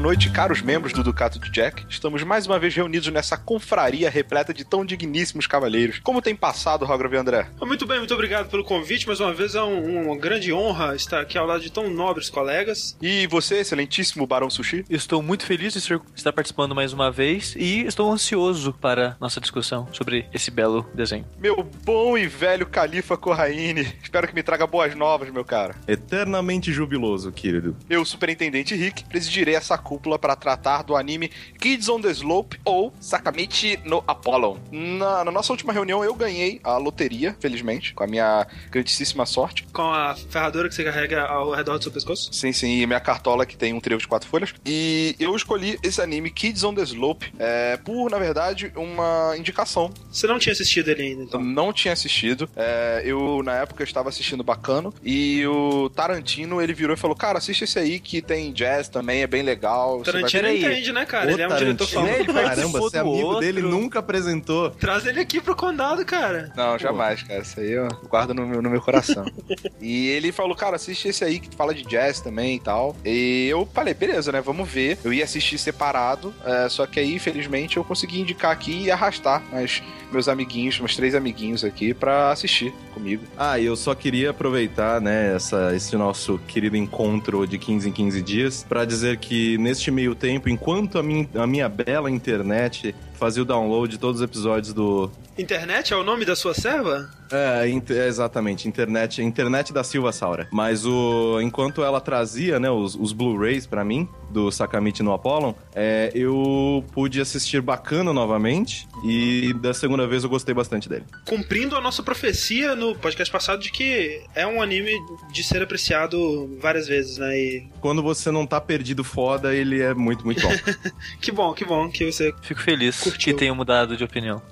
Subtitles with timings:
[0.00, 1.84] Boa noite, caros membros do Ducato de Jack.
[1.86, 5.98] Estamos mais uma vez reunidos nessa confraria repleta de tão digníssimos cavaleiros.
[6.02, 7.46] Como tem passado, Rograve André?
[7.60, 9.06] Muito bem, muito obrigado pelo convite.
[9.06, 12.30] Mais uma vez é um- uma grande honra estar aqui ao lado de tão nobres
[12.30, 12.96] colegas.
[13.02, 14.86] E você, excelentíssimo Barão Sushi?
[14.88, 15.78] Estou muito feliz de
[16.16, 21.26] estar participando mais uma vez e estou ansioso para nossa discussão sobre esse belo desenho.
[21.38, 23.86] Meu bom e velho Califa Corraine.
[24.02, 25.74] Espero que me traga boas novas, meu cara.
[25.86, 27.76] Eternamente jubiloso, querido.
[27.88, 32.92] Eu, Superintendente Rick, presidirei essa cúpula para tratar do anime Kids on the Slope ou
[33.00, 34.56] Sakamichi no Apollon.
[34.70, 39.66] Na, na nossa última reunião, eu ganhei a loteria, felizmente, com a minha grandíssima sorte.
[39.72, 42.32] Com a ferradura que você carrega ao redor do seu pescoço.
[42.32, 44.54] Sim, sim, e minha cartola que tem um trevo de quatro folhas.
[44.64, 49.90] E eu escolhi esse anime Kids on the Slope é, por, na verdade, uma indicação.
[50.12, 51.40] Você não tinha assistido ele ainda, então.
[51.40, 52.48] não tinha assistido.
[52.54, 54.94] É, eu, na época, estava assistindo Bacano.
[55.02, 59.22] E o Tarantino, ele virou e falou: Cara, assiste esse aí que tem jazz também,
[59.22, 59.79] é bem legal.
[59.86, 60.58] Vai Tarantino Peraí.
[60.58, 61.28] entende, né, cara?
[61.28, 62.24] Ô, ele é um diretor famoso.
[62.24, 63.40] Caramba, você é amigo outro.
[63.40, 64.70] dele nunca apresentou.
[64.70, 66.52] Traz ele aqui pro condado, cara.
[66.56, 67.42] Não, jamais, cara.
[67.42, 69.24] Isso aí eu guardo no meu, no meu coração.
[69.80, 72.96] e ele falou, cara, assiste esse aí que fala de jazz também e tal.
[73.04, 74.40] E eu falei, beleza, né?
[74.40, 74.98] Vamos ver.
[75.04, 79.42] Eu ia assistir separado, é, só que aí, infelizmente, eu consegui indicar aqui e arrastar
[79.50, 83.22] mas meus amiguinhos, meus três amiguinhos aqui, pra assistir comigo.
[83.38, 87.92] Ah, e eu só queria aproveitar, né, essa, esse nosso querido encontro de 15 em
[87.92, 92.94] 15 dias pra dizer que neste meio tempo, enquanto a minha, a minha bela internet
[93.20, 95.10] fazia o download de todos os episódios do...
[95.38, 97.08] Internet é o nome da sua serva?
[97.32, 100.48] É, int- é, exatamente, internet, internet da Silva Saura.
[100.50, 105.54] Mas o enquanto ela trazia, né, os, os Blu-rays pra mim, do Sakamichi no Apollon,
[105.74, 111.04] é, eu pude assistir bacana novamente e da segunda vez eu gostei bastante dele.
[111.26, 114.92] Cumprindo a nossa profecia no podcast passado de que é um anime
[115.32, 117.38] de ser apreciado várias vezes, né?
[117.38, 120.52] E Quando você não tá perdido foda, ele é muito, muito bom.
[121.20, 123.00] que bom, que bom que você Fico feliz.
[123.18, 124.42] Que tenha mudado de opinião.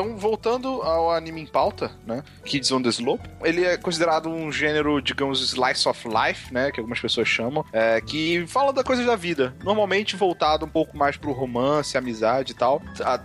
[0.00, 2.22] Então, voltando ao anime em pauta, né?
[2.44, 6.70] Kids on the Slope, ele é considerado um gênero, digamos, slice of life, né?
[6.70, 9.56] Que algumas pessoas chamam, é, que fala da coisa da vida.
[9.64, 12.80] Normalmente voltado um pouco mais pro romance, amizade e tal,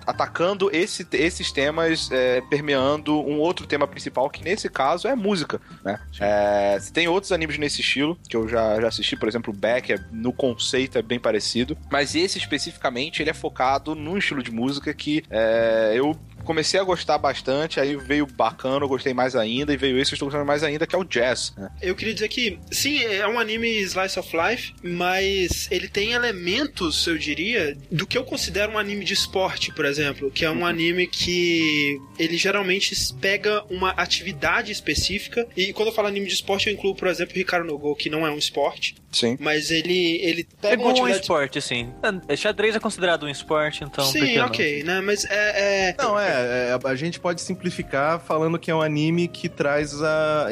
[0.07, 5.61] atacando esse- esses temas, é, permeando um outro tema principal, que nesse caso é música,
[5.85, 5.99] né?
[6.19, 9.93] É, tem outros animes nesse estilo, que eu já, já assisti, por exemplo, o Beck,
[9.93, 14.49] é, no conceito é bem parecido, mas esse especificamente, ele é focado num estilo de
[14.49, 19.73] música que é, eu comecei a gostar bastante, aí veio bacana, eu gostei mais ainda,
[19.73, 21.53] e veio esse que eu estou gostando mais ainda, que é o jazz.
[21.57, 21.69] né?
[21.81, 27.05] Eu queria dizer que, sim, é um anime slice of life, mas ele tem elementos,
[27.07, 30.65] eu diria, do que eu considero um anime de esporte, por exemplo, que é um
[30.65, 36.67] anime que ele geralmente pega uma atividade específica, e quando eu falo anime de esporte,
[36.67, 39.37] eu incluo, por exemplo, Ricardo no Go, que não é um esporte, Sim.
[39.39, 41.21] mas ele, ele É pega uma igual um atividade...
[41.21, 41.93] esporte, assim.
[42.27, 44.05] É, xadrez é considerado um esporte, então...
[44.05, 44.45] Sim, não?
[44.45, 45.89] ok, né, mas é...
[45.89, 45.95] é...
[45.97, 50.47] Não, é, é, a gente pode simplificar falando que é um anime que traz a,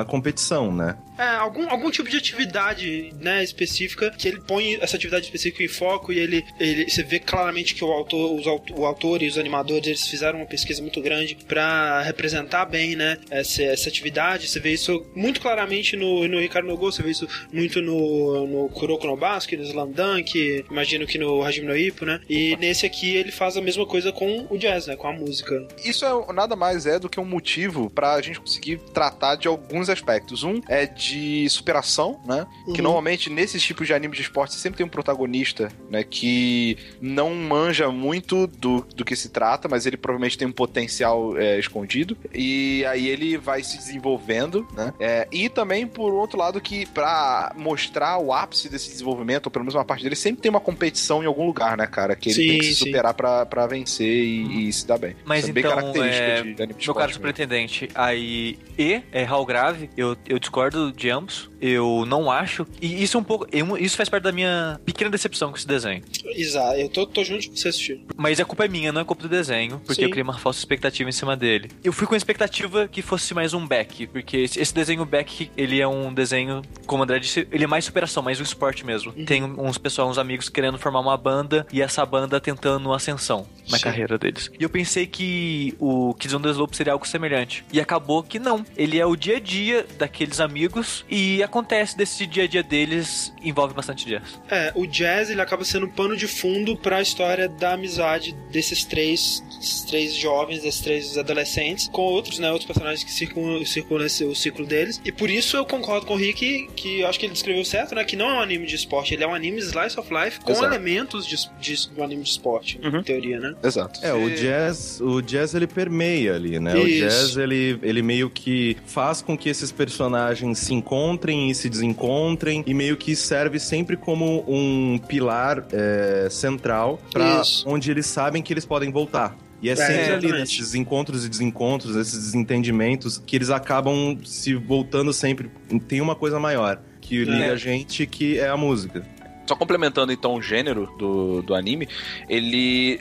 [0.00, 0.96] a competição, né?
[1.22, 5.68] É, algum, algum tipo de atividade, né, específica, que ele põe essa atividade específica em
[5.68, 9.38] foco e ele, ele você vê claramente que o autor, os, o autor e os
[9.38, 14.48] animadores, eles fizeram uma pesquisa muito grande pra representar bem, né, essa, essa atividade.
[14.48, 18.68] Você vê isso muito claramente no, no Ricardo Nogo, você vê isso muito no, no
[18.70, 22.84] Kuroko no Basque, no Slam Dunk, imagino que no Hajime no Ippo, né, e nesse
[22.84, 25.68] aqui ele faz a mesma coisa com o jazz, né, com a música.
[25.84, 29.88] Isso é, nada mais é do que um motivo pra gente conseguir tratar de alguns
[29.88, 30.42] aspectos.
[30.42, 31.11] Um é de
[31.48, 32.46] superação, né?
[32.66, 32.84] Que Uhum.
[32.84, 36.02] normalmente nesses tipos de animes de esporte sempre tem um protagonista, né?
[36.04, 41.36] Que não manja muito do, do que se trata, mas ele provavelmente tem um potencial
[41.36, 42.16] é, escondido.
[42.34, 44.92] E aí ele vai se desenvolvendo, né?
[45.00, 49.64] É, e também, por outro lado, que pra mostrar o ápice desse desenvolvimento, ou pelo
[49.64, 52.14] menos uma parte dele, sempre tem uma competição em algum lugar, né, cara?
[52.16, 55.16] Que ele Sim, tem que se superar pra, pra vencer e, e se dar bem.
[55.24, 58.58] Mas Isso é bem então, característico é, de, de anime de Meu caro superintendente, aí
[58.78, 61.50] E é Hal Grave, eu, eu discordo de ambos.
[61.60, 62.66] Eu não acho.
[62.80, 63.46] E isso é um pouco.
[63.78, 66.02] isso faz parte da minha pequena decepção com esse desenho.
[66.24, 68.00] Exato, eu tô, tô junto com você assistir.
[68.16, 70.04] Mas a culpa é minha, não é culpa do desenho, porque Sim.
[70.04, 71.70] eu criei uma falsa expectativa em cima dele.
[71.84, 75.50] Eu fui com a expectativa que fosse mais um back, porque esse, esse desenho back,
[75.56, 78.84] ele é um desenho, como o André disse, ele é mais superação, mais um esporte
[78.84, 79.12] mesmo.
[79.16, 79.24] Uhum.
[79.24, 83.76] Tem uns pessoal, uns amigos querendo formar uma banda e essa banda tentando ascensão na
[83.78, 83.84] Sim.
[83.84, 84.50] carreira deles.
[84.58, 87.64] E eu pensei que o Kids on the Slope seria algo semelhante.
[87.72, 88.64] E acabou que não.
[88.76, 92.62] Ele é o dia a dia daqueles amigos amigos e acontece desse dia a dia
[92.62, 94.40] deles envolve bastante jazz.
[94.50, 98.32] É, o jazz ele acaba sendo um pano de fundo para a história da amizade
[98.50, 103.64] desses três, desses três jovens, desses três adolescentes, com outros, né, outros personagens que circulam,
[103.64, 105.00] circulam esse, o ciclo deles.
[105.04, 107.94] E por isso eu concordo com o Rick, que eu acho que ele descreveu certo,
[107.94, 110.40] né, que não é um anime de esporte, ele é um anime slice of life
[110.40, 110.66] com Exato.
[110.66, 112.98] elementos de, de, do anime de esporte, Uhum.
[112.98, 113.54] em teoria, né?
[113.62, 114.00] Exato.
[114.04, 116.74] É, o jazz, o jazz ele permeia ali, né?
[116.74, 117.00] O Isso.
[117.04, 122.62] jazz ele, ele meio que faz com que esses personagens se encontrem e se desencontrem
[122.66, 127.00] e meio que serve sempre como um pilar é, central
[127.40, 127.64] Isso.
[127.66, 129.36] onde eles sabem que eles podem voltar.
[129.62, 130.40] E é sempre ali exatamente.
[130.40, 135.48] nesses encontros e desencontros, esses desentendimentos, que eles acabam se voltando sempre.
[135.86, 139.06] Tem uma coisa maior que liga a gente, que é a música.
[139.52, 141.86] Só complementando então o gênero do, do anime,
[142.26, 142.98] ele,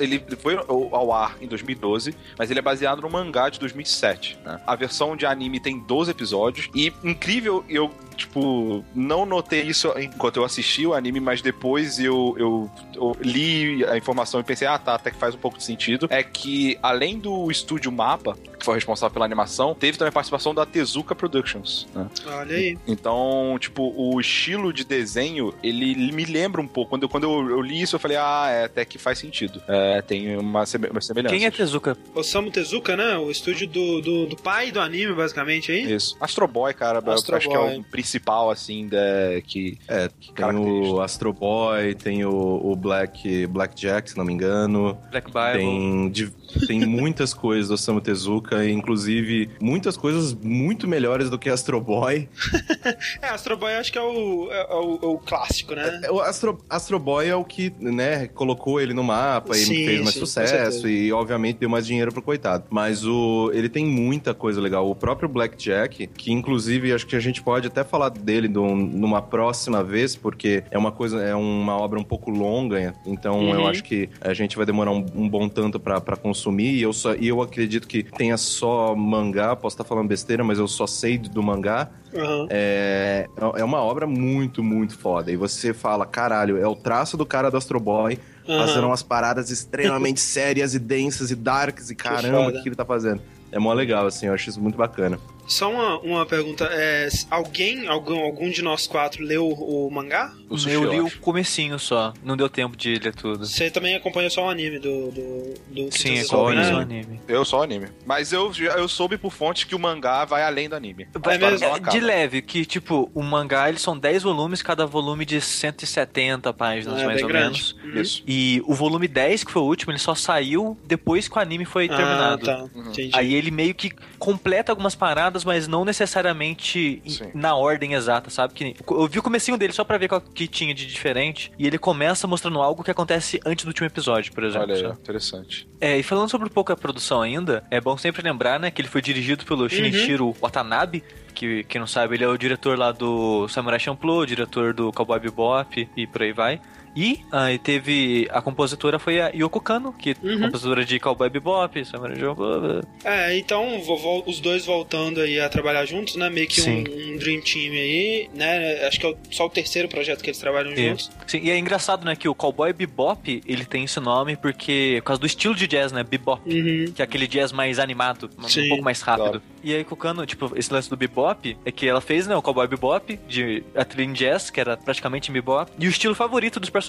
[0.00, 4.36] ele foi ao ao ar em 2012, mas ele é baseado no mangá de 2007.
[4.44, 4.60] né?
[4.66, 10.36] A versão de anime tem 12 episódios e incrível, eu tipo não notei isso enquanto
[10.36, 14.78] eu assisti o anime, mas depois eu, eu, eu li a informação e pensei, ah
[14.78, 16.06] tá, até que faz um pouco de sentido.
[16.10, 20.54] É que além do estúdio Mapa, que foi responsável pela animação, teve também a participação
[20.54, 21.86] da Tezuka Productions.
[21.94, 22.06] Né?
[22.26, 22.78] Olha aí.
[22.86, 26.90] Então, tipo, o estilo de desenho, ele me lembra um pouco.
[26.90, 29.62] Quando eu, quando eu, eu li isso, eu falei, ah, é, até que faz sentido.
[29.68, 31.34] É, tem uma, seme- uma semelhança.
[31.34, 31.96] Quem é Tezuka?
[32.14, 33.16] Osamu Tezuka, né?
[33.18, 35.92] O estúdio do, do, do pai do anime, basicamente, aí.
[35.92, 36.16] Isso.
[36.20, 37.78] Astro Boy, cara, eu Astro acho que é Boy.
[37.78, 38.98] o principal, assim, da,
[39.46, 39.78] que...
[39.88, 44.32] É, que tem o Astro Boy, tem o, o Black, Black Jack, se não me
[44.34, 44.98] engano.
[45.10, 45.58] Black Bible.
[45.58, 51.48] Tem, de- tem muitas coisas do Osamu Tezuka, inclusive muitas coisas muito melhores do que
[51.48, 52.28] Astro Boy.
[53.22, 56.00] É, Astro Boy acho que é o, é, é o, é o clássico, né?
[56.10, 60.00] O Astro, Astro Boy é o que, né, colocou ele no mapa Sim, e fez
[60.00, 62.64] mais sim, sucesso e, obviamente, deu mais dinheiro pro coitado.
[62.68, 64.88] Mas o ele tem muita coisa legal.
[64.90, 68.74] O próprio Black Jack, que inclusive acho que a gente pode até falar dele num-
[68.76, 73.54] numa próxima vez, porque é uma coisa, é uma obra um pouco longa, então Uhum.
[73.54, 76.74] eu acho que a gente vai demorar um, um bom tanto pra pra consumir.
[76.74, 80.58] E eu, só, e eu acredito que tenha só mangá, posso estar falando besteira, mas
[80.58, 81.88] eu só sei do mangá.
[82.14, 82.46] Aham.
[82.50, 83.26] É,
[83.56, 85.32] é uma obra muito, muito foda.
[85.32, 88.18] E você fala, caralho, é o traço do cara do Astro Boy
[88.48, 88.58] Aham.
[88.66, 92.76] fazendo umas paradas extremamente sérias e densas e darks e caramba, o que, que ele
[92.76, 93.20] tá fazendo?
[93.50, 95.18] É mó legal, assim, eu acho isso muito bacana.
[95.46, 96.68] Só uma, uma pergunta.
[96.72, 100.32] É, alguém, algum, algum de nós quatro leu o, o mangá?
[100.48, 101.18] O sushi, eu li o acho.
[101.20, 103.44] comecinho só, não deu tempo de ler tudo.
[103.46, 105.10] Você também acompanha só o anime do.
[105.10, 106.72] do, do Sim, é só né?
[106.72, 107.20] o anime.
[107.26, 107.88] Eu só anime.
[108.06, 111.08] Mas eu, eu soube por fonte que o mangá vai além do anime.
[111.26, 111.64] Mesmo?
[111.64, 111.90] É, acaba.
[111.90, 117.00] de leve, que tipo, o mangá eles são 10 volumes, cada volume de 170 páginas,
[117.00, 117.44] É, mais ou grande.
[117.44, 117.76] menos.
[117.84, 118.00] Uhum.
[118.00, 118.22] Isso.
[118.26, 121.64] E o volume 10, que foi o último, ele só saiu depois que o anime
[121.64, 122.50] foi terminado.
[122.50, 122.66] Ah, tá.
[122.74, 123.10] Entendi.
[123.12, 127.30] Aí ele meio que completa algumas paradas, mas não necessariamente Sim.
[127.34, 128.54] na ordem exata, sabe?
[128.54, 131.50] Que eu vi o comecinho dele só pra ver o que tinha de diferente.
[131.58, 134.70] E ele começa mostrando algo que acontece antes do último episódio, por exemplo.
[134.70, 135.66] Olha aí, interessante.
[135.80, 138.80] É, e falando sobre um pouco a produção ainda, é bom sempre lembrar, né, que
[138.80, 141.02] ele foi dirigido pelo Shinichiro Watanabe,
[141.34, 145.18] que quem não sabe, ele é o diretor lá do Samurai Champloo, diretor do Cowboy
[145.18, 146.60] Bebop e por aí vai.
[146.96, 150.40] E aí teve a compositora foi a Yoko Kano, que é Uhum.
[150.42, 152.82] compositora de Cowboy Bebop, Samurai Champloo.
[153.04, 156.30] É, então vo- vo- os dois voltando aí a trabalhar juntos, né?
[156.30, 158.86] Meio que um, um Dream Team aí, né?
[158.86, 160.76] Acho que é o- só o terceiro projeto que eles trabalham É.
[160.76, 161.10] juntos.
[161.26, 165.06] Sim, e é engraçado, né, que o Cowboy Bebop, ele tem esse nome porque por
[165.08, 166.42] causa do estilo de jazz, né, bebop.
[166.48, 166.92] Uhum.
[166.94, 169.24] Que é aquele jazz mais animado, um Sim, pouco mais rápido.
[169.40, 169.42] claro.
[169.64, 172.66] E aí, Kukano, tipo, esse lance do bebop é que ela fez, né, o Cowboy
[172.68, 175.72] Bebop, de a trilha em jazz, que era praticamente bebop.
[175.78, 176.83] E o estilo favorito dos personagens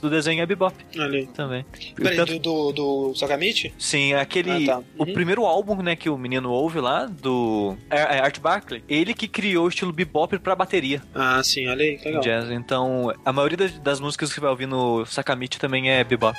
[0.00, 1.26] do desenho é bebop aí.
[1.28, 1.64] também.
[1.94, 3.72] Peraí, Tanto- do, do, do Sakamichi?
[3.78, 4.64] Sim, aquele.
[4.70, 4.82] Ah, tá.
[4.98, 5.12] O Uhum.
[5.12, 9.28] primeiro álbum, né, que o menino ouve lá, do é, é Art Barkley, ele que
[9.28, 12.20] criou o estilo bebop pra bateria Ah, sim, olha aí, legal.
[12.22, 12.50] jazz.
[12.50, 16.36] Então, a maioria das, músicas que vai ouvir no Sakamichi também é bebop.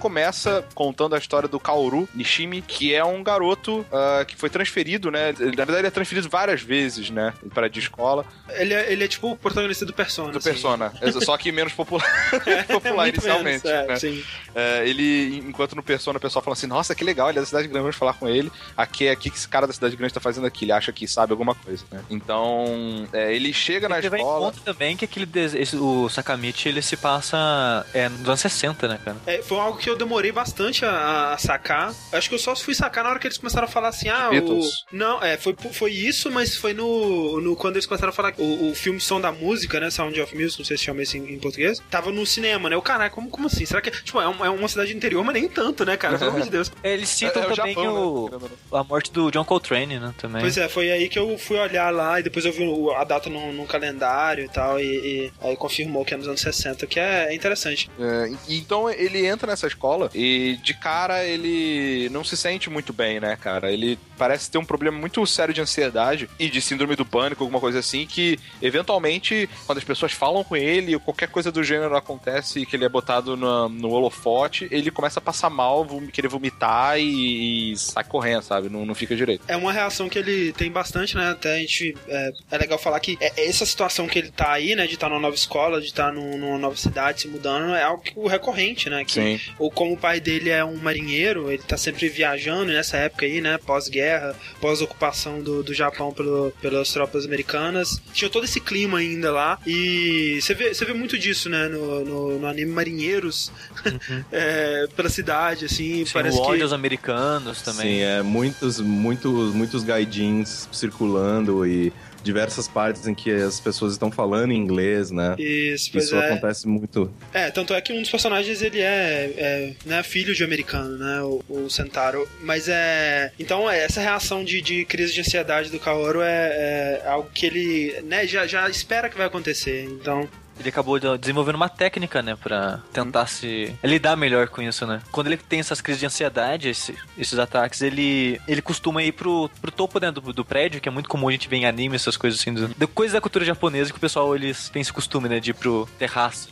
[0.00, 5.10] Começa contando a história do Kaoru Nishimi, que é um garoto uh, que foi transferido,
[5.10, 5.28] né?
[5.38, 7.32] Ele, na verdade, ele é transferido várias vezes, né?
[7.54, 8.24] Para de escola.
[8.48, 10.32] Ele é, ele é tipo o protagonista do Persona.
[10.32, 10.50] Do assim.
[10.50, 10.92] Persona.
[11.24, 12.04] Só que menos popular,
[12.66, 13.64] popular Muito inicialmente.
[13.66, 13.96] menos, é, né?
[13.96, 14.24] sim.
[14.54, 17.46] É, ele, enquanto no Persona o pessoal fala assim, nossa, que legal, ele é da
[17.46, 18.50] cidade grande, vamos falar com ele.
[18.76, 21.06] Aqui é aqui que esse cara da cidade grande tá fazendo aqui, ele acha que
[21.06, 22.02] sabe alguma coisa, né?
[22.10, 24.46] Então, é, ele chega na levar em escola.
[24.52, 28.88] conta também que aquele des- esse- o Sakamichi ele se passa é, nos anos 60,
[28.88, 29.16] né, cara?
[29.26, 31.94] É, foi algo que eu demorei bastante a, a sacar.
[32.12, 34.30] Acho que eu só fui sacar na hora que eles começaram a falar assim, ah,
[34.32, 34.60] o...
[34.92, 38.70] Não, é, foi, foi isso, mas foi no, no quando eles começaram a falar o,
[38.70, 41.32] o filme Som da Música, né, Sound of Music, não sei se chama isso em,
[41.34, 43.64] em português, tava no cinema, né, o caralho, como, como assim?
[43.66, 46.30] Será que, tipo, é uma, é uma cidade interior, mas nem tanto, né, cara, pelo
[46.30, 46.70] amor de Deus.
[46.82, 49.44] Eles citam É- é o também Japão, o, né, querendo ou a morte do John
[49.44, 50.40] Coltrane, né, também.
[50.40, 53.04] Pois é, foi aí que eu fui olhar lá e depois eu vi o- a
[53.04, 56.86] data no, no calendário e tal, e, e aí confirmou que é nos anos 60,
[56.86, 57.90] que é interessante.
[57.98, 63.18] É, então ele entra nessa escola e de cara ele não se sente muito bem,
[63.18, 63.72] né, cara?
[63.72, 67.58] Ele parece ter um problema muito sério de ansiedade e de síndrome do pânico, alguma
[67.58, 71.96] coisa assim, que eventualmente, quando as pessoas falam com ele ou qualquer coisa do gênero
[71.96, 76.98] acontece que ele é botado na- no holofote, ele começa a passar mal, querer vomitar
[77.00, 78.68] e, e sai correndo, sabe?
[78.68, 79.44] Não, não fica direito.
[79.48, 81.30] É uma reação que ele tem bastante, né?
[81.30, 81.96] Até a gente.
[82.06, 84.86] É, é legal falar que é- essa situação que ele tá aí, né?
[84.86, 88.26] De estar numa nova escola, de estar num- numa nova cidade, se mudando, é algo
[88.28, 89.04] recorrente, né?
[89.04, 89.40] Que, Sim.
[89.74, 93.58] Como o pai dele é um marinheiro, ele tá sempre viajando nessa época aí, né?
[93.58, 98.00] Pós-guerra, pós-ocupação do, do Japão pelo, pelas tropas americanas.
[98.12, 99.58] Tinha todo esse clima ainda lá.
[99.66, 101.68] E você vê, você vê muito disso, né?
[101.68, 103.52] No, no, no anime Marinheiros,
[104.30, 106.04] é, pela cidade, assim.
[106.04, 106.62] Sim, parece o ódio que.
[106.62, 107.98] aos americanos também.
[107.98, 114.10] Sim, é muitos, muitos, muitos gaidins circulando e diversas partes em que as pessoas estão
[114.10, 115.34] falando em inglês, né?
[115.38, 116.26] Isso, pois Isso é.
[116.30, 117.12] acontece muito.
[117.32, 121.22] É, tanto é que um dos personagens ele é, é né, filho de americano, né?
[121.22, 122.28] O, o Sentaro.
[122.40, 123.32] Mas é.
[123.38, 127.46] Então, é, essa reação de, de crise de ansiedade do Kaoru é, é algo que
[127.46, 129.84] ele né, já, já espera que vai acontecer.
[129.84, 130.28] Então.
[130.60, 135.00] Ele acabou de- desenvolvendo uma técnica, né, pra tentar se lidar melhor com isso, né?
[135.10, 139.50] Quando ele tem essas crises de ansiedade, esse- esses ataques, ele, ele costuma ir pro,
[139.60, 141.96] pro topo né, do, do prédio, que é muito comum a gente ver em anime,
[141.96, 145.28] essas coisas assim, do, coisas da cultura japonesa que o pessoal eles tem esse costume,
[145.28, 146.48] né, de ir pro terraço.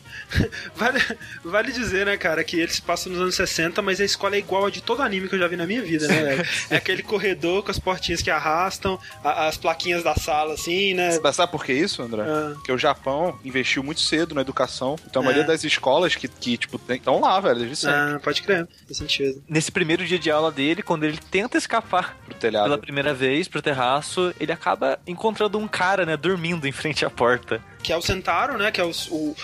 [0.75, 1.01] Vale,
[1.45, 4.39] vale dizer, né, cara, que ele se passa nos anos 60, mas a escola é
[4.39, 6.49] igual a de todo anime que eu já vi na minha vida, né, velho?
[6.71, 11.19] É aquele corredor com as portinhas que arrastam, a- as plaquinhas da sala, assim, né?
[11.23, 12.23] Mas sabe por que isso, André?
[12.23, 12.53] Ah.
[12.55, 14.97] Porque o Japão investiu muito cedo na educação.
[15.09, 15.47] Então a maioria É.
[15.47, 19.43] das escolas que, que tipo, estão lá, velho, desde sempre, Ah, pode crer, faz sentido.
[19.49, 22.65] Nesse primeiro dia de aula dele, quando ele tenta escapar pro telhado.
[22.65, 27.11] pela primeira vez pro terraço, ele acaba encontrando um cara, né, dormindo em frente à
[27.11, 27.61] porta.
[27.83, 28.71] que é o Sentaro, né?
[28.71, 29.37] Que é o, o,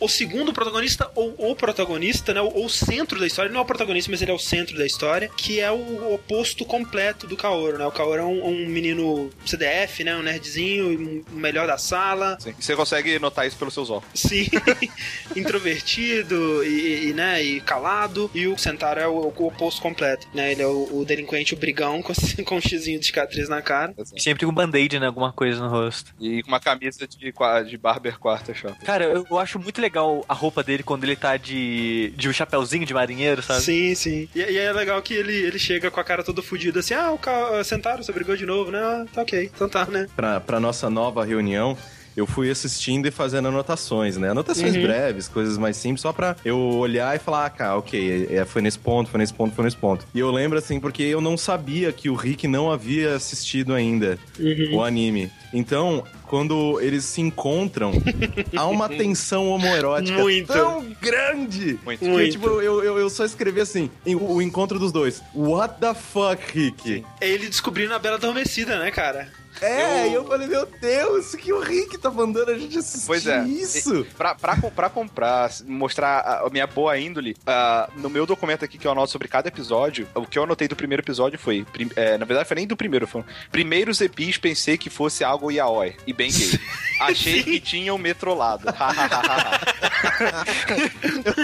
[0.00, 2.40] o segundo protagonista, ou o protagonista, né?
[2.40, 3.48] Ou o centro da história.
[3.48, 5.30] Ele não é o protagonista, mas ele é o centro da história.
[5.36, 7.86] Que é o oposto completo do Kaoru, né?
[7.86, 10.16] O Kaoru é um, um menino CDF, né?
[10.16, 12.36] Um nerdzinho, o melhor da sala.
[12.40, 12.54] Sim.
[12.58, 14.20] Você consegue notar isso pelos seus óculos.
[14.20, 14.48] Sim,
[15.36, 18.30] introvertido e, e, né, e calado.
[18.34, 20.52] E o Sentaro é o, o oposto completo, né?
[20.52, 22.12] Ele é o, o delinquente, o brigão, com,
[22.44, 23.94] com um xizinho de cicatriz na cara.
[23.98, 24.18] Assim.
[24.18, 26.14] Sempre com band-aid, né, alguma coisa no rosto.
[26.20, 27.32] E com uma camisa de,
[27.66, 28.74] de barber quarta shop.
[28.84, 32.32] Cara, eu, eu acho muito legal a roupa dele quando ele tá de, de um
[32.32, 33.60] chapéuzinho de marinheiro, sabe?
[33.60, 34.28] Sim, sim.
[34.34, 37.12] E, e é legal que ele, ele chega com a cara toda fodida assim: ah,
[37.12, 38.78] o Sentaro, você brigou de novo, né?
[38.78, 40.06] Ah, tá ok, então tá, né?
[40.16, 41.76] Pra, pra nossa nova reunião,
[42.16, 44.30] eu fui assistindo e fazendo anotações, né?
[44.30, 44.82] Anotações Uhum.
[44.82, 48.62] breves, coisas mais simples, só pra eu olhar e falar, ah, cara, ok, é, foi
[48.62, 50.06] nesse ponto, foi nesse ponto, foi nesse ponto.
[50.14, 54.18] E eu lembro, assim, porque eu não sabia que o Rick não havia assistido ainda
[54.38, 54.76] Uhum.
[54.76, 55.30] o anime.
[55.52, 57.92] Então, quando eles se encontram,
[58.56, 60.52] há uma tensão homoerótica Muito.
[60.52, 62.00] tão grande Muito.
[62.00, 62.32] que, Muito.
[62.32, 65.22] tipo, eu, eu, eu só escrevi assim, o, o encontro dos dois.
[65.34, 67.04] What the fuck, Rick?
[67.20, 69.28] É ele descobrindo a Bela Adormecida, né, cara?
[69.60, 73.06] É, Eu- e eu falei, meu Deus, que o Rick tá mandando a gente assistir
[73.06, 73.44] Pois é.
[73.44, 74.04] isso.
[74.16, 78.86] Pra, pra, pra comprar, mostrar a, minha boa índole, ah, no meu documento aqui que
[78.86, 81.64] eu anoto sobre cada episódio, o que eu anotei do primeiro episódio foi.
[81.72, 83.24] prim- é, na verdade, foi nem do primeiro, foi.
[83.50, 86.58] Primeiros epis pensei que fosse algo yaoi e bem gay.
[87.00, 88.64] Achei que tinha um metrolado.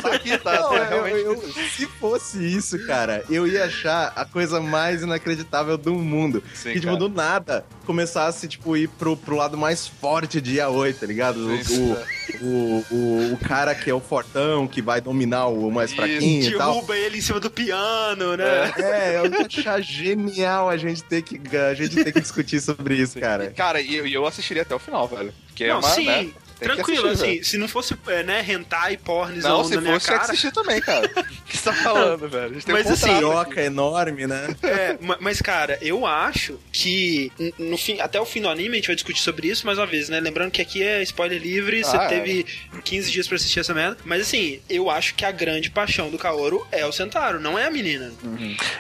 [0.02, 1.24] Só que tá, Não, tá eu- realmente.
[1.24, 1.40] eu-
[1.70, 6.42] se fosse isso, cara, eu ia achar a coisa mais inacreditável do mundo.
[6.54, 6.98] Sim, que, tipo, cara.
[6.98, 7.64] do nada,
[8.10, 11.38] começasse, tipo, ir pro, pro lado mais forte de Yaoi, tá ligado?
[11.38, 15.96] O, o, o, o cara que é o fortão, que vai dominar o mais Isso,
[15.96, 16.72] fraquinho e tal.
[16.72, 18.72] Derruba ele em cima do piano, né?
[18.76, 22.96] É, eu ia achar genial a gente ter que, a gente ter que discutir sobre
[22.96, 23.50] isso, cara.
[23.50, 25.32] Cara, e eu, e eu assistiria até o final, velho.
[25.46, 25.88] Porque é Não, uma.
[25.88, 26.06] sim.
[26.06, 26.30] né?
[26.60, 30.06] Tranquilo, assistir, assim, se não fosse, é, né, hentai, porn, Não, na se minha fosse,
[30.06, 30.22] cara...
[30.22, 31.10] assistir também, cara.
[31.40, 32.44] O que você tá falando, velho?
[32.44, 34.54] A gente tem Mas um assim, Piroca enorme, né?
[34.62, 38.76] É, ma- mas cara, eu acho que no fim, até o fim do anime a
[38.76, 40.20] gente vai discutir sobre isso mais uma vez, né?
[40.20, 42.08] Lembrando que aqui é spoiler livre, você Ah, é.
[42.08, 42.46] teve
[42.84, 43.96] 15 dias pra assistir essa merda.
[44.04, 47.66] Mas assim, eu acho que a grande paixão do Kaoru é o Sentaro, não é
[47.66, 48.12] a menina.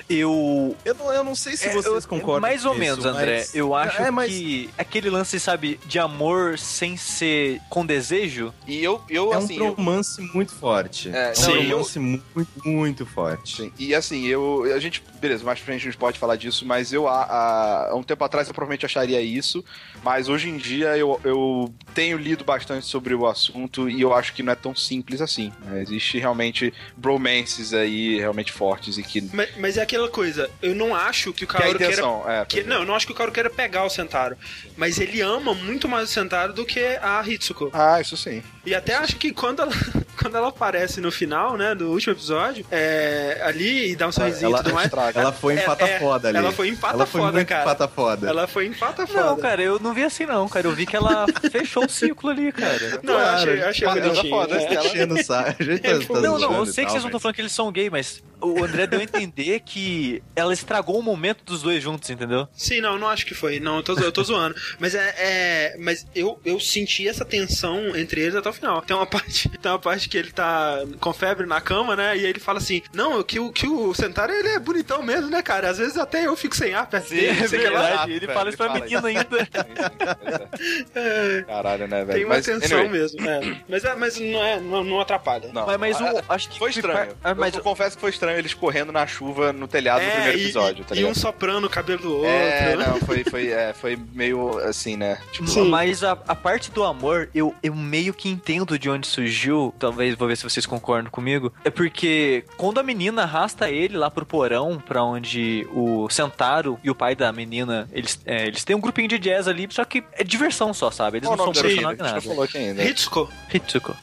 [0.08, 0.76] Eu.
[0.84, 3.08] Eu não, eu não sei se É, vocês eu- concordam Mais ou com menos, isso,
[3.08, 3.38] André.
[3.38, 8.52] mas- Eu acho É, mas que aquele lance, sabe, de amor sem ser com desejo.
[8.66, 11.08] E eu, eu é um assim, eu- romance muito forte.
[11.08, 12.24] É, É, sim, um romance muito,
[12.64, 13.56] muito forte.
[13.62, 14.64] Sim, e assim, eu.
[14.74, 15.02] A gente.
[15.20, 18.24] Beleza, mais pra frente a gente pode falar disso, mas eu há, há- um tempo
[18.24, 19.64] atrás eu provavelmente acharia isso.
[20.02, 24.32] Mas hoje em dia eu, eu tenho lido bastante sobre o assunto e eu acho
[24.32, 25.52] que não é tão simples assim.
[25.66, 25.82] né?
[25.82, 29.20] Existe realmente bromances aí realmente fortes e que.
[29.32, 31.92] Mas, mas é aquela coisa, eu não acho que o Que é Kaoru queira.
[31.92, 32.44] intenção, é.
[32.46, 34.36] que- não, eu não acho que o Kaoru queira pegar o Sentaro.
[34.76, 37.70] Mas ele ama muito mais o Sentaro do que a Hitsuko.
[37.72, 38.42] Ah, isso sim.
[38.64, 39.72] E até acho que quando ela,
[40.20, 44.50] quando ela aparece no final, né, do último episódio, é, ali e dá um sorrisinho
[44.50, 44.90] e Ela, tudo mais.
[45.18, 46.38] Ela foi É, empata é, foda ali.
[46.38, 47.62] ela foi empata Ela foi foda, muito cara.
[47.62, 48.28] empata foda.
[48.28, 49.22] Ela foi empata foda.
[49.24, 50.66] Não, cara, eu não vi assim não, cara.
[50.66, 53.00] Eu vi que ela fechou o ciclo ali, cara.
[53.02, 54.30] Não, eu achei, eu achei Claro, bonitinho.
[54.30, 55.14] foda, enchendo.
[55.14, 57.40] A gente tá, É, tá Não, não, eu sei que vocês não estão falando que
[57.42, 61.62] eles são gay, mas o André deu a entender que ela estragou o momento dos
[61.62, 62.48] dois juntos, entendeu?
[62.54, 63.60] Sim, não, não acho que foi.
[63.60, 64.54] Não, eu tô, eu tô zoando.
[64.78, 65.14] Mas é.
[65.18, 68.80] é- mas eu, eu senti essa tensão entre eles até o final.
[68.82, 72.16] Tem uma parte, tem uma parte que ele tá com febre na cama, né?
[72.16, 75.30] E aí ele fala assim: Não, que o, que o Sentaro ele é bonitão mesmo,
[75.30, 75.70] né, cara?
[75.70, 77.26] Às vezes até eu fico sem ar perto dele.
[77.28, 78.12] é verdade.
[78.12, 79.26] ele fala isso pra menina ainda.
[80.94, 82.12] É, Caralho, né, velho?
[82.18, 83.28] tem uma Mas, tensão anyway, mesmo.
[83.28, 83.56] é.
[83.68, 85.50] Mas, é, mas não, é, não, não atrapalha.
[85.52, 87.12] Não, Mas, mas o, acho que Foi estranho.
[87.22, 90.08] Ah, mas eu, eu confesso que foi estranho eles correndo na chuva no telhado no
[90.08, 92.30] É, primeiro e- episódio, e, tá e um soprando o cabelo do outro.
[92.30, 95.18] É, não, foi, foi, é, foi meio assim, né?
[95.32, 95.68] Tipo, Sim.
[95.68, 99.74] Mas a, a parte do amor, eu, eu meio que entendo de onde surgiu.
[99.78, 101.52] Talvez, vou ver se vocês concordam comigo.
[101.64, 106.90] É porque quando a menina arrasta ele lá pro porão, pra onde o Sentaro e
[106.90, 110.02] o pai da menina, eles, é, eles têm um grupinho de jazz ali, só que
[110.14, 111.18] é diversão só, sabe?
[111.18, 112.20] Eles não são profissionais não nada.
[112.20, 112.82] falou aqui ainda.
[112.82, 113.30] Hitsuko.
[113.54, 113.96] Hitsuko.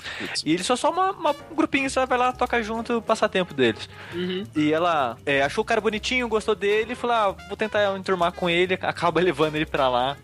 [0.46, 3.54] E eles só só uma, uma- um grupinho, você vai lá, toca junto, o passatempo
[3.54, 3.90] deles.
[4.16, 4.46] Uhum.
[4.56, 8.50] E ela é, achou o cara bonitinho, gostou dele, falou: ah, vou tentar enturmar com
[8.50, 10.16] ele, acaba levando ele pra lá.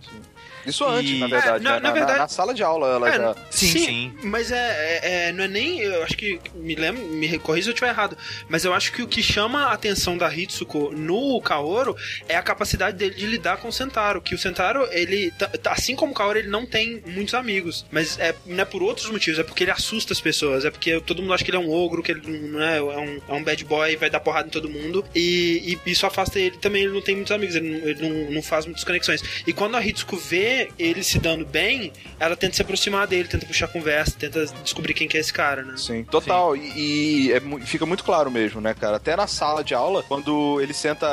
[0.65, 1.65] Isso antes, E- na verdade.
[1.65, 1.80] É, na- né?
[1.80, 3.36] na na, verdade- na sala de aula ela É, já.
[3.52, 4.13] Sim, sim.
[4.23, 5.80] Mas é, é- é- não é nem.
[5.80, 6.39] Eu acho que.
[6.56, 8.17] Me lembro, me corrija se eu estiver errado.
[8.49, 11.95] Mas eu acho que o que chama a atenção da Hitsuko no Kaoru
[12.28, 14.21] é a capacidade dele de lidar com o Sentaro.
[14.21, 15.34] Que o Sentaro, ele.
[15.65, 17.86] Assim como o Kaoru, ele não tem muitos amigos.
[17.91, 20.65] Mas é, não é por outros motivos, é porque ele assusta as pessoas.
[20.65, 22.82] É porque todo mundo acha que ele é um ogro, que ele não é, é
[22.82, 25.04] um, é um bad boy, vai dar porrada em todo mundo.
[25.15, 28.32] E, e isso afasta ele também, ele não tem muitos amigos, ele não, ele não,
[28.32, 29.21] não faz muitas conexões.
[29.45, 33.45] E quando a Hitsuko vê ele se dando bem, ela tenta se aproximar dele, tenta
[33.45, 35.75] puxar conversa, tenta descobrir quem que é esse cara, né?
[35.77, 36.55] Sim, total.
[36.55, 38.97] E, e é fica muito claro mesmo, né, cara?
[38.97, 41.05] Até na sala de aula, quando ele senta.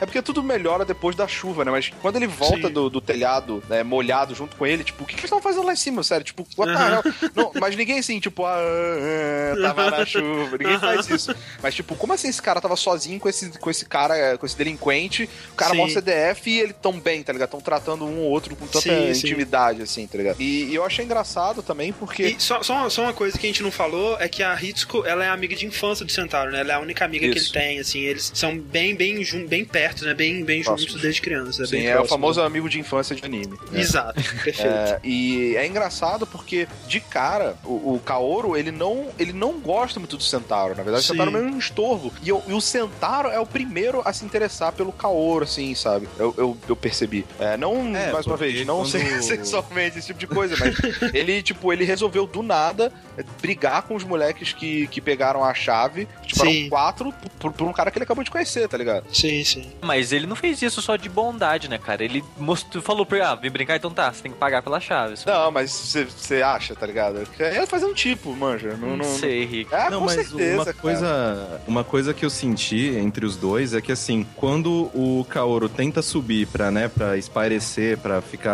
[0.00, 1.70] É porque tudo melhora depois da chuva, né?
[1.70, 2.72] Mas quando ele volta Sim.
[2.72, 5.66] do, do telhado, né, molhado junto com ele, tipo, o que, que eles estão fazendo
[5.66, 6.24] lá em cima, sério?
[6.24, 7.30] Tipo, what hell?
[7.34, 10.58] Não, mas ninguém assim, tipo, ah, ah, tava na chuva.
[10.58, 11.34] Ninguém faz isso.
[11.62, 14.56] Mas, tipo, como assim esse cara tava sozinho com esse, com esse cara, com esse
[14.56, 15.28] delinquente?
[15.52, 15.76] O cara Sim.
[15.78, 17.50] mostra CDF e ele tão bem, tá ligado?
[17.50, 19.26] Tão tratando um ou outro com tanta Sim, sim.
[19.26, 20.40] intimidade, assim, tá ligado?
[20.40, 22.22] E, e eu achei engraçado também, porque.
[22.28, 24.54] E só, só, uma, só uma coisa que a gente não falou é que a
[24.60, 26.60] Hitsuko, ela é amiga de infância do Centauro, né?
[26.60, 27.52] Ela é a única amiga que Isso.
[27.56, 30.14] ele tem, assim, eles são bem, bem, jun- bem perto, né?
[30.14, 31.64] Bem, bem juntos desde criança.
[31.66, 33.58] Sim, bem é o famoso amigo de infância de anime.
[33.70, 33.80] né?
[33.80, 34.60] Exato, perfeito.
[34.70, 39.98] É, e é engraçado porque, de cara, o, o Kaoru, ele não, ele não gosta
[39.98, 40.74] muito do Centauro.
[40.76, 41.12] Na verdade, Sim.
[41.12, 42.12] o Centauro é um estorvo.
[42.22, 46.08] E, o- e o Centauro é o primeiro a se interessar pelo Kaoru, assim, sabe?
[46.18, 47.24] Eu, eu, eu percebi.
[47.38, 50.76] É, não, É, mais uma porque não quando- se- sexualmente, esse tipo de coisa, mas
[51.14, 55.52] ele, tipo, ele resolveu do nada é, brigar com os moleques que, que pegaram a
[55.54, 56.06] chave.
[56.24, 56.60] Tipo, Sim.
[56.60, 59.04] eram quatro por, por um cara que ele acabou de conhecer, tá ligado?
[59.12, 59.70] Sim, sim.
[59.80, 62.04] Mas ele não fez isso só de bondade, né, cara?
[62.04, 64.82] Ele mostrou, falou pra ele, ah, vem brincar, então tá, você tem que pagar pelas
[64.82, 65.24] chaves.
[65.24, 67.26] Não, mas você- acha, tá ligado?
[67.38, 68.70] É fazer um tipo, manja.
[68.76, 69.74] Não, Não, não, sei, Rick.
[69.74, 70.76] É, não, com mas certeza, uma cara.
[70.76, 75.68] coisa, uma coisa que eu senti entre os dois é que assim, quando o Kaoru
[75.68, 78.49] tenta subir pra, né, para espairecer, pra ficar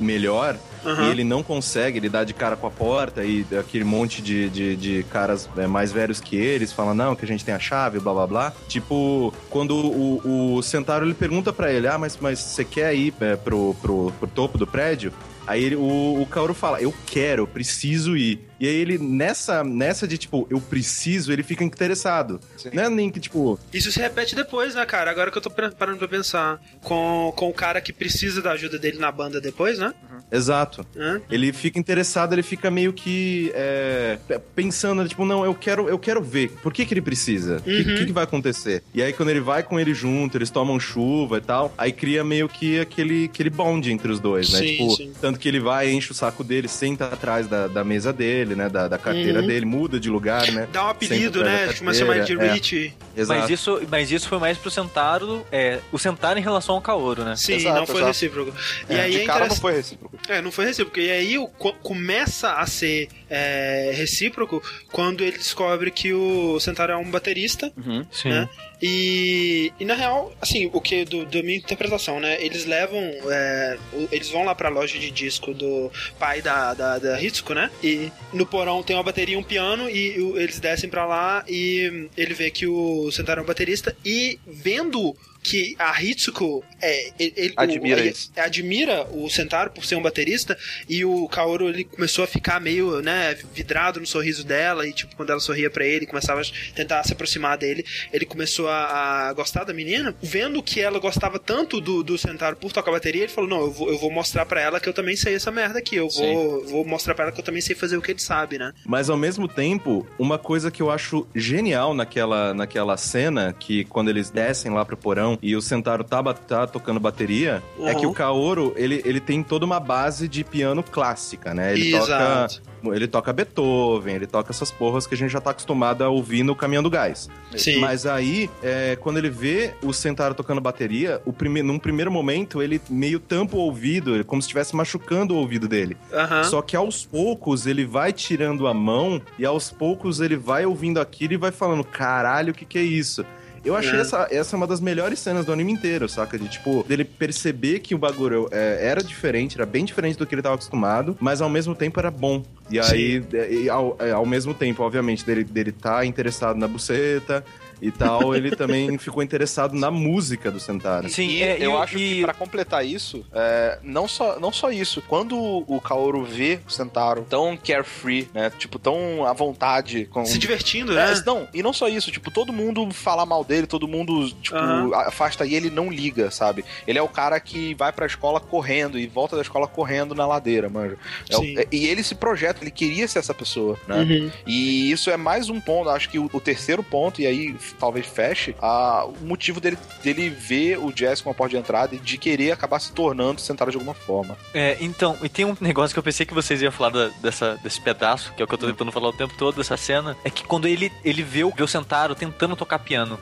[0.00, 1.06] melhor, Aham.
[1.06, 4.48] e ele não consegue, ele dá de cara com a porta e aquele monte de,
[4.48, 7.58] de, de caras é, mais velhos que eles falam, não, que a gente tem a
[7.58, 8.52] chave, blá blá blá.
[8.68, 13.14] Tipo, quando o, o Sentaro ele pergunta pra ele, ah, mas, mas você quer ir
[13.20, 15.12] é, pro, pro, pro topo do prédio?
[15.46, 18.40] Aí ele, o, o Kaoru fala, eu quero, eu preciso ir.
[18.60, 22.40] E aí ele, nessa, nessa de tipo, eu preciso, ele fica interessado.
[22.56, 22.70] Sim.
[22.72, 25.10] É nem que, tipo, Isso se repete depois, né, cara?
[25.10, 26.60] Agora que eu tô parando pra pensar.
[26.82, 29.92] Com, com o cara que precisa da ajuda dele na banda depois, né?
[30.30, 30.84] exato.
[30.96, 31.20] Hã?
[31.30, 34.18] Ele fica interessado, ele fica meio que é,
[34.54, 36.50] pensando, tipo, não, eu quero, eu quero ver.
[36.62, 37.58] Por que, que ele precisa?
[37.58, 37.94] O que, Uhum.
[37.96, 38.82] que, que vai acontecer?
[38.94, 42.24] E aí, quando ele vai com ele junto, eles tomam chuva e tal, aí cria
[42.24, 44.58] meio que aquele, aquele bond entre os dois, né?
[44.60, 45.12] Sim, tipo, sim.
[45.20, 48.68] tanto que ele vai, enche o saco dele, senta atrás da, da mesa dele, né?
[48.68, 49.46] Da, da carteira Uhum.
[49.46, 50.68] dele, muda de lugar, né?
[50.72, 51.66] Dá um apelido, né?
[51.68, 52.52] da Começa a chamar ele de é.
[52.52, 52.94] Rich.
[53.16, 53.40] Exato.
[53.40, 57.24] Mas isso, mas isso foi mais pro Sentaro, é, o Sentaro em relação ao Kaoru,
[57.24, 57.36] né?
[57.36, 58.06] Sim, Exato, não foi exato.
[58.08, 58.52] recíproco.
[58.90, 60.18] E É, aí de é cara não foi recíproco.
[60.28, 60.98] É, não foi recíproco.
[60.98, 66.92] E aí o- co- começa a ser é, recíproco quando ele descobre que o Sentaro
[66.92, 67.72] é um baterista,
[68.10, 68.28] Sim.
[68.30, 68.48] né?
[68.86, 72.36] E, e na real, assim, o que do, da minha interpretação, né?
[72.44, 73.00] Eles levam.
[73.30, 73.78] é,
[74.12, 77.70] eles vão lá pra loja de disco do pai da, da, da Hitsuko, né?
[77.82, 82.10] E no porão tem uma bateria e um piano, e eles descem pra lá e
[82.14, 87.32] ele vê que o Sentaro é um baterista, e vendo que a Hitsuko é, ele,
[87.36, 90.56] ele- Admira o, é, admira o Sentaro por ser um baterista
[90.88, 95.14] e o Kaoru ele começou a ficar meio, né, vidrado no sorriso dela e tipo
[95.14, 99.32] quando ela sorria pra ele, começava a tentar se aproximar dele, ele começou a, a
[99.34, 103.32] gostar da menina, vendo que ela gostava tanto do, do Sentaro por tocar bateria, ele
[103.32, 105.78] falou: "Não, eu vou, eu vou mostrar pra ela que eu também sei essa merda
[105.78, 108.20] aqui, eu vou, vou mostrar pra ela que eu também sei fazer o que ele
[108.20, 113.52] sabe, né?" Mas ao mesmo tempo, uma coisa que eu acho genial naquela, naquela cena,
[113.52, 117.92] que quando eles descem lá pro porão e o Sentaro tá, tá tocando bateria, é
[117.92, 118.00] Uhum.
[118.00, 121.72] que o Kaoru, ele, ele tem toda uma base de piano clássica, né?
[121.72, 122.60] Ele Exato.
[122.60, 122.74] toca.
[122.94, 126.42] Ele toca Beethoven, ele toca essas porras que a gente já tá acostumado a ouvir
[126.42, 127.30] no Caminhão do Gás.
[127.56, 127.78] Sim.
[127.80, 131.62] Mas aí, é, quando ele vê o Sentaro tocando bateria, o prime...
[131.62, 135.96] num primeiro momento ele meio tampa o ouvido, como se estivesse machucando o ouvido dele.
[136.12, 136.44] Aham.
[136.44, 141.00] Só que aos poucos ele vai tirando a mão e aos poucos ele vai ouvindo
[141.00, 143.24] aquilo e vai falando: caralho, o que, que é isso?
[143.64, 144.00] Eu achei É.
[144.02, 146.38] essa, essa uma das melhores cenas do anime inteiro, saca?
[146.38, 150.34] De tipo, dele perceber que o bagulho é, era diferente, era bem diferente do que
[150.34, 152.42] ele tava acostumado, mas ao mesmo tempo era bom.
[152.70, 157.44] E aí, e ao, é, ao mesmo tempo, obviamente, dele, dele tá interessado na buceta
[157.80, 161.08] e tal, ele também ficou interessado na música do Sentaro.
[161.08, 164.52] Sim, e é, eu e- acho e- que pra completar isso, é, não, só, não
[164.52, 168.50] só isso, quando o Kaoru vê o Sentaro tão carefree, né?
[168.58, 170.24] Tipo, tão à vontade com.
[170.24, 171.22] Se divertindo, É, né?
[171.26, 174.94] não, e não só isso, tipo, todo mundo fala mal dele, todo mundo, tipo, Aham.
[174.94, 176.64] afasta e ele não liga, sabe?
[176.86, 180.26] Ele é o cara que vai pra escola correndo e volta da escola correndo na
[180.26, 180.96] ladeira, manja.
[181.30, 184.02] É é- e ele se projeta, ele queria ser essa pessoa, né?
[184.02, 184.30] Uhum.
[184.46, 188.06] E isso é mais um ponto, acho que o, o terceiro ponto, e aí talvez
[188.06, 191.98] feche, a, o motivo dele, dele ver o Jazz como a porta de entrada e
[191.98, 194.36] de querer acabar se tornando sentado de alguma forma.
[194.52, 197.56] É, então, e tem um negócio que eu pensei que vocês iam falar da- dessa,
[197.62, 200.16] desse pedaço, que é o que eu tô tentando falar o tempo todo, dessa cena,
[200.24, 203.18] é que quando ele, ele vê, o, vê o Sentaro tentando tocar piano.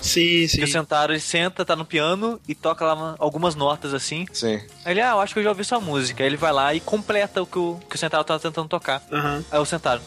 [0.00, 0.60] Sim, sim.
[0.60, 4.24] E o Sentaro, ele senta, tá no piano e toca lá uma- algumas notas assim.
[4.32, 4.60] Sim.
[4.84, 6.22] Aí ele, ah, eu acho que eu já ouvi sua música.
[6.22, 9.02] Aí ele vai lá e completa o que o, que o Sentaro tá tentando tocar.
[9.12, 9.44] Aham.
[9.50, 10.00] Aí o Sentaro,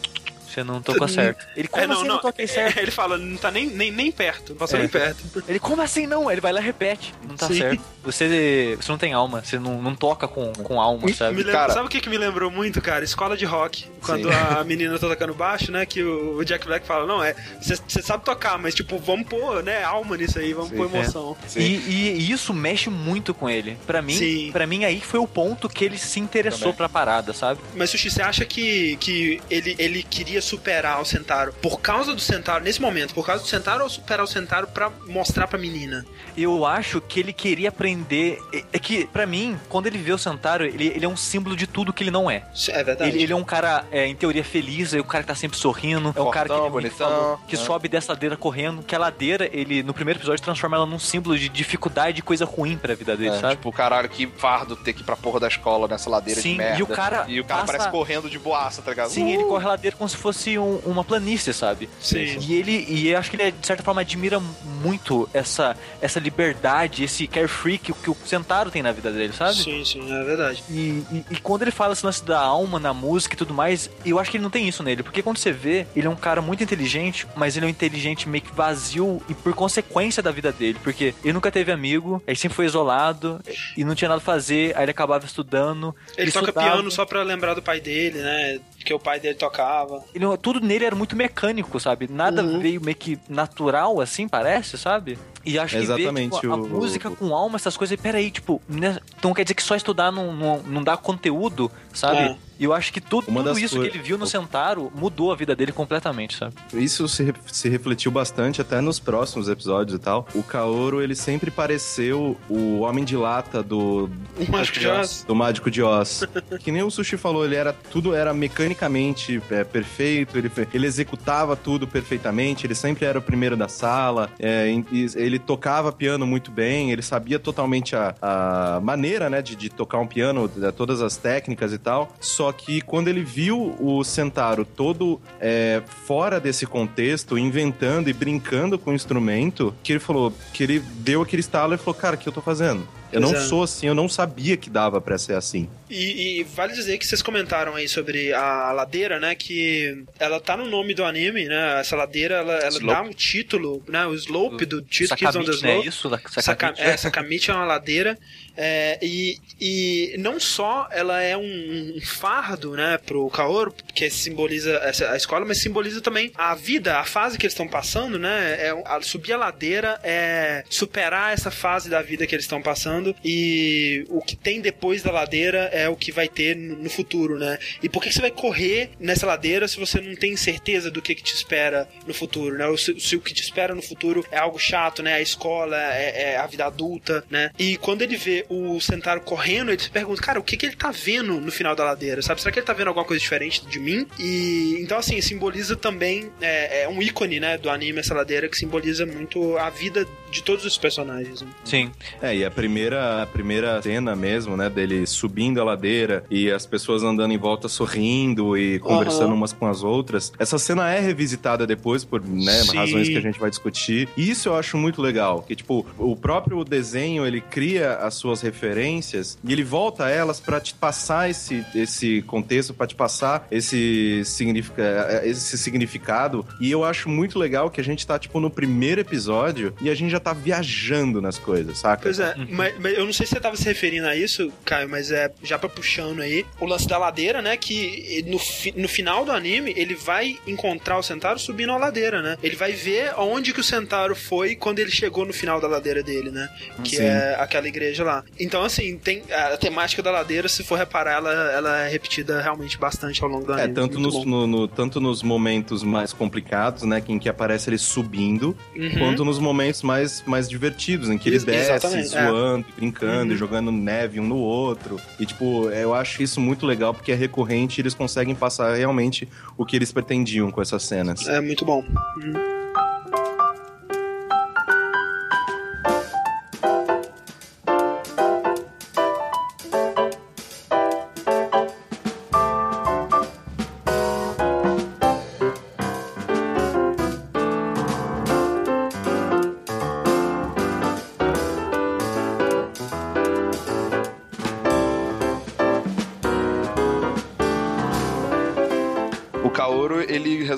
[0.54, 1.46] você não tocou certo.
[1.56, 2.14] Ele, como É, não, assim não.
[2.16, 2.78] não toquei certo?
[2.78, 4.82] Ele fala, não tá nem, nem, nem perto, não passou É.
[4.82, 5.44] nem perto.
[5.48, 6.30] Ele, como assim não?
[6.30, 7.14] Ele vai lá e repete.
[7.28, 7.58] Não tá Sim.
[7.58, 7.82] certo.
[8.04, 11.38] Você, você não tem alma, você não, não toca com, com alma, sabe?
[11.38, 13.04] lembra- Cara- sabe o que, que me lembrou muito, cara?
[13.04, 13.86] Escola de rock.
[14.02, 14.34] Quando Sim.
[14.58, 15.86] a menina tá tocando baixo, né?
[15.86, 17.34] Que o, o Jack Black fala, não, é.
[17.60, 21.36] Você sabe tocar, mas tipo, vamos pôr, né, alma nisso aí, vamos Sim, pôr emoção.
[21.48, 21.60] Sim.
[21.60, 23.78] E, e isso mexe muito com ele.
[23.86, 26.74] Pra mim, para mim aí foi o ponto que ele se interessou Também.
[26.76, 27.60] pra parada, sabe?
[27.74, 32.20] Mas Sushi, você acha que, que ele, ele queria superar o Sentaro por causa do
[32.20, 36.04] Sentaro, nesse momento, por causa do Sentaro ou superar o Sentaro pra mostrar pra menina?
[36.36, 38.38] Eu acho que ele queria aprender.
[38.52, 41.56] É, é que, pra mim, quando ele vê o Santaro, ele, ele é um símbolo
[41.56, 42.44] de tudo que ele não é.
[42.68, 43.10] É verdade.
[43.10, 45.56] Ele, ele é um cara, é, em teoria, feliz, é o cara que tá sempre
[45.58, 47.62] sorrindo, é o cara que, Fortão, ele muito bonitão, falou, que né?
[47.62, 51.38] sobe dessa ladeira correndo, que a ladeira, ele, no primeiro episódio, transforma ela num símbolo
[51.38, 53.56] de dificuldade e coisa ruim pra vida dele, É, sabe?
[53.56, 56.58] Tipo, caralho, que fardo ter que ir pra porra da escola nessa ladeira Sim, de
[56.58, 56.78] merda.
[56.78, 59.10] e o cara E o cara passa- parece correndo de boaça, tá ligado?
[59.10, 59.34] Sim, Uh!
[59.34, 61.88] ele corre a ladeira como se fosse um- uma planície, sabe?
[62.00, 62.38] Sim.
[62.40, 67.04] E ele, e eu acho que ele, de certa forma, admira muito essa, essa liberdade,
[67.04, 69.54] esse carefree que, que o Sentaro tem na vida dele, sabe?
[69.54, 70.62] Sim, sim, é verdade.
[70.70, 73.90] E, e- e quando ele fala esse lance da alma na música e tudo mais,
[74.04, 75.02] eu acho que ele não tem isso nele.
[75.02, 78.28] Porque quando você vê, ele é um cara muito inteligente, mas ele é um inteligente
[78.28, 80.78] meio que vazio e por consequência da vida dele.
[80.82, 83.40] Porque ele nunca teve amigo, ele sempre foi isolado
[83.76, 85.94] e não tinha nada a fazer, aí ele acabava estudando.
[86.16, 86.72] Ele toca estudava.
[86.72, 88.60] piano só pra lembrar do pai dele, né?
[88.84, 90.04] Que o pai dele tocava.
[90.14, 92.06] Ele, tudo nele era muito mecânico, sabe?
[92.10, 92.60] Nada Uhum.
[92.60, 95.18] veio meio que natural, assim, parece, sabe?
[95.46, 98.60] E acho que ver, Exatamente, tipo, a o- música com alma, essas coisas, peraí, tipo,
[98.68, 102.18] né, Então quer dizer que só estudar não, não, não dá conteúdo, sabe?
[102.18, 102.36] É.
[102.56, 105.56] E eu acho que tudo, tudo isso que ele viu no Sentaro mudou a vida
[105.56, 106.54] dele completamente, sabe?
[106.72, 110.28] Isso se, se refletiu bastante até nos próximos episódios e tal.
[110.36, 115.24] O Kaoru, ele sempre pareceu o homem de lata do, O Mágico de Oz.
[115.26, 116.22] do Mágico de Oz.
[116.62, 121.56] que nem o Sushi falou, ele era tudo era mecanicamente é, perfeito, ele, ele executava
[121.56, 126.26] tudo perfeitamente, ele sempre era o primeiro da sala, é, em- e ele tocava piano
[126.26, 130.70] muito bem, ele sabia totalmente a, a maneira, né, de, de tocar um piano, de-
[130.72, 132.12] todas as técnicas e tal.
[132.20, 138.78] Só que quando ele viu o Sentaro todo é, fora desse contexto, inventando e brincando
[138.78, 142.18] com o instrumento, que ele falou, que ele deu aquele estalo e falou, cara, o
[142.18, 142.86] que eu tô fazendo?
[143.14, 143.40] Eu não é.
[143.40, 145.68] sou assim, eu não sabia que dava pra ser assim.
[145.88, 149.34] E, e vale dizer que vocês comentaram aí sobre a ladeira, né?
[149.34, 151.80] Que ela tá no nome do anime, né?
[151.80, 154.04] Essa ladeira, ela, ela dá um título, né?
[154.06, 155.72] O slope do título Kids on the Sakamichi, né?
[155.72, 155.88] Slope.
[155.88, 156.08] Isso?
[156.10, 156.82] Saka, Sakamichi.
[156.82, 158.18] é, Sakamichi é uma ladeira.
[158.56, 164.72] É, e, e não só ela é um, um fardo, né, pro Kaoru, que simboliza
[164.82, 168.56] essa, a escola, mas simboliza também a vida, a fase que eles estão passando, né?
[168.58, 173.14] É, a- subir a ladeira é superar essa fase da vida que eles estão passando
[173.24, 177.38] e o que tem depois da ladeira é o que vai ter no, no futuro,
[177.38, 177.58] né?
[177.82, 181.00] E por que que você vai correr nessa ladeira se você não tem certeza do
[181.02, 182.66] que, que te espera no futuro, né?
[182.66, 185.14] Ou Se, se o que te espera no futuro é algo chato, né?
[185.14, 187.50] A escola, é, é a vida adulta, né?
[187.58, 190.76] E quando ele vê o Sentaro correndo, ele se pergunta, cara, o que, que ele
[190.76, 192.40] tá vendo no final da ladeira, sabe?
[192.40, 194.06] Será que ele tá vendo alguma coisa diferente de mim?
[194.18, 198.56] E então, assim, simboliza também, é, é um ícone, né, do anime, essa ladeira, que
[198.56, 201.42] simboliza muito a vida de todos os personagens.
[201.42, 201.48] né?
[201.64, 201.92] Sim.
[202.20, 206.66] É, e a primeira, a primeira cena mesmo, né, dele subindo a ladeira e as
[206.66, 209.34] pessoas andando em volta sorrindo e conversando Aham.
[209.34, 210.32] umas com as outras.
[210.36, 212.76] Essa cena é revisitada depois por, né, Sim.
[212.76, 214.08] razões que a gente vai discutir.
[214.16, 218.40] E isso eu acho muito legal, que tipo, o próprio desenho, ele cria as suas
[218.42, 223.46] referências e ele volta a elas pra te passar esse, esse contexto, pra te passar
[223.52, 226.44] esse, significa, esse significado.
[226.60, 229.94] E eu acho muito legal que a gente tá, tipo, no primeiro episódio e a
[229.94, 232.02] gente já tá viajando nas coisas, saca?
[232.04, 234.88] Pois é, mas, mas eu não sei se você tava se referindo a isso, Caio,
[234.88, 237.56] mas é já pra puxando aí, o lance da ladeira, né?
[237.56, 242.22] Que no, fi- no final do anime ele vai encontrar o Sentaro subindo a ladeira,
[242.22, 242.36] né?
[242.42, 246.02] Ele vai ver onde que o Sentaro foi quando ele chegou no final da ladeira
[246.02, 246.48] dele, né?
[246.82, 247.04] Que Sim.
[247.04, 248.24] é aquela igreja lá.
[248.40, 252.78] Então, assim, tem a temática da ladeira, se for reparar, ela, ela é repetida realmente
[252.78, 253.74] bastante ao longo do É, anime.
[253.74, 257.68] tanto Muito nos, no- no- tanto nos momentos mais complicados, né, que- em que aparece
[257.70, 258.90] ele subindo, Uhum.
[258.98, 262.28] quanto nos momentos mais, mais divertidos, em que ele Ex- desce, exatamente, é.
[262.28, 263.32] zoando, brincando, Uhum.
[263.32, 265.00] e jogando neve um no outro.
[265.18, 269.28] E, tipo, eu acho isso muito legal, porque é recorrente e eles conseguem passar realmente
[269.56, 271.26] o que eles pretendiam com essas cenas.
[271.28, 271.82] É muito bom.
[271.82, 273.43] O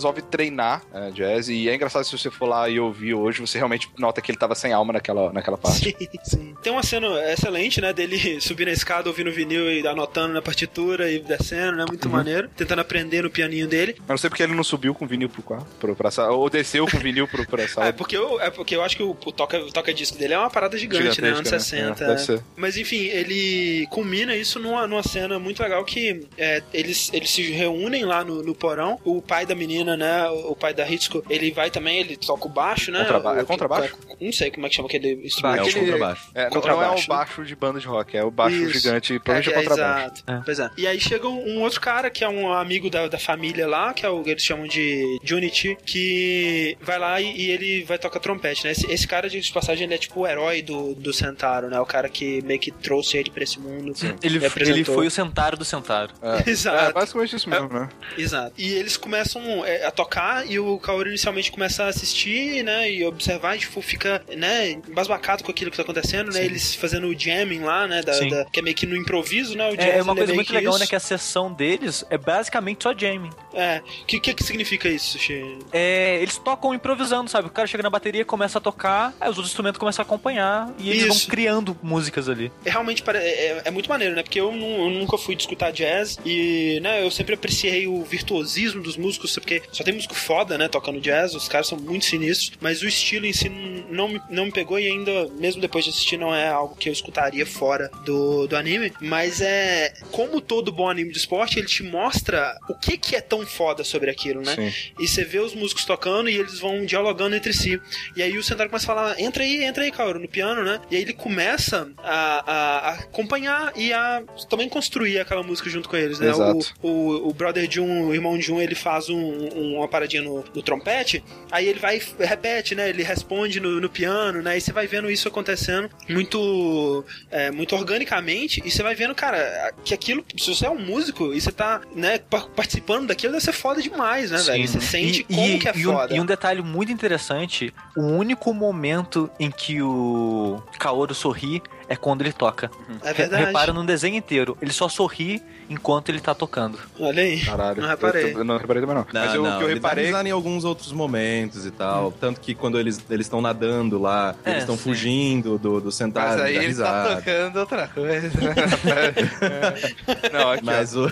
[0.06, 3.58] resolve treinar é, jazz, e é engraçado se você for lá e ouvir hoje, você
[3.58, 5.96] realmente nota que ele tava sem alma naquela, naquela parte.
[5.98, 6.54] Sim, sim.
[6.62, 7.92] Tem uma cena excelente, né?
[7.92, 11.84] Dele subir na escada, ouvindo vinil e anotando na partitura e descendo, né?
[11.88, 12.48] Muito maneiro.
[12.56, 13.96] Tentando aprender no pianinho dele.
[14.00, 16.48] Mas não sei porque ele não subiu com vinil pro quarto, pro, pra sala, ou
[16.48, 17.88] desceu com vinil pro, pra sala.
[17.88, 20.38] é, porque eu, é porque eu acho que o, o toca, o toca-disco dele é
[20.38, 21.30] uma parada gigante, né?
[21.30, 21.58] Anos né?
[21.58, 22.04] 60.
[22.04, 22.42] É, deve ser.
[22.56, 27.42] Mas enfim, ele culmina isso numa, numa cena muito legal que é, eles, eles se
[27.50, 28.98] reúnem lá no, no porão.
[29.04, 30.28] O pai da menina, né?
[30.28, 33.00] O, o pai da Hitsuko, ele vai também, ele toca o baixo, né?
[33.00, 33.96] Contraba- O- é contrabaixo?
[34.20, 35.58] Não sei como é que chama aquele É instrumento.
[35.64, 36.30] o Aquele- contrabaixo.
[36.34, 38.72] É, não, não é Contrabaixo, um baixo de banda de rock, é o baixo Isso.
[38.78, 40.04] gigante, provavelmente é, é, contrabaixo.
[40.14, 40.22] Exato.
[40.26, 40.42] É.
[40.44, 40.70] Pois é.
[40.76, 43.92] E aí chega um, um outro cara que é um amigo da, da família lá,
[43.94, 47.98] que é o que eles chamam de Junichi, que vai lá e, e ele vai
[47.98, 48.72] tocar trompete, né?
[48.72, 51.78] Esse, esse cara, de passagem, ele é tipo o herói do, do Sentaro, né?
[51.80, 53.92] O cara que meio que trouxe ele pra esse mundo.
[54.22, 56.12] Ele, ele foi o Sentaro do Sentaro.
[56.22, 56.48] É.
[56.50, 56.90] Exato.
[56.90, 57.88] É basicamente isso mesmo, né?
[58.16, 58.52] Exato.
[58.58, 63.04] E eles começam é, a tocar e o Kaoru inicialmente começa a assistir, né, e
[63.04, 67.18] observar e, tipo, fica, né, embasbacado com aquilo que tá acontecendo, né, eles fazendo o
[67.18, 68.28] jamming lá, né, da, Sim.
[68.28, 70.26] da- que é meio que no improviso, né, o jazz, É, é uma ele coisa
[70.32, 70.80] meio muito legal, isso.
[70.80, 70.86] né?
[70.86, 73.30] Que a sessão deles é basicamente só jamming.
[73.54, 75.58] É, que que que significa isso, Sushi?
[75.72, 77.48] É, eles tocam improvisando, sabe?
[77.48, 80.72] O cara chega na bateria, começa a tocar, aí os outros instrumentos começam a acompanhar
[80.78, 81.20] e eles Isso.
[81.20, 82.50] vão criando músicas ali.
[82.64, 86.18] É realmente pare- é, é muito maneiro, né, porque eu, eu nunca fui escutar jazz
[86.24, 90.68] e, né, eu sempre apreciei o virtuosismo dos músicos, porque só tem músico foda, né,
[90.68, 93.48] tocando jazz, os caras são muito sinistros, mas o estilo em si
[93.90, 96.88] não me, não me pegou e ainda, mesmo depois de assistir, não é algo que
[96.88, 101.66] eu escutaria fora do, do anime, mas é como todo bom anime de esporte, ele
[101.66, 104.54] te mostra o que que é tão foda sobre aquilo, né?
[104.54, 104.72] Sim.
[104.98, 107.80] E você vê os músicos tocando e eles vão dialogando entre si.
[108.16, 110.80] E aí o Sentaro começa a falar: entra aí, entra aí, Kaoru, no piano, né?
[110.90, 115.88] E aí ele começa a, a- a acompanhar e a também construir aquela música junto
[115.88, 116.30] com eles, né?
[116.30, 116.74] Exato.
[116.82, 120.44] O, o, o brother Jun, o irmão Jun, ele faz um, um- uma paradinha no,
[120.54, 122.88] no trompete, aí ele vai e repete, né?
[122.88, 124.56] Ele responde no, no piano, né?
[124.56, 129.72] E você vai vendo isso acontecendo muito, é, muito organicamente e você vai vendo, cara,
[129.84, 133.44] que aquilo, se você é um músico e você tá, né, pa- participando daquilo, deve
[133.44, 134.66] ser foda demais, né, velho?
[134.68, 136.14] Você sente E- como e- que é e um, foda.
[136.16, 142.22] e um detalhe muito interessante: o único momento em que o Kaoru sorri é quando
[142.22, 142.70] ele toca.
[143.02, 143.44] É Re- verdade.
[143.46, 146.78] Repara no desenho inteiro, ele só sorri enquanto ele tá tocando.
[147.00, 147.40] Olha aí.
[147.44, 147.82] Caralho.
[147.82, 148.24] Não reparei.
[148.34, 149.06] Eu, eu não reparei também não.
[149.12, 150.06] Não, Mas eu, não, o que eu ele dá reparei.
[150.06, 152.12] risada em alguns outros momentos e tal.
[152.12, 156.38] Tanto que quando eles eles estão nadando lá, É, eles estão fugindo do, do sentado,
[156.38, 158.30] Mas aí dá ele tá tocando outra coisa.
[160.32, 161.10] não, aqui, Mas, o...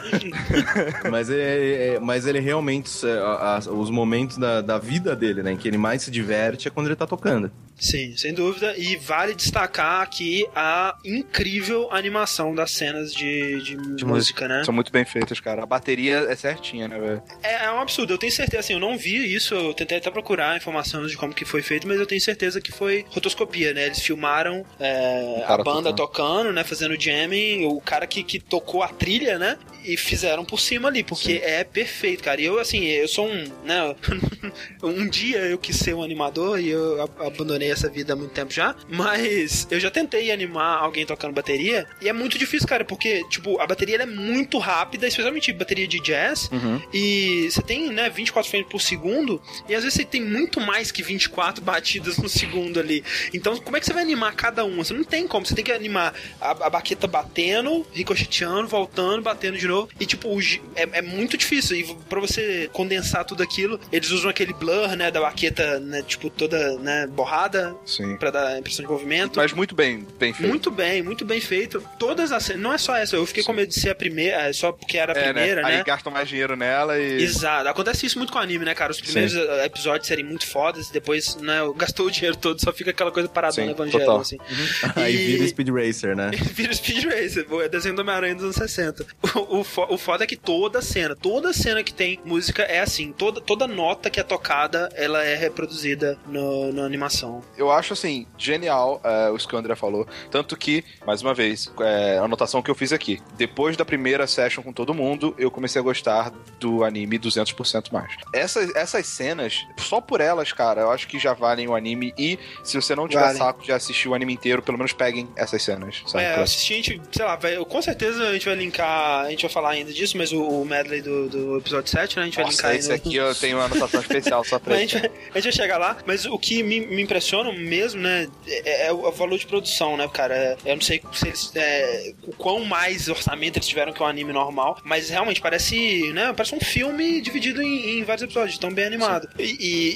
[1.11, 2.91] mas, ele, é- mas ele realmente.
[3.07, 5.53] é, os momentos da, da vida dele, né?
[5.53, 7.51] Em que ele mais se diverte é quando ele tá tocando.
[7.79, 8.75] Sim, sem dúvida.
[8.77, 14.63] E vale destacar aqui a incrível animação das cenas de, de, música, né?
[14.65, 15.63] São muito bem feitas, cara.
[15.63, 17.23] A bateria é certinha, né, velho?
[17.43, 18.15] É, é um absurdo.
[18.15, 21.35] Eu tenho certeza, assim, eu não vi isso, eu tentei até procurar informações de como
[21.35, 23.87] que foi feito, mas eu tenho certeza que foi rotoscopia, né?
[23.87, 26.63] Eles filmaram é, a banda tocando, né?
[26.65, 29.59] Fazendo jamming, o cara que, que tocou a trilha, né?
[29.85, 32.41] E fizeram por cima ali, porque é perfeito, cara.
[32.41, 33.95] E eu, assim, eu sou um, né?
[34.83, 37.21] um dia eu quis ser um animador e eu ab-
[37.65, 41.87] abandonei essa vida há muito tempo já, mas eu já tentei animar alguém tocando bateria
[42.01, 46.01] e é muito difícil, cara, porque, tipo, a bateria é muito rápida, especialmente bateria de
[46.01, 46.51] jazz,
[46.93, 50.91] e você tem, né, 24 frames por segundo, e às vezes você tem muito mais
[50.91, 53.03] que 24 batidas no segundo ali.
[53.33, 54.85] Então, como é que você vai animar cada uma?
[54.85, 59.57] Você não tem como, você tem que animar a, a baqueta batendo, ricocheteando, voltando, batendo
[59.57, 59.89] de novo.
[59.99, 60.41] E, tipo, o
[60.75, 61.77] é, é muito difícil.
[61.77, 66.29] E pra você condensar tudo aquilo, eles usam aquele blur, né, da baqueta, né, tipo,
[66.29, 67.54] toda, né, borrada,
[67.85, 68.17] Sim.
[68.17, 69.37] pra dar a impressão de movimento.
[69.37, 70.49] Mas muito bem, bem feito.
[70.49, 71.83] Muito bem, muito bem feito.
[71.99, 74.37] Todas as cenas, não é só essa, eu fiquei com medo de ser a primeira,
[74.49, 75.77] é, só porque era a É, primeira, né?
[75.79, 77.23] Aí gastam mais dinheiro nela e.
[77.23, 77.69] Exato.
[77.69, 78.93] Acontece isso muito com o anime, né, cara?
[78.93, 82.91] Os primeiros eh, episódios serem muito fodas, depois, né, gastou o dinheiro todo, só fica
[82.91, 84.21] aquela coisa parada Sim, no evangelho, total.
[84.21, 84.39] assim.
[84.97, 86.31] Aí E- vira Speed Racer, né?
[86.55, 89.05] Vira Speed Racer, é desenho do Homem-Aranha dos anos 60.
[89.37, 92.81] O, o, fo- o foda é que toda cena, toda cena que tem música é
[92.81, 97.43] assim, toda, toda nota que é tocada, ela é reproduzida no, na animação.
[97.57, 100.07] Eu acho assim, genial é, o que o André falou.
[100.31, 103.21] Tanto que, mais uma vez, é, a anotação que eu fiz aqui.
[103.37, 108.13] Depois da primeira session com todo mundo, eu comecei a gostar do anime 200% mais.
[108.33, 112.15] Essas, essas cenas, só por elas, cara, eu acho que já valem o anime.
[112.17, 113.37] E se você não tiver Valem.
[113.39, 116.03] saco de assistir o anime inteiro, pelo menos peguem essas cenas.
[116.07, 116.25] Sabe?
[116.25, 119.43] É, assistir, a gente, sei lá, vai, com certeza a gente vai linkar, a gente
[119.43, 122.37] vai falar ainda disso, mas o, o medley do, do episódio 7, né, a gente
[122.37, 124.79] vai linkar Nossa, aí esse no- aqui eu tenho uma anotação especial só pra a
[124.79, 128.29] gente, vai, a gente vai chegar lá, mas o que me, me impressiona mesmo, né,
[128.47, 130.35] é, é o valor de produção, né, cara?
[130.37, 134.07] É, Eu não sei se eles, é, o quão mais orçamento eles tiveram que um
[134.07, 138.73] anime normal, mas realmente parece, né, parece um filme dividido em, em vários episódios, tão
[138.73, 139.29] bem animado.
[139.39, 139.43] E,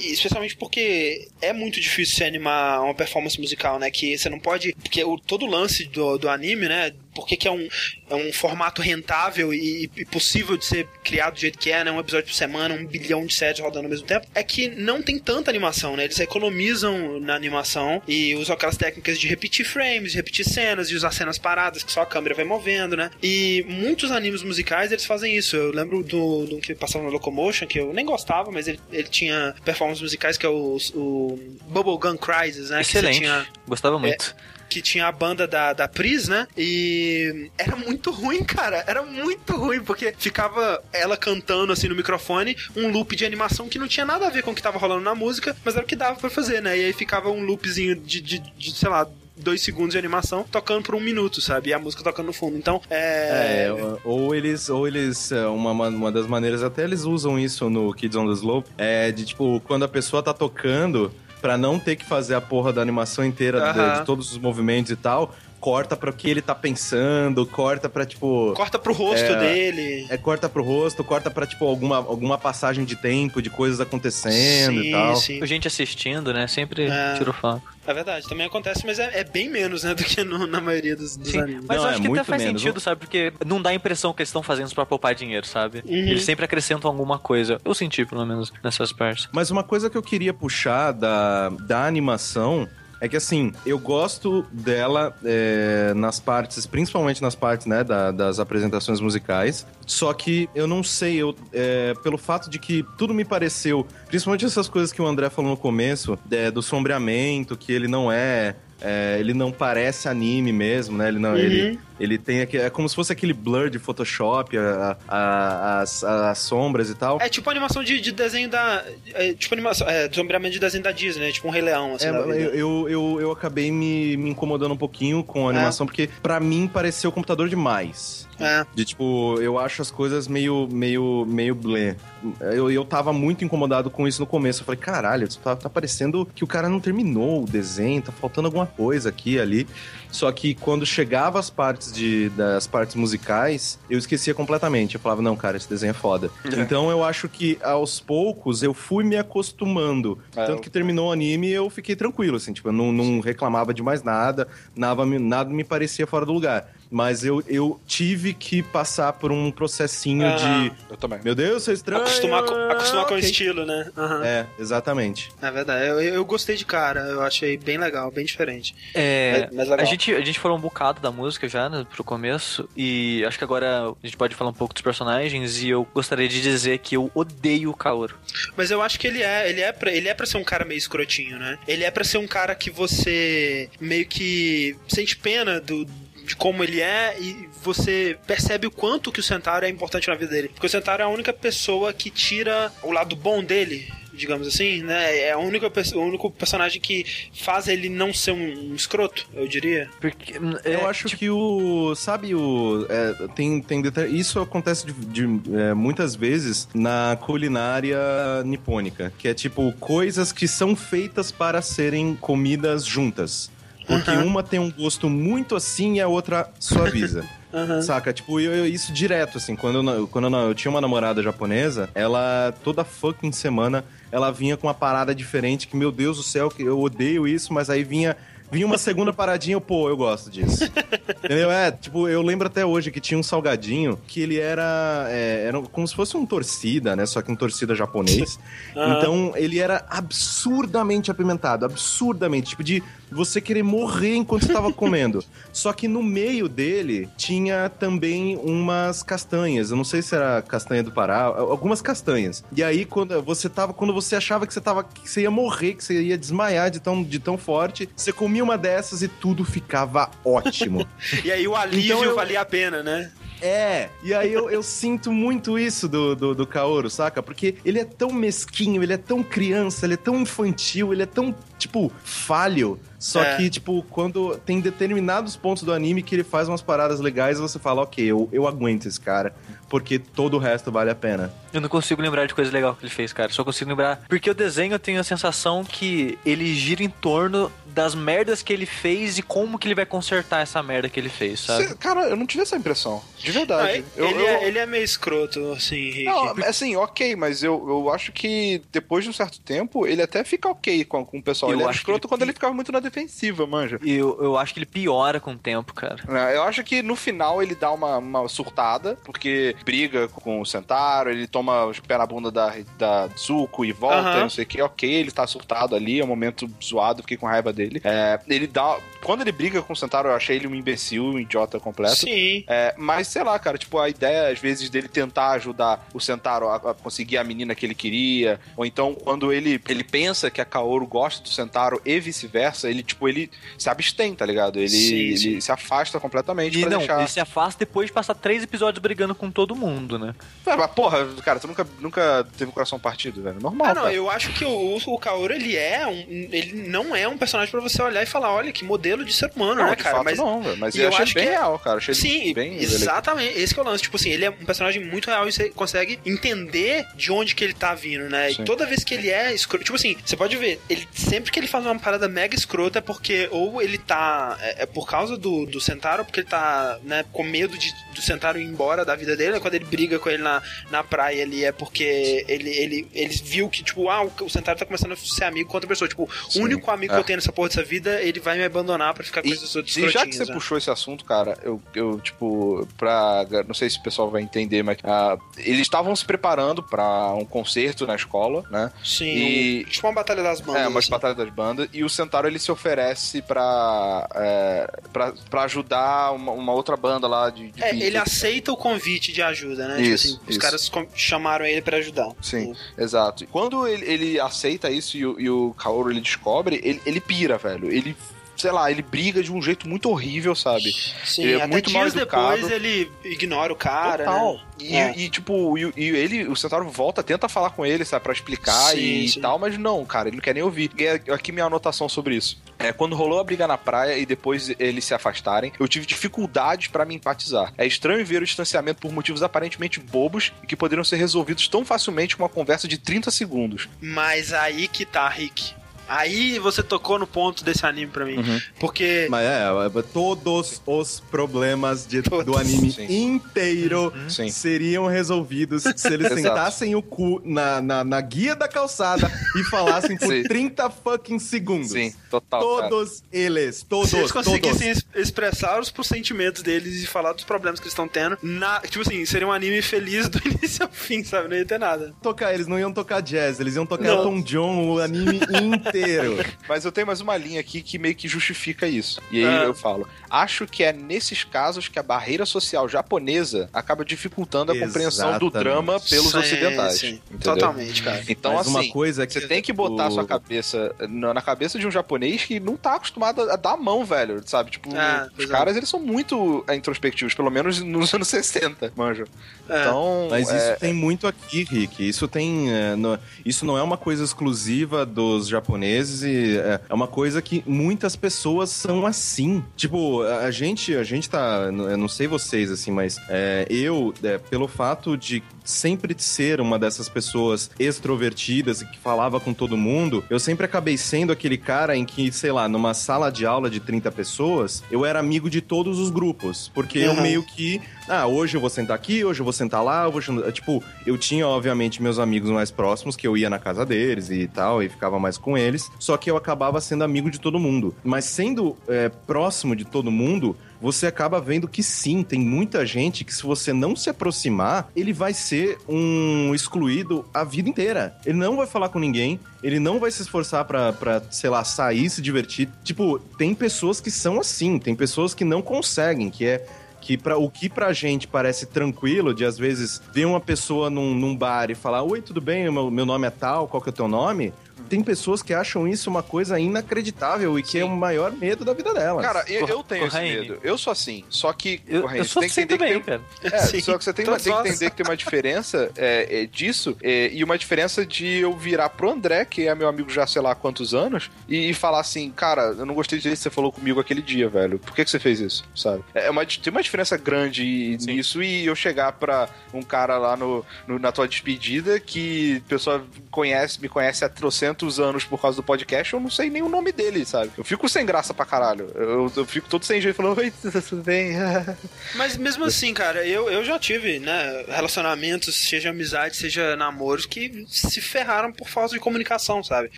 [0.09, 4.41] e- especialmente porque é muito difícil você animar uma performance musical, né, que você não
[4.41, 7.69] pode, porque o, todo o lance do, do anime, né, por que que é um,
[8.09, 11.91] é um formato rentável e, e possível de ser criado do jeito que é, né?
[11.91, 15.03] Um episódio por semana, um bilhão de séries rodando ao mesmo tempo, é que não
[15.03, 16.05] tem tanta animação, né?
[16.05, 20.95] Eles economizam na animação e usam aquelas técnicas de repetir frames, de repetir cenas, de
[20.95, 23.11] usar cenas paradas que só a câmera vai movendo, né?
[23.21, 25.57] E muitos animes musicais eles fazem isso.
[25.57, 29.09] Eu lembro do, do que passava no Locomotion, que eu nem gostava, mas ele, ele
[29.09, 31.37] tinha performances musicais que é o, o
[31.69, 32.81] Bubblegum Crisis, né?
[32.81, 33.19] Excelente.
[33.19, 34.37] tinha Gostava muito.
[34.69, 36.47] Que tinha a banda da, da Pris, né?
[36.57, 38.85] E era muito ruim, cara.
[38.87, 43.79] Era muito ruim, porque ficava ela cantando assim no microfone, um loop de animação que
[43.79, 45.89] não tinha nada a ver com o que tava rolando na música, mas era o
[45.89, 46.79] que dava pra fazer, né?
[46.79, 49.07] E aí ficava um loopzinho de, de, de sei lá.
[49.41, 51.71] Dois segundos de animação tocando por um minuto, sabe?
[51.71, 52.57] E a música tocando no fundo.
[52.57, 53.69] Então, é.
[53.69, 57.95] É, ou eles, ou eles, é, uma, uma das maneiras, até eles usam isso no
[57.95, 61.97] Kids on the Slope, é de tipo, quando a pessoa tá tocando, pra não ter
[61.97, 64.01] que fazer a porra da animação inteira de- Aham.
[64.01, 68.07] de, todos os movimentos e tal, corta pra o que ele tá pensando, corta pra,
[68.07, 68.53] tipo.
[68.57, 70.07] Corta pro rosto É, dele.
[70.09, 74.83] É, corta pro rosto, corta pra, tipo, alguma, alguma passagem de tempo, de coisas acontecendo
[74.83, 75.17] e tal.
[75.17, 75.45] sim.
[75.47, 76.47] Gente assistindo, né?
[76.47, 77.15] Sempre É.
[77.19, 77.63] tiro foco.
[77.89, 80.95] É verdade, também acontece, mas é, é bem menos, né, do que no- na maioria
[80.95, 81.65] dos, dos Sim, animes.
[81.67, 82.61] mas Não, eu é acho que até faz menos.
[82.61, 83.01] sentido, sabe?
[83.01, 85.83] Porque não dá a impressão que eles estão fazendo isso pra poupar dinheiro, sabe?
[85.87, 85.95] Uhum.
[85.95, 87.59] Eles sempre acrescentam alguma coisa.
[87.65, 89.27] Eu senti, pelo menos, nessas partes.
[89.33, 92.69] Mas uma coisa que eu queria puxar da, da animação
[93.01, 98.39] é que assim, eu gosto dela é, nas partes, principalmente nas partes né, da- das
[98.41, 99.67] apresentações musicais.
[99.87, 104.45] Só que eu não sei, eu, é, pelo fato de que tudo me pareceu, principalmente
[104.45, 108.57] essas coisas que o André falou no começo, é, do sombreamento, que ele não é.
[108.81, 111.09] É, ele não parece anime mesmo, né?
[111.09, 111.37] Ele não.
[111.37, 112.57] Ele, ele tem aqui.
[112.57, 117.19] É como se fosse aquele blur de Photoshop, a- a- as, as sombras e tal.
[117.21, 118.85] É tipo animação de, de desenho da.
[119.15, 119.89] É, tipo animação.
[119.89, 121.33] É, sombreamento de desenho da Disney, né?
[121.33, 122.07] Tipo um Rei Leão, assim.
[122.07, 126.09] É, eu, eu, eu, eu acabei me, me incomodando um pouquinho com a animação, porque
[126.23, 128.27] pra mim pareceu computador demais.
[128.41, 128.65] É.
[128.73, 131.97] De tipo, eu acho as coisas meio, meio, meio blé.
[132.41, 134.61] Eu, eu tava muito incomodado com isso no começo.
[134.61, 138.13] Eu falei, caralho, isso tá, tá parecendo que o cara não terminou o desenho, tá
[138.13, 139.67] faltando alguma coisa aqui e ali.
[140.11, 144.95] Só que quando chegava as partes de, das partes musicais, eu esquecia completamente.
[144.95, 146.31] Eu falava, não, cara, esse desenho é foda.
[146.57, 150.19] Então eu acho que aos poucos eu fui me acostumando.
[150.35, 153.75] É, Tanto que terminou o anime eu fiquei tranquilo, assim, tipo, eu não, não reclamava
[153.75, 156.73] de mais nada, nada, nada me parecia fora do lugar.
[156.91, 160.37] Mas eu, eu tive que passar por um processinho Ah.
[160.37, 160.73] de.
[160.91, 161.21] Eu também.
[161.23, 162.03] Meu Deus, você é estranho.
[162.03, 163.91] Acostumar, com, acostumar com o estilo, né?
[163.97, 164.25] Aham.
[164.25, 165.31] É, exatamente.
[165.43, 165.87] É verdade.
[165.87, 167.01] Eu, eu gostei de cara.
[167.01, 168.75] Eu achei bem legal, bem diferente.
[168.95, 172.03] É, Mas- mas a, gente, a gente falou um bocado da música já, né, pro
[172.05, 175.87] começo, e acho que agora a gente pode falar um pouco dos personagens, e eu
[175.95, 178.17] gostaria de dizer que eu odeio o Kaoru.
[178.57, 180.65] Mas eu acho que ele é, ele é pra, ele é pra ser um cara
[180.65, 181.59] meio escrotinho, né?
[181.67, 185.87] Ele é pra ser um cara que você meio que sente pena do
[186.29, 190.15] de como ele é e você percebe o quanto que o Centauro é importante na
[190.15, 190.49] vida dele.
[190.49, 194.83] Porque o Centauro é a única pessoa que tira o lado bom dele, digamos assim,
[194.83, 195.17] né?
[195.21, 199.49] É a única, o único personagem que faz ele não ser um, um escroto, eu
[199.49, 199.89] diria.
[200.01, 201.95] Porque, Eu é, acho tipo, que o.
[201.95, 202.85] Sabe, o.
[202.91, 205.25] é, tem, tem deter- Isso acontece de, de,
[205.57, 207.99] é, muitas vezes na culinária
[208.45, 213.51] nipônica, que é tipo coisas que são feitas para serem comidas juntas.
[213.89, 214.25] Porque Aham.
[214.25, 217.25] uma tem um gosto muito assim e a outra suaviza.
[217.53, 217.81] Aham.
[217.81, 218.13] Saca?
[218.13, 219.57] Tipo, eu, eu- isso direto, assim.
[219.57, 223.83] Quando, eu, quando eu, eu tinha uma namorada japonesa, ela, toda fucking semana,
[224.13, 227.53] ela vinha com uma parada diferente, que, meu Deus do céu, que eu odeio isso,
[227.53, 228.15] mas aí vinha.
[228.51, 230.65] Vinha uma segunda paradinha, eu, pô, eu gosto disso.
[231.23, 231.51] Entendeu?
[231.51, 235.61] É, tipo, eu lembro até hoje que tinha um salgadinho que ele era, é, era
[235.61, 237.05] como se fosse um torcida, né?
[237.05, 238.39] Só que um torcida japonês.
[238.75, 238.95] Aham.
[238.97, 242.51] Então, ele era absurdamente apimentado, absurdamente.
[242.51, 245.25] Tipo, de você querer morrer enquanto você tava comendo.
[245.53, 249.71] Só que no meio dele tinha também umas castanhas.
[249.71, 252.45] Eu não sei se era castanha do Pará, algumas castanhas.
[252.55, 254.85] E aí, quando você tava, quando você achava que você tava.
[254.85, 258.43] que você ia morrer, que você ia desmaiar de tão, de tão forte, você comia
[258.45, 260.87] uma dessas e tudo ficava ótimo.
[261.25, 263.11] E aí o alívio Então eu- valia a pena, né?
[263.41, 267.23] É, e aí eu, eu sinto muito isso do, do, do Kaoru, saca?
[267.23, 271.07] Porque ele é tão mesquinho, ele é tão criança, ele é tão infantil, ele é
[271.07, 272.81] tão, tipo, falho.
[272.99, 273.37] Só É.
[273.37, 277.59] que, tipo, quando tem determinados pontos do anime que ele faz umas paradas legais, você
[277.59, 279.35] fala, ok, eu, eu aguento esse cara,
[279.69, 281.33] porque todo o resto vale a pena.
[281.53, 283.33] eu não consigo lembrar de coisa legal que ele fez, cara.
[283.33, 284.03] Só consigo lembrar.
[284.09, 288.53] Porque o desenho eu tenho a sensação que ele gira em torno das merdas que
[288.53, 291.69] ele fez e como que ele vai consertar essa merda que ele fez, sabe?
[291.69, 293.01] Cê- cara, eu não tive essa impressão.
[293.19, 293.73] De Não, verdade.
[293.73, 296.05] ele, eu, ele eu- É, ele é meio escroto, assim, Rick.
[296.05, 300.25] Não, assim, ok, mas eu, eu acho que depois de um certo tempo, ele até
[300.25, 301.53] fica ok com, com o pessoal.
[301.53, 303.79] Eu ele era que escroto ele- quando ele ficava muito na defensiva, manja.
[303.83, 305.97] E eu, eu acho que ele piora com o tempo, cara.
[306.09, 310.47] É, Eu acho que no final ele dá uma, uma surtada, porque briga com o
[310.47, 314.21] Sentaro, ele toma o pé na bunda da, da Zuko e volta, Aham.
[314.23, 317.27] não sei o que, ok, ele tá surtado ali, é um momento zoado, fiquei com
[317.27, 317.81] raiva dele.
[317.85, 318.79] É, ele dá.
[319.03, 321.97] Quando ele briga com o Sentaro, eu achei ele um imbecil, um idiota completo.
[321.97, 322.45] Sim.
[322.49, 326.49] É, mas sei lá, cara, tipo, a ideia, às vezes, dele tentar ajudar o Sentaro
[326.49, 330.41] a, a conseguir a menina que ele queria, ou então quando ele, ele pensa que
[330.41, 334.59] a Kaoru gosta do Sentaro e vice-versa, ele, tipo, ele se abstém, tá ligado?
[334.59, 335.41] Ele, Sim, ele sim.
[335.41, 336.99] se afasta completamente E pra não, deixar.
[337.01, 340.15] ele se afasta depois de passar três episódios brigando com todo mundo, né?
[340.47, 343.39] Ah, mas, porra, cara, tu nunca, nunca teve o coração partido, velho.
[343.41, 343.95] Normal, Ah, não, cara.
[343.95, 347.61] eu acho que o, o Kaoru, ele é um, ele não é um personagem pra
[347.61, 349.97] você olhar e falar, olha, que modelo de ser humano, Não, né, de cara?
[349.97, 350.57] fato mas não, velho.
[350.59, 351.79] Mas eu, eu achei acho bem que é- real, cara.
[351.79, 352.57] Achei Sim, bem...
[352.63, 353.39] exatamente.
[353.39, 353.83] Esse que é o lance.
[353.83, 357.45] Tipo assim, ele é um personagem muito real e você consegue entender de onde que
[357.45, 358.31] ele tá vindo, né?
[358.33, 358.43] Sim.
[358.43, 359.65] E toda vez que ele é escroto.
[359.65, 362.79] Tipo assim, você pode ver, ele sempre que ele faz uma parada mega escrota, escroto
[362.79, 364.37] é porque ou ele tá.
[364.41, 368.03] É, é por causa do, do Centauro, porque ele tá, né, com medo de, do
[368.03, 369.41] Centauro ir embora da vida dele.
[369.41, 373.49] Quando ele briga com ele na, na praia ali, é porque ele, ele, ele viu
[373.49, 375.89] que, tipo, ah, o Centauro tá começando a ser amigo com outra pessoa.
[375.89, 376.97] Tipo, Sim, o único amigo é.
[376.97, 379.55] que eu tenho nessa porra dessa vida, ele vai me abandonar pra ficar com esses
[379.57, 380.33] outros E já que você né?
[380.33, 383.27] puxou esse assunto, cara, eu, eu, tipo, pra.
[383.47, 384.79] Não sei se o pessoal vai entender, mas.
[384.79, 388.73] Uh, eles estavam se preparando pra um concerto na escola, né?
[388.85, 389.07] Sim.
[389.07, 389.65] E...
[389.65, 390.63] Tipo uma batalha das bandas.
[390.63, 390.91] É, uma assim.
[390.91, 391.69] batalha das bandas.
[391.73, 397.07] E o Centauro ele se oferece pra, é, pra, pra ajudar uma, uma outra banda
[397.07, 397.53] lá de.
[397.53, 399.81] de é, ele aceita o convite de ajuda, né?
[399.81, 402.11] Isso, tipo assim, os caras chamaram ele pra ajudar.
[402.21, 403.27] Sim, exato.
[403.29, 407.39] Quando ele, ele aceita isso e o, e o Kaoru ele descobre, ele, ele pira,
[407.39, 407.73] velho.
[407.73, 407.97] Ele
[408.39, 410.73] sei lá, ele briga de um jeito muito horrível, sabe?
[411.05, 412.37] Sim, ele é muito mal educado.
[412.37, 414.35] depois ele ignora o cara, Total.
[414.35, 414.41] né?
[414.61, 414.95] E, é.
[414.97, 418.71] e, tipo, e, e, ele, o Centauro volta, tenta falar com ele, sabe, pra explicar
[418.71, 419.21] sim, e sim.
[419.21, 420.71] tal, mas não, cara, ele não quer nem ouvir.
[420.79, 422.39] E é, aqui minha anotação sobre isso.
[422.59, 426.69] É, quando rolou a briga na praia e depois eles se afastarem, eu tive dificuldades
[426.69, 427.53] para me empatizar.
[427.57, 431.65] É estranho ver o distanciamento por motivos aparentemente bobos e que poderiam ser resolvidos tão
[431.65, 433.69] facilmente com uma conversa de 30 segundos.
[433.81, 435.55] Mas aí que tá, Rick.
[435.89, 438.19] Aí você tocou no ponto desse anime pra mim.
[438.19, 438.41] Uhum.
[438.61, 439.07] Porque.
[439.11, 439.45] Mas é,
[439.79, 442.87] é todos os problemas de, do anime Sim.
[442.89, 444.31] inteiro uhum.
[444.31, 449.97] seriam resolvidos se eles sentassem o cu na, na, na, guia da calçada e falassem
[449.97, 450.23] por Sim.
[450.25, 451.71] 30 fucking segundos.
[451.71, 452.41] Sim, total.
[452.41, 453.07] Todos cara.
[453.13, 453.91] eles, todos.
[453.91, 454.87] Se eles conseguissem todos.
[454.95, 459.05] expressar os sentimentos deles e falar dos problemas que eles estão tendo, na, tipo assim,
[459.07, 461.29] seria um anime feliz do início ao fim, sabe?
[461.29, 461.95] Não ia ter nada.
[462.03, 466.25] Tocar, eles não iam tocar jazz, eles iam tocar Elton John o anime inteiro inteiro.
[466.49, 469.01] Mas eu tenho mais uma linha aqui que meio que justifica isso.
[469.11, 469.45] E aí ah.
[469.45, 474.55] eu falo: acho que é nesses casos que a barreira social japonesa acaba dificultando a
[474.55, 474.73] Exatamente.
[474.73, 476.79] compreensão do drama pelos sim, ocidentais.
[476.79, 477.01] Sim.
[477.23, 478.03] Totalmente, cara.
[478.09, 479.91] Então, Mas assim, uma coisa que você tem que botar o...
[479.91, 483.85] sua cabeça na cabeça de um japonês que não tá acostumado a dar a mão,
[483.85, 484.51] velho, sabe?
[484.51, 489.05] Tipo, ah, os caras, eles são muito é, introspectivos, pelo menos nos anos 60, manjo.
[489.49, 489.61] É.
[489.61, 490.37] Então, Mas é...
[490.37, 491.87] isso tem muito aqui, Rick.
[491.87, 492.53] Isso tem...
[492.53, 492.99] É, no...
[493.25, 497.43] Isso não é uma coisa exclusiva dos japoneses japoneses e é, é uma coisa que
[497.47, 499.45] muitas pessoas são assim.
[499.57, 504.19] Tipo, a gente, a gente tá, eu não sei vocês assim, mas é, eu, é,
[504.19, 510.05] pelo fato de sempre ser uma dessas pessoas extrovertidas e que falava com todo mundo,
[510.11, 513.61] eu sempre acabei sendo aquele cara em que, sei lá, numa sala de aula de
[513.61, 516.51] 30 pessoas, eu era amigo de todos os grupos.
[516.55, 516.97] Porque uhum.
[516.97, 519.85] eu meio que, ah, hoje eu vou sentar aqui, hoje eu vou sentar lá.
[520.33, 524.27] Tipo, eu tinha, obviamente, meus amigos mais próximos, que eu ia na casa deles e
[524.27, 527.75] tal, e ficava mais com eles, só que eu acabava sendo amigo de todo mundo.
[527.83, 533.05] Mas sendo é, próximo de todo mundo, você acaba vendo que sim, tem muita gente
[533.05, 537.97] que se você não se aproximar, ele vai ser um excluído a vida inteira.
[538.05, 540.75] Ele não vai falar com ninguém, ele não vai se esforçar pra
[541.11, 542.49] sei lá, sair, se divertir.
[542.65, 546.45] Tipo, tem pessoas que são assim, tem pessoas que não conseguem, que é
[546.81, 550.95] que para o que pra gente parece tranquilo, de às vezes ver uma pessoa num,
[550.95, 552.51] num bar e falar: Oi, tudo bem?
[552.51, 554.33] Meu, meu nome é tal, qual que é o teu nome?
[554.69, 557.61] Tem pessoas que acham isso uma coisa inacreditável e que Sim.
[557.61, 559.03] é o maior medo da vida dela.
[559.03, 560.39] Cara, eu, eu tenho esse medo.
[560.43, 561.05] Eu sou assim.
[561.09, 563.31] Só que, eu, eu sou tem que assim entender também, que tem...
[563.31, 563.37] cara.
[563.37, 566.27] É, Sim, só que você tem, tem que entender que tem uma diferença é, é,
[566.27, 570.07] disso é, e uma diferença de eu virar pro André, que é meu amigo já
[570.07, 573.17] sei lá há quantos anos, e, e falar assim, cara, eu não gostei disso que
[573.17, 574.59] você falou comigo aquele dia, velho.
[574.59, 575.83] Por que, que você fez isso, sabe?
[575.95, 577.87] É, é uma, tem uma diferença grande Sim.
[577.87, 582.49] nisso e eu chegar pra um cara lá no, no na tua despedida que a
[582.49, 584.48] pessoa conhece, me conhece há trocentos
[584.79, 587.31] anos por causa do podcast, eu não sei nem o nome dele, sabe?
[587.37, 588.71] Eu fico sem graça pra caralho.
[588.75, 590.33] Eu, eu fico todo sem jeito falando, oi,
[590.69, 591.13] tudo bem?
[591.95, 597.45] Mas mesmo assim, cara, eu, eu já tive, né, relacionamentos, seja amizade, seja namoros, que
[597.49, 599.71] se ferraram por falta de comunicação, sabe?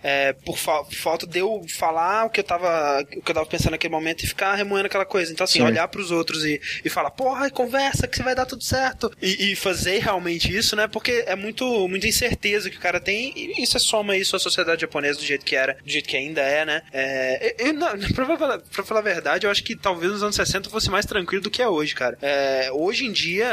[0.03, 3.47] É, por fa falta de eu falar o que eu tava, o que eu tava
[3.47, 5.33] pensando naquele momento e ficar remoendo aquela coisa.
[5.33, 5.65] Então, assim, Sim.
[5.65, 9.11] olhar pros outros e, e falar, porra, conversa que vai dar tudo certo.
[9.21, 10.87] E, e, fazer realmente isso, né?
[10.87, 14.39] Porque é muito, muita incerteza que o cara tem e isso é soma isso à
[14.39, 16.83] sociedade japonesa japonês do jeito que era, do jeito que ainda é, né?
[16.93, 20.37] É, eu, não, pra, falar, pra falar a verdade, eu acho que talvez nos anos
[20.37, 22.19] 60 fosse mais tranquilo do que é hoje, cara.
[22.21, 23.47] É, hoje em dia,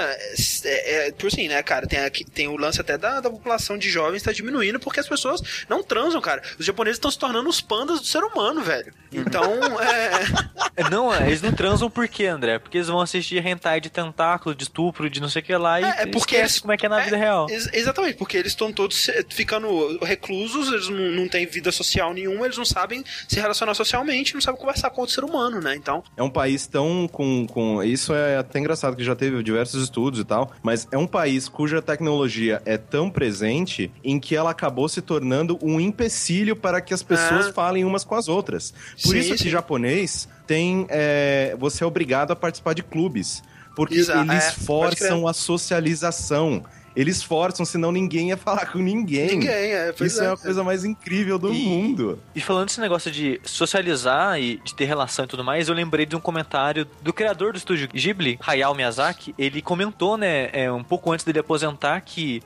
[0.66, 3.78] é, é, por assim, né, cara, tem, aqui, tem o lance até da, da população
[3.78, 6.41] de jovens tá diminuindo porque as pessoas não transam, cara.
[6.60, 8.93] Os japoneses estão se tornando os pandas do ser humano, velho.
[9.12, 10.84] Então, é...
[10.84, 10.89] é...
[10.89, 12.60] Não, é, eles não transam por quê, André?
[12.60, 15.82] Porque eles vão assistir hentai de tentáculo, de estupro, de não sei o que lá
[15.82, 17.47] e é, é porque como é que é na vida real.
[17.49, 22.45] Ex exatamente, porque eles estão todos ficando reclusos, eles não, não têm vida social nenhuma,
[22.45, 25.75] eles não sabem se relacionar socialmente, não sabem conversar com outro ser humano, né?
[25.75, 26.03] Então.
[26.15, 27.83] É um país tão com, com.
[27.83, 31.47] Isso é até engraçado que já teve diversos estudos e tal, mas é um país
[31.47, 36.93] cuja tecnologia é tão presente em que ela acabou se tornando um empecilho para que
[36.93, 37.53] as pessoas Ah.
[37.53, 38.73] falem umas com as outras.
[39.03, 39.49] Por Sim, isso que sim.
[39.49, 40.85] japonês tem.
[40.89, 43.43] é, você é obrigado a participar de clubes.
[43.75, 46.63] Porque eles é, forçam a socialização.
[46.97, 49.27] Eles forçam, senão ninguém ia falar com ninguém.
[49.27, 49.91] Ninguém, é.
[49.95, 50.31] Pois Isso é.
[50.31, 52.17] a coisa mais incrível do E- mundo.
[52.33, 56.07] E falando desse negócio de socializar e de ter relação e tudo mais, eu lembrei
[56.07, 59.35] de um comentário do criador do estúdio Ghibli, Hayao Miyazaki.
[59.37, 62.41] Ele comentou, né, é, um pouco antes dele aposentar, que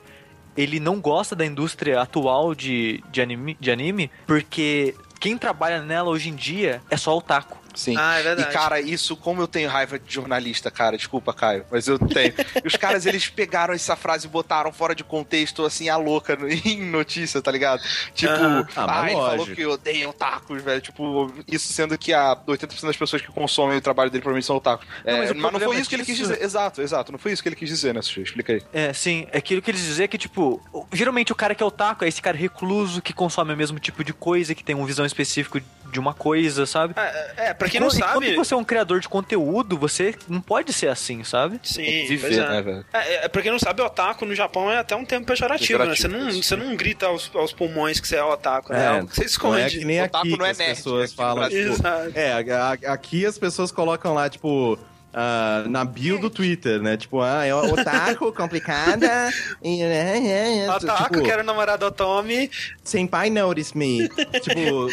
[0.54, 6.10] ele não gosta da indústria atual de, de, anime, de anime, porque quem trabalha nela
[6.10, 7.56] hoje em dia é só otaku.
[7.74, 7.96] Sim.
[7.98, 8.48] Ah, é verdade.
[8.48, 12.34] E, cara, isso, como eu tenho raiva de jornalista, cara, desculpa, Caio, mas eu tenho.
[12.62, 16.36] e os caras, eles pegaram essa frase e botaram fora de contexto, assim, a louca
[16.64, 17.82] em notícia, tá ligado?
[18.14, 18.32] Tipo.
[18.32, 20.80] Ah, ah, ele falou que odeiam otakus, velho.
[20.80, 24.56] Tipo, isso sendo que a 80% das pessoas que consomem o trabalho dele provavelmente são
[24.56, 24.86] otakus.
[25.04, 26.42] Não, É, mas mas, não foi isso que ele quis dizer.
[26.42, 27.12] Exato, exato.
[27.12, 28.22] Não foi isso que ele quis dizer, né, Sushi?
[28.22, 28.62] Explica aí.
[28.72, 29.26] É, sim.
[29.32, 30.60] Aquilo que eles dizem é que, tipo,
[30.92, 34.02] geralmente o cara que é otaku é esse cara recluso que consome o mesmo tipo
[34.04, 35.62] de coisa, que tem uma visão específica
[35.92, 36.94] de uma coisa, sabe?
[36.96, 38.26] É, é, pra quem não quando- e sabe.
[38.34, 41.60] Quando você é um criador de conteúdo, você não pode ser assim, sabe?
[41.62, 42.48] Sim, viver, é.
[42.48, 42.84] né, velho?
[42.92, 45.94] É, é, pra quem não sabe, otaku no Japão é até um termo pejorativo, né?
[45.94, 48.84] Você Pejorativo, não, você não grita aos, aos pulmões que você é otaku, né?
[48.84, 49.60] É algo que você não esconde.
[49.60, 51.88] é que nem Otaku aqui não é que as nerd, pessoas no falam, tipo.
[52.14, 54.78] É, aqui as pessoas colocam lá, tipo,
[55.12, 56.96] ah, na bio do Twitter, né?
[56.96, 59.30] Tipo, ah, é otaku, complicada.
[59.62, 62.50] e, é, é, é, Otaku, tipo, quero namorar do Otomi.
[62.82, 64.08] Senpai notice me.
[64.40, 64.88] tipo,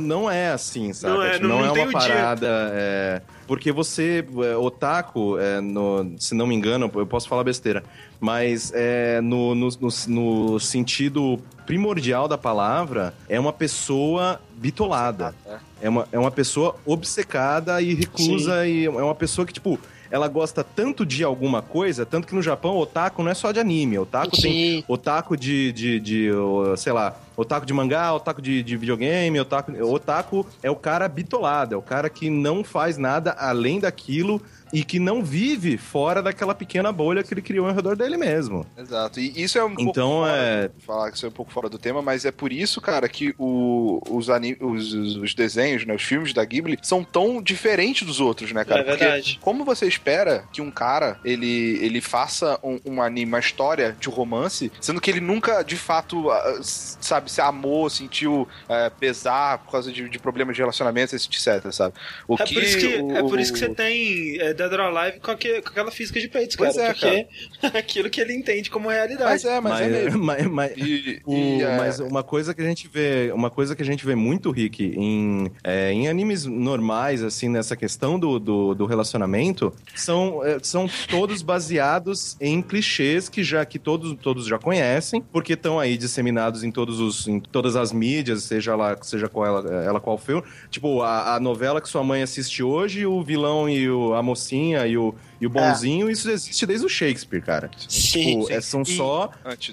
[0.00, 1.14] não é assim, sabe?
[1.14, 2.46] Não é, Tipo, não- não é tem uma parada.
[2.72, 7.84] é, porque você, é, otaku, é, no, se não me engano, eu posso falar besteira,
[8.20, 15.34] mas é, no, no, no- no sentido primordial da palavra, é uma pessoa bitolada.
[15.80, 19.78] É uma, é uma pessoa obcecada e reclusa e é uma pessoa que, tipo,
[20.10, 23.58] ela gosta tanto de alguma coisa, tanto que no Japão, otaku não é só de
[23.58, 23.98] anime.
[23.98, 24.84] Otaku tem Sim.
[24.88, 26.28] otaku de, de, de,
[26.76, 29.72] sei lá, otaku de mangá, otaku de, de videogame, otaku...
[29.84, 34.40] Otaku é o cara bitolado, é o cara que não faz nada além daquilo
[34.72, 38.66] e que não vive fora daquela pequena bolha que ele criou ao redor dele mesmo.
[38.76, 39.20] Exato.
[39.20, 41.68] E isso é um pouco Então, fora é- falar que isso é um pouco fora
[41.68, 45.94] do tema, mas é por isso, cara, que o- os, os, os- os desenhos, né,
[45.94, 48.80] os filmes da Ghibli são tão diferentes dos outros, né, cara?
[48.80, 49.34] É verdade.
[49.34, 53.96] Porque como você espera que um cara ele, ele faça um, um anime, uma história
[54.00, 56.96] de romance, sendo que ele nunca de fato, ah, s-
[57.28, 61.94] sabe, se amou, sentiu ah, pesar por causa de, de problemas de relacionamento, etc, sabe?
[62.26, 64.80] O É por, isso que, o- é por isso que você tem é, Dead or
[64.80, 66.72] Alive com, aque- com aquela física de peitos, cara.
[66.76, 67.26] É, porque
[67.78, 69.30] aquilo que ele entende como realidade.
[69.30, 70.22] Mas é, mas, é mesmo.
[70.24, 73.74] mas- mas- E, O- e, é, Mas uma coisa que a gente vê, uma coisa
[73.76, 78.38] que a gente vê muito, Rick, em, é, em animes normais, assim, nessa questão do,
[78.38, 84.46] do, do relacionamento, são, é, são todos baseados em clichês que já que todos, todos
[84.46, 88.96] já conhecem, porque estão aí disseminados em todos os em todas as mídias, seja lá
[89.00, 90.44] seja qual ela, ela qual for.
[90.70, 94.86] Tipo, a, a novela que sua mãe assiste hoje, o vilão e o, a mocinha
[94.86, 97.70] e o, e o bonzinho, isso existe desde o Shakespeare, cara.
[97.88, 98.52] Sim, tipo, sim.
[98.52, 99.30] é- são E- só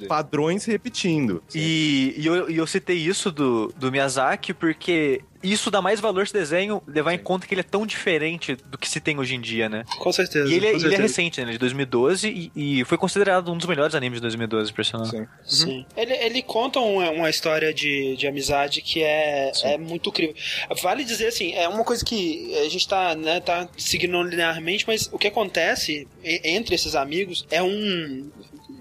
[0.07, 1.41] padrões repetindo.
[1.53, 6.23] E, e eu, e eu citei isso do, do Miyazaki porque isso dá mais valor
[6.23, 9.35] esse desenho, levar em conta que ele é tão diferente do que se tem hoje
[9.35, 9.83] em dia, né?
[9.99, 10.49] Com certeza.
[10.49, 11.01] E ele, é- ele é certeza.
[11.01, 11.51] recente, né?
[11.51, 15.05] De 2012 e, e foi considerado um dos melhores animes de 2012, por sinal.
[15.05, 15.27] Sim.
[15.43, 15.85] Sim.
[15.97, 20.35] Ele, ele conta uma, uma história de, de amizade que é, é muito incrível.
[20.81, 25.09] Vale dizer assim, é uma coisa que a gente tá, né, tá seguindo linearmente, mas
[25.11, 28.29] o que acontece entre esses amigos é um.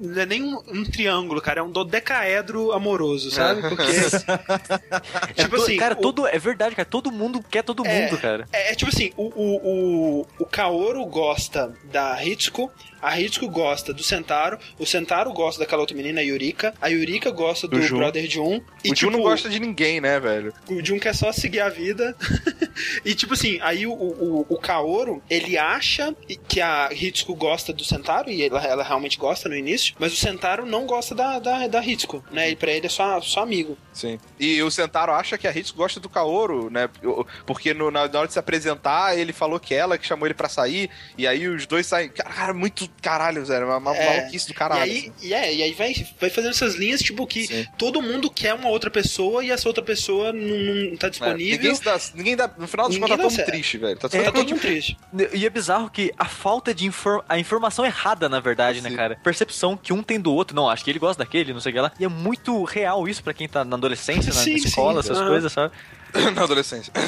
[0.03, 3.63] Não é nem um, um triângulo, cara, é um dodecaedro amoroso, sabe?
[3.63, 3.83] Porque.
[5.37, 5.77] É tipo to- assim.
[5.77, 6.87] cara, o- todo, é verdade, cara.
[6.87, 8.05] Todo mundo quer todo É.
[8.07, 8.47] mundo, cara.
[8.53, 12.71] É, é tipo assim, o, o, o, o Kaoru gosta da Hitsuko,
[13.03, 17.31] a Hitsuko gosta do Sentaro, o Sentaro gosta daquela outra menina, a Yurika, a Yurika
[17.31, 17.99] gosta do, Do Jun.
[17.99, 18.61] brother Jun.
[18.85, 20.55] E, o Jun não tipo, gosta de ninguém, né, velho?
[20.71, 22.17] O Jun quer só seguir a vida.
[23.05, 26.15] e tipo assim, aí o, o, o Kaoru, ele acha
[26.47, 30.17] que a Hitsuko gosta do Sentaro, e ela, ela realmente gosta no início, mas o
[30.17, 32.51] Sentaro não gosta da, da, da Hitsuko, né?
[32.51, 33.77] E pra ele é só, só amigo.
[33.93, 34.19] Sim.
[34.39, 36.89] E o Sentaro acha que a Hitsu gosta do Kaoru, né?
[37.47, 40.49] Porque no- na, hora de se apresentar, ele falou que ela que chamou ele pra
[40.49, 40.89] sair,
[41.19, 42.09] e aí os dois saem.
[42.09, 43.64] Cara, muito caralho, Zé.
[43.64, 44.18] Uma, uma É.
[44.18, 44.90] maluquice do caralho.
[44.90, 45.12] E aí, assim.
[45.28, 47.66] e é, e aí vai, vai fazendo essas linhas, tipo, que Sim.
[47.78, 51.57] todo mundo quer uma outra pessoa e essa outra pessoa não, não tá É, disponível.
[51.59, 52.51] ninguém, se dá, ninguém dá.
[52.59, 53.97] No final dos Ninguém contos, tá todo mundo triste, velho.
[53.99, 54.97] Tá, tá tá todo mundo triste.
[55.32, 58.97] E é bizarro que a falta de infor a informação errada, na verdade, né, Sim.
[58.97, 59.16] cara?
[59.22, 60.55] Percepção que um tem do outro.
[60.55, 61.93] Não, acho que ele gosta daquele, não sei o que lá.
[61.99, 65.11] E é muito real isso pra quem tá na adolescência, na Sim, escola, sim.
[65.12, 65.74] essas coisas, sabe?
[66.35, 66.93] Na adolescência.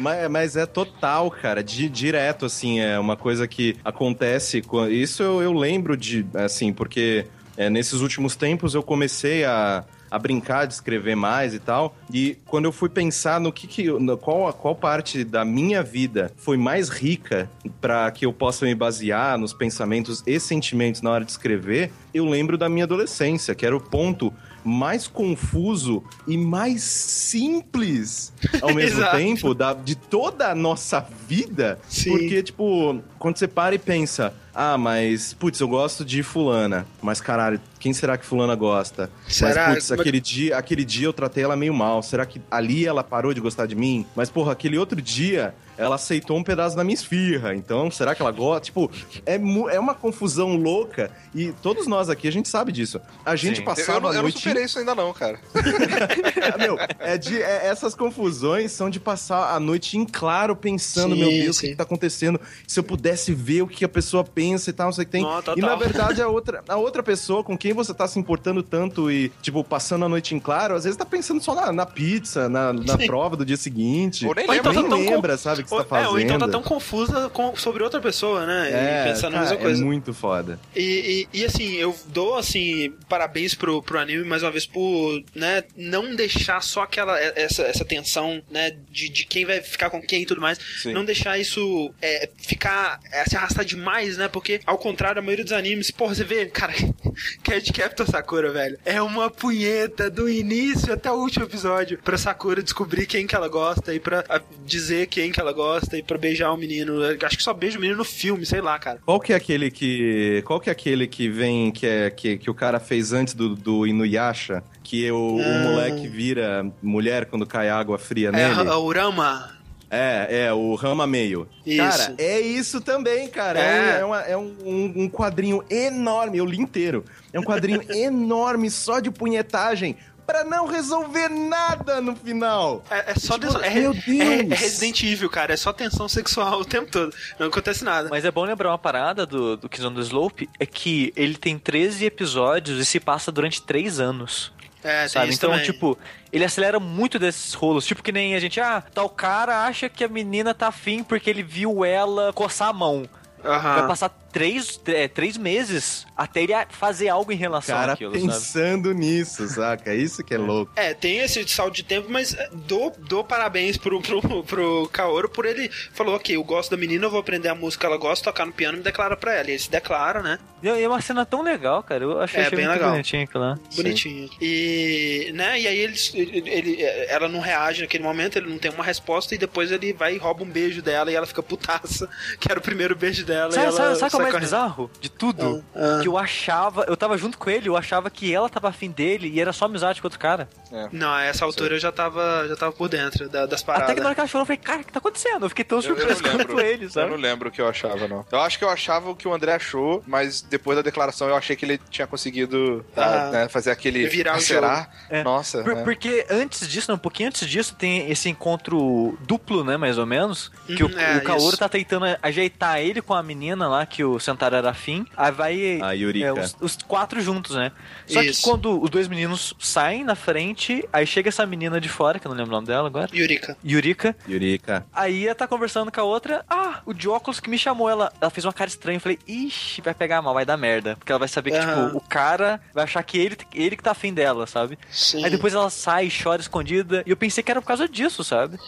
[0.00, 4.62] Mas, mas é total, cara, di- direto, assim, é uma coisa que acontece.
[4.90, 7.26] Isso eu, eu lembro de, assim, porque
[7.56, 11.94] é, nesses últimos tempos eu comecei a, a brincar de escrever mais e tal.
[12.12, 16.32] E quando eu fui pensar no que, que no- qual, qual parte da minha vida
[16.36, 21.24] foi mais rica para que eu possa me basear nos pensamentos e sentimentos na hora
[21.24, 24.32] de escrever, eu lembro da minha adolescência, que era o ponto
[24.64, 31.78] mais confuso e mais simples ao mesmo tempo da, de toda a nossa vida.
[31.88, 32.10] Sim.
[32.10, 37.20] Porque, tipo, quando você para e pensa, ah, mas, putz, eu gosto de fulana, mas
[37.20, 39.10] caralho, quem será que fulana gosta?
[39.28, 39.68] Será?
[39.68, 42.02] Mas, putz, aquele dia, aquele dia eu tratei ela meio mal.
[42.02, 44.04] Será que ali ela parou de gostar de mim?
[44.14, 47.54] Mas, porra, aquele outro dia ela aceitou um pedaço da minha esfirra.
[47.54, 48.60] Então, será que ela gosta?
[48.60, 48.90] Tipo,
[49.24, 51.10] é, é uma confusão louca.
[51.34, 53.00] E todos nós aqui, a gente sabe disso.
[53.24, 53.62] A gente Sim.
[53.62, 55.38] Eu, passava eu não, a eu não noite superei isso ainda não, cara.
[55.54, 61.14] é, meu, é de, é- essas confusões são de passar a noite em claro pensando,
[61.14, 61.72] Sim, meu Deus, o que, sim.
[61.72, 62.40] que tá acontecendo?
[62.66, 65.12] Se eu pudesse ver o que a pessoa pensa e tal, não sei o que
[65.12, 65.22] tem.
[65.22, 65.58] Não, total.
[65.58, 69.10] e na verdade, a outra, a outra pessoa com quem você tá se importando tanto
[69.10, 72.48] e, tipo, passando a noite em claro, às vezes tá pensando só na, na pizza,
[72.48, 73.06] na, na Sim.
[73.06, 74.26] prova do dia seguinte.
[74.26, 76.06] Ou nem então nem tá lembra, sabe, você Ou, tá fazendo.
[76.06, 78.70] é, ou então tá tão confusa com- sobre outra pessoa, né?
[78.70, 79.82] É, e pensando na cara, mesma coisa.
[79.82, 80.60] é muito foda.
[80.76, 85.22] E, e- e, assim, eu dou assim, parabéns pro, pro anime mais uma vez por
[85.34, 90.00] né, não deixar só aquela essa, essa tensão né, de, de quem vai ficar com
[90.02, 90.58] quem e tudo mais.
[90.82, 90.92] Sim.
[90.92, 93.00] Não deixar isso é, ficar.
[93.12, 94.28] é, se arrastar demais, né?
[94.28, 96.72] Porque, ao contrário, a maioria dos animes, porra, você vê, cara,
[97.42, 102.62] Cat Captor Sakura, velho, é uma punheta do início até o último episódio pra Sakura
[102.62, 106.16] descobrir quem que ela gosta e pra a, dizer quem que ela gosta e pra
[106.18, 107.02] beijar o menino.
[107.02, 108.98] Eu Acho que só beija o menino no filme, sei lá, cara.
[109.04, 110.42] Qual que é aquele que.
[110.46, 113.54] Qual que é aquele que vem, que, é, que, que o cara fez antes do,
[113.54, 114.62] do Inuyasha?
[114.82, 115.68] Que o, o Ah.
[115.70, 118.68] moleque vira mulher quando cai água fria É nele?
[118.68, 119.58] a Urama.
[119.92, 121.48] É, é, o Rama Meio.
[121.66, 121.78] Isso.
[121.98, 123.58] Cara, é isso também, cara.
[123.58, 124.04] É, É.
[124.04, 127.04] um, é uma- é um- um- um quadrinho enorme, eu li inteiro.
[127.32, 129.96] É um quadrinho enorme só de punhetagem
[130.30, 132.84] pra não resolver nada no final.
[132.90, 134.50] É, é só Tipo, des- é, meu é- Deus.
[134.52, 135.52] é Resident Evil, cara.
[135.52, 137.12] É só tensão sexual o tempo todo.
[137.38, 138.08] Não acontece nada.
[138.08, 141.58] Mas é bom lembrar uma parada do, do Kizon do Slope, é que ele tem
[141.58, 144.52] 13 episódios e se passa durante 3 anos.
[144.84, 145.28] é, tem Sabe?
[145.30, 145.64] isso Então, também.
[145.66, 145.98] tipo,
[146.32, 147.84] ele acelera muito desses rolos.
[147.84, 151.28] Tipo que nem a gente, ah, tal cara acha que a menina tá afim porque
[151.28, 153.04] ele viu ela coçar a mão.
[153.44, 153.74] Aham.
[153.74, 158.26] Vai passar três, é, três meses até ele fazer algo em relação Cara, àquilo, sabe?
[158.26, 159.94] pensando nisso, saca?
[159.94, 160.72] Isso que é louco.
[160.76, 165.28] É, tem esse salto de tempo, mas é, dou, dou parabéns pro, pro, pro Kaoru
[165.28, 165.70] por ele.
[165.92, 168.52] Falou, ok, eu gosto da menina, eu vou aprender a música, ela gosta, tocar no
[168.52, 169.48] piano, me declara pra ela.
[169.48, 170.38] E ele se declara, né?
[170.62, 172.04] E é uma cena tão legal, cara.
[172.04, 172.90] Eu achei, É, achei bem muito legal.
[172.92, 173.58] bonitinho aquilo lá.
[173.74, 174.28] Bonitinho.
[174.40, 178.70] E, né, e aí eles, ele, ele- ela não reage naquele momento, ele não tem
[178.70, 182.08] uma resposta, e depois ele vai e rouba um beijo dela e ela fica putaça,
[182.38, 183.50] que era o primeiro beijo dela.
[183.50, 185.64] e Sabe, ela sabe, sabe é mais bizarro de tudo?
[185.74, 186.02] Ah, ah.
[186.02, 189.28] Que eu achava, eu tava junto com ele, eu achava que ela tava afim dele
[189.28, 190.48] e era só amizade com outro cara.
[190.92, 193.86] Não, a essa altura eu já tava, já tava por dentro da- das paradas.
[193.88, 195.44] Até que na hora que ela chorou, eu falei, cara, o que tá acontecendo?
[195.44, 196.46] Eu fiquei tão Eu, eu surpreso lembro.
[196.46, 197.10] quanto ele, Eu sabe?
[197.10, 198.24] não lembro o que eu achava, não.
[198.30, 201.34] Eu acho que eu achava o que o André achou, mas depois da declaração eu
[201.34, 203.30] achei que ele tinha conseguido ah, Ah.
[203.30, 204.06] né, fazer aquele.
[204.08, 204.88] Virar o será?
[205.08, 205.24] É.
[205.24, 205.62] Nossa.
[205.64, 205.82] Por- né?
[205.82, 210.06] Porque antes disso, não, um pouquinho antes disso, tem esse encontro duplo, né, mais ou
[210.06, 210.50] menos.
[210.66, 211.56] Que Uhum, o, é, o Kaoru isso.
[211.58, 215.06] tá tentando ajeitar ele com a menina lá, que o Sentaro era afim.
[215.16, 215.80] Aí vai.
[215.80, 216.26] A Yurika.
[216.26, 217.70] é, os, os quatro juntos, né?
[218.06, 218.42] Só Isso.
[218.42, 222.26] que quando os dois meninos saem na frente, aí chega essa menina de fora, que
[222.26, 223.08] eu não lembro o nome dela agora.
[223.14, 223.56] Yurika.
[223.64, 224.16] Yurika.
[224.28, 224.86] Yurika.
[224.92, 226.44] Aí ela tá conversando com a outra.
[226.48, 227.88] Ah, o de óculos que me chamou.
[227.88, 228.96] Ela, ela fez uma cara estranha.
[228.96, 230.96] Eu falei, ixi, vai pegar mal, vai dar merda.
[230.96, 233.90] Porque ela vai saber que, tipo, o cara vai achar que ele, ele que tá
[233.92, 234.78] afim dela, sabe?
[234.90, 235.24] Sim.
[235.24, 237.02] Aí depois ela sai, chora escondida.
[237.06, 238.58] E eu pensei que era por causa disso, sabe?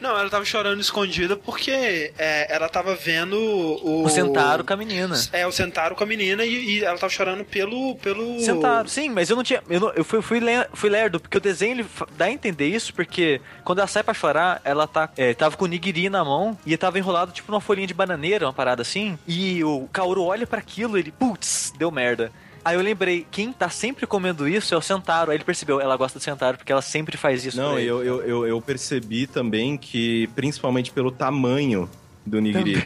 [0.00, 4.04] Não, ela tava chorando escondida porque é, ela tava vendo o.
[4.04, 5.14] O Sentaro menina.
[5.32, 7.94] É, o Sentaro com a menina e, e ela tava chorando pelo.
[7.96, 8.40] pelo...
[8.40, 9.62] Sentaro, sim, mas eu não tinha.
[9.68, 10.40] Eu, não- eu fui, fui,
[10.72, 14.14] fui lerdo, porque o desenho ele dá a entender isso, porque quando ela sai pra
[14.14, 17.60] chorar, ela tá, é, tava com o nigiri na mão e tava enrolado tipo numa
[17.60, 19.18] folhinha de bananeira, uma parada assim.
[19.26, 22.32] E o Kaoru olha pra aquilo e ele, putz, deu merda.
[22.62, 25.30] Aí eu lembrei, quem tá sempre comendo isso é o Sentaro.
[25.30, 27.56] Aí ele percebeu, ela gosta do Sentaro porque ela sempre faz isso.
[27.56, 27.90] Não, pra ele.
[27.90, 31.88] eu, eu, eu, eu percebi também que, principalmente pelo tamanho
[32.26, 32.82] do nigiri.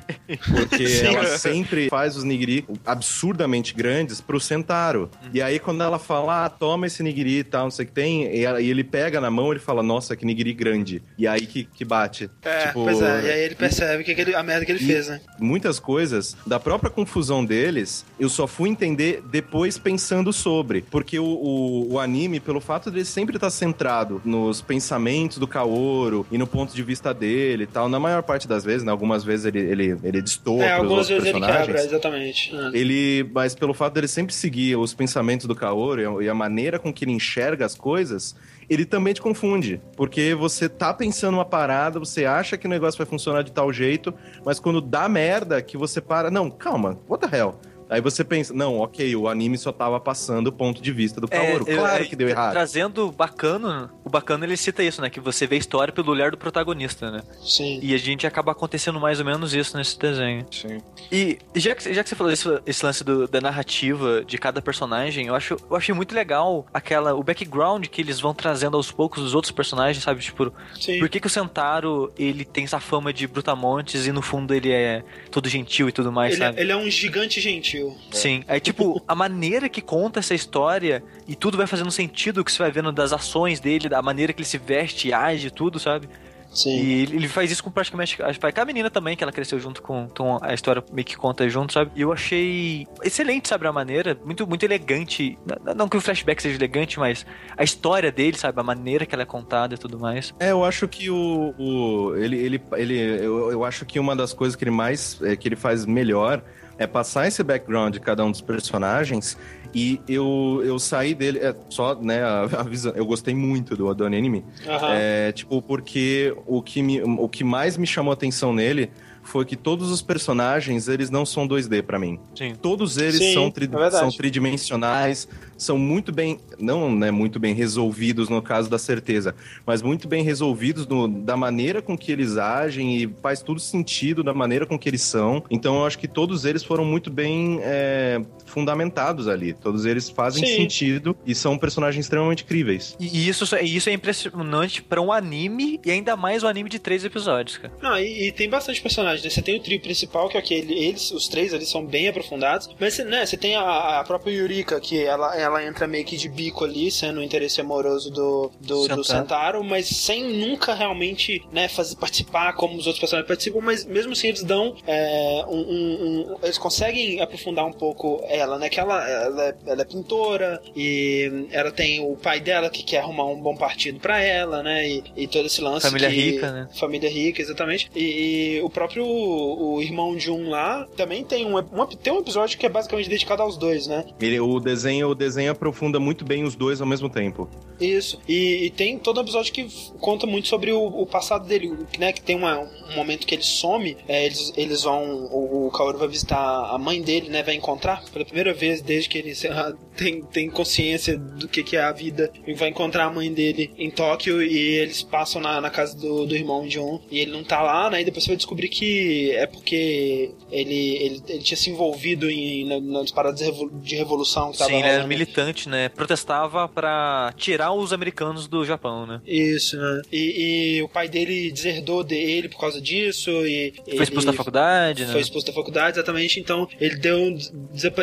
[0.50, 5.10] Porque ela sempre faz os nigiri absurdamente grandes pro Sentaro.
[5.32, 7.94] E aí, quando ela fala, ah, toma esse nigiri e tal, não sei o que
[7.94, 11.02] tem, e, ela- e ele pega na mão, ele fala, nossa, que nigiri grande.
[11.18, 12.30] E aí que, que bate.
[12.42, 14.82] É, Tipo, pois é, e aí ele percebe que que ele- a merda que ele
[14.82, 15.20] E- fez, né?
[15.38, 20.82] muitas coisas da própria confusão deles, eu só fui entender depois pensando sobre.
[20.90, 25.46] Porque o, o, o anime, pelo fato de ele sempre estar centrado nos pensamentos do
[25.46, 28.90] Kaoru e no ponto de vista dele e tal, na maior parte das vezes, né?
[28.92, 31.66] Algumas vezes ele, ele, ele destoa É, algumas vezes ele personagens.
[31.66, 32.54] quebra, exatamente.
[32.54, 32.70] É.
[32.78, 36.34] Ele, mas pelo fato dele sempre seguir os pensamentos do Kaoru e a, e a
[36.34, 38.36] maneira com que ele enxerga as coisas,
[38.68, 39.80] ele também te confunde.
[39.96, 43.72] Porque você tá pensando uma parada, você acha que o negócio vai funcionar de tal
[43.72, 44.12] jeito,
[44.44, 46.30] mas quando dá merda, que você para.
[46.30, 47.58] Não, calma, what the hell?
[47.90, 51.28] Aí você pensa, não, ok, o anime só tava passando o ponto de vista do
[51.28, 51.64] Kaoru.
[51.68, 52.52] eu- claro é, que deu errado.
[52.52, 55.10] Trazendo o bacano, o bacano ele cita isso, né?
[55.10, 57.22] Que você vê a história pelo olhar do protagonista, né?
[57.42, 57.78] Sim.
[57.82, 60.46] E a gente acaba acontecendo mais ou menos isso nesse desenho.
[60.50, 60.78] Sim.
[61.12, 64.60] E já que, já que você falou esse, esse lance do- da narrativa de cada
[64.62, 68.90] personagem, eu, acho, eu achei muito legal aquela, o background que eles vão trazendo aos
[68.90, 70.20] poucos dos outros personagens, sabe?
[70.20, 70.98] Tipo, Sim.
[70.98, 74.70] por que, que o Sentaro ele tem essa fama de brutamontes e no fundo ele
[74.72, 76.60] é todo gentil e tudo mais, Ele, é- sabe?
[76.60, 77.73] ele é um gigante gentil.
[78.10, 78.44] Sim.
[78.48, 82.58] Aí, tipo, a maneira que conta essa história e tudo vai fazendo sentido que você
[82.58, 86.08] vai vendo das ações dele, da maneira que ele se veste, age, tudo, sabe?
[86.54, 86.70] Sim.
[86.70, 88.22] E ele faz isso com praticamente.
[88.22, 90.04] Acho que com a menina também, que ela cresceu junto com.
[90.04, 91.90] Então a história meio que conta junto, sabe?
[91.96, 93.66] E eu achei excelente, sabe?
[93.66, 94.16] A maneira.
[94.24, 95.36] Muito, muito elegante.
[95.64, 98.60] Não- Não que o flashback seja elegante, mas a história dele, sabe?
[98.60, 100.32] A maneira que ela é contada e tudo mais.
[100.38, 101.52] É, eu acho que o.
[101.58, 105.20] o ele, ele, ele, eu, eu acho que uma das coisas que ele mais.
[105.22, 106.40] é, que ele faz melhor
[106.78, 109.36] é passar esse background de cada um dos personagens.
[109.74, 111.38] E eu, eu saí dele.
[111.40, 112.22] É, só, né,
[112.56, 112.96] avisando.
[112.96, 114.44] Eu gostei muito do, do anime.
[114.66, 114.88] Aham.
[114.92, 118.90] É, tipo, porque o que, me, o que mais me chamou a atenção nele
[119.24, 122.20] foi que todos os personagens, eles não são 2D pra mim.
[122.36, 122.54] Sim.
[122.60, 127.54] Todos eles Sim, são, tri- é são tridimensionais, são muito bem, não né, muito bem
[127.54, 129.34] resolvidos no caso da certeza,
[129.66, 134.22] mas muito bem resolvidos no- da maneira com que eles agem e faz tudo sentido
[134.24, 135.44] da maneira com que eles são.
[135.50, 139.52] Então eu acho que todos eles foram muito bem é, fundamentados ali.
[139.52, 140.56] Todos eles fazem Sim.
[140.56, 142.96] sentido e são personagens extremamente críveis.
[142.98, 146.78] E isso, e isso é impressionante pra um anime e ainda mais um anime de
[146.78, 147.72] três episódios, cara.
[147.82, 149.30] Não, e, e tem bastante personagens, né?
[149.30, 152.70] Você tem o trio principal, que é aquele, eles, os três ali são bem aprofundados.
[152.78, 156.16] Mas você, né, você tem a, a própria Yurika, que ela, ela entra meio que
[156.16, 159.64] de bico ali, sendo o interesse amoroso do, do, do Sentaro.
[159.64, 164.28] Mas sem nunca realmente né, fazer, participar como os outros personagens participam, mas mesmo assim
[164.28, 168.68] eles dão é, um, um- um- Eles conseguem aprofundar um pouco ela, né?
[168.68, 172.98] Que ela, ela, é, ela é pintora e ela tem o pai dela que quer
[172.98, 174.86] arrumar um bom partido pra ela, né?
[174.88, 175.86] E, e todo esse lance.
[175.86, 176.68] Família que- rica, né?
[176.78, 177.90] Família rica, exatamente.
[177.94, 182.18] E, e o próprio o irmão de um lá também tem um, um- tem um
[182.18, 184.04] episódio que é basicamente dedicado aos dois, né?
[184.20, 187.48] Ele, o desenho, o desenho aprofunda muito bem os dois ao mesmo tempo.
[187.80, 188.20] Isso.
[188.28, 189.68] E, e tem todo um episódio que
[190.00, 192.12] conta muito sobre o, o passado dele, né?
[192.12, 195.26] Que tem uma- um momento que ele some, é, eles, eles vão.
[195.26, 197.42] O, o Kaoru vai visitar a mãe dele, né?
[197.42, 201.76] Vai encontrar pela primeira vez desde que ele lá, tem, tem consciência do que, que
[201.76, 202.32] é a vida.
[202.46, 206.26] E vai encontrar a mãe dele em Tóquio e eles passam na, na casa do,
[206.26, 208.00] do irmão de um e ele não tá lá, né?
[208.00, 212.64] E depois você vai descobrir que é porque ele, ele, ele tinha se envolvido em,
[212.66, 215.88] na- nas paradas de revolu- de revolução que tava Sim, ele era militante, né?
[216.24, 219.20] Protestava pra tirar os americanos do Japão, né?
[219.26, 220.02] Isso, né?
[220.10, 223.74] E, e o pai dele deserdou dele por causa disso e...
[223.94, 225.12] Foi expulso da faculdade, né?
[225.12, 226.40] Foi expulso da faculdade, exatamente.
[226.40, 227.36] Então, ele deu, um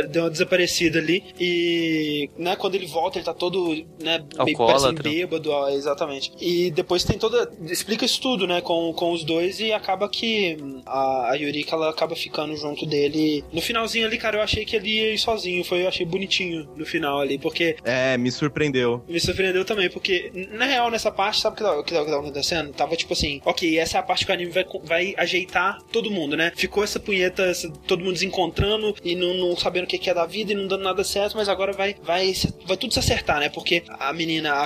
[0.10, 1.24] deu uma desaparecida ali.
[1.40, 5.04] E, né, quando ele volta, ele tá todo, né, Alcoólatra.
[5.10, 6.32] bêbado, ó, exatamente.
[6.40, 7.52] E depois tem toda...
[7.64, 11.90] Explica isso tudo, né, com, com os dois e acaba que a, a Yurika, ela
[11.90, 13.44] acaba ficando junto dele.
[13.52, 15.64] No finalzinho ali, cara, eu achei que ele ia ir sozinho.
[15.64, 19.04] Foi, eu achei bonitinho no final ali, porque É, me surpreendeu.
[19.08, 22.06] me surpreendeu também, porque, na real, nessa parte, sabe o que tava, o que tava-
[22.06, 22.72] tava acontecendo?
[22.74, 26.12] Tava tipo assim, ok, essa é a parte que o anime vai, vai ajeitar todo
[26.12, 26.52] mundo, né?
[26.56, 30.14] Ficou essa punheta, essa- todo mundo desencontrando e não, não sabendo o que que é
[30.14, 33.00] da vida e não dando nada certo, mas agora vai, vai, se- vai tudo se
[33.00, 33.50] acertar, né?
[33.50, 34.66] Porque a menina, a,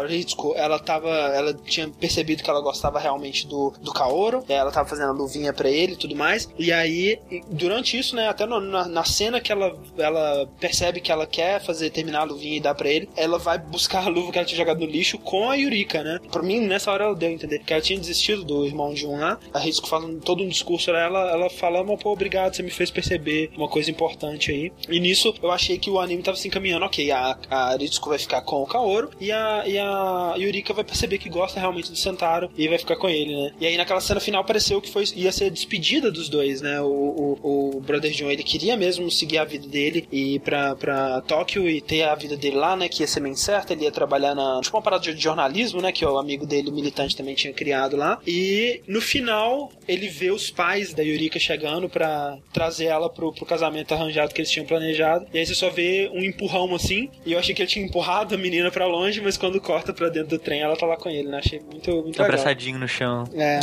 [0.00, 4.70] a Ritsuko, ela tava, ela tinha percebido que ela gostava realmente do, do Kaoru, ela
[4.70, 7.18] tava fazendo a luvinha pra ele e tudo mais, e aí,
[7.50, 11.60] durante isso, né, até no- na, na cena que ela, ela percebe que ela quer
[11.60, 14.46] fazer, terminar a luvinha e dar pra ele, ela vai buscar a luva que ela
[14.46, 16.20] tinha jogado no lixo com a Yurika, né?
[16.30, 19.06] Pra mim, nessa hora ela deu a entender que ela tinha desistido do irmão de
[19.06, 19.38] um lá.
[19.52, 22.90] A Ritsuko falando todo um discurso ela, ela fala, "Mas, pô, obrigado, você me fez
[22.90, 24.72] perceber uma coisa importante aí.
[24.88, 28.18] E nisso, eu achei que o anime tava se encaminhando, ok, a, a Ritsuko vai
[28.18, 31.96] ficar com o Kaoru e a, e a Yurika vai perceber que gosta realmente do
[31.96, 33.52] Sentaro e vai ficar com ele, né?
[33.60, 36.80] E aí naquela cena final pareceu que foi, ia ser despedida dos dois, né?
[36.80, 36.86] O,
[37.42, 41.20] o, o Brother John, ele queria mesmo seguir a vida dele e ir pra, pra
[41.22, 42.88] Tóquio e ter a vida dele lá, né?
[42.88, 44.60] Que ia ser bem certa, ele ia trabalhar na.
[44.62, 45.92] Tipo uma parada de jornalismo, né?
[45.92, 48.18] Que o amigo dele, o militante, também tinha criado lá.
[48.26, 53.44] E no final, ele vê os pais da Yurika chegando pra trazer ela pro, pro
[53.44, 55.26] casamento arranjado que eles tinham planejado.
[55.32, 57.10] E aí você só vê um empurrão assim.
[57.24, 60.08] E eu achei que ele tinha empurrado a menina pra longe, mas quando corta pra
[60.08, 61.38] dentro do trem, ela tá lá com ele, né?
[61.38, 62.26] Achei muito, muito legal.
[62.26, 63.24] Abraçadinho no chão.
[63.34, 63.60] É.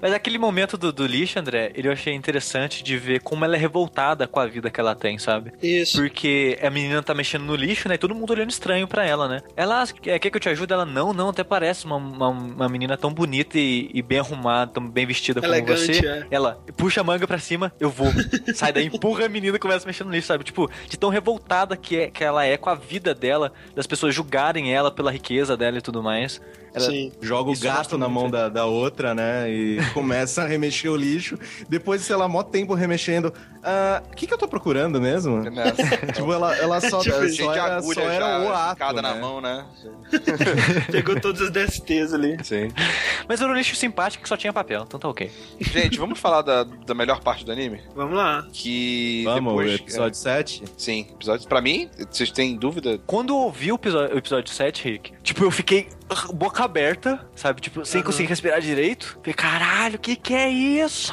[0.00, 3.56] Mas aquele momento do, do lixo, André, ele eu achei interessante de ver como ela
[3.56, 5.52] é revoltada com a vida que ela tem, sabe?
[5.62, 5.98] Isso.
[5.98, 7.94] Porque a menina tá mexendo no lixo, né?
[7.94, 9.40] E todo mundo olhando estranho pra ela, né?
[9.56, 10.72] Ela "Ah, quer que eu te ajude?
[10.72, 14.72] Ela, não, não, até parece uma, uma, uma menina tão bonita e, e bem arrumada,
[14.72, 16.06] tão bem vestida como Elegante, você.
[16.06, 16.26] é.
[16.30, 18.08] Ela puxa a manga pra cima, eu vou.
[18.54, 20.44] Sai daí, empurra a menina e começa a mexer no lixo, sabe?
[20.44, 24.14] Tipo, de tão revoltada que, é, que ela é com a vida dela, das pessoas
[24.14, 26.40] julgarem ela pela riqueza dela e tudo mais.
[26.74, 27.12] Ela- Sim.
[27.20, 29.50] Joga o Isso gato na mão da, da outra, né?
[29.50, 31.38] E começa a remexer o lixo.
[31.68, 33.32] Depois, sei lá, mó tempo remexendo.
[33.62, 35.42] Ah, O que, que eu tô procurando mesmo?
[36.14, 37.36] tipo, ela, ela só, Tipo só, isso.
[37.36, 39.08] Cheio de era, só era já, o ato, cada né?
[39.08, 39.64] na mão, né?
[40.90, 42.36] Pegou todas as DSTs ali.
[42.44, 42.70] Sim.
[43.28, 45.30] Mas era um lixo simpático que só tinha papel, então tá ok.
[45.60, 47.80] Gente, vamos falar da, da melhor parte do anime?
[47.94, 48.46] Vamos lá.
[48.52, 49.74] Que Vamos, depois...
[49.74, 50.64] episódio 7?
[50.64, 51.48] é, sim, episódio...
[51.48, 52.98] Pra mim, vocês têm dúvida?
[53.06, 55.88] Quando eu ouvi o episódio, o episódio 7, Rick, tipo, eu fiquei
[56.32, 57.60] boca aberta, sabe?
[57.60, 58.06] Tipo, sem Aham.
[58.06, 59.18] conseguir respirar direito.
[59.20, 61.12] Falei, caralho, que que é isso?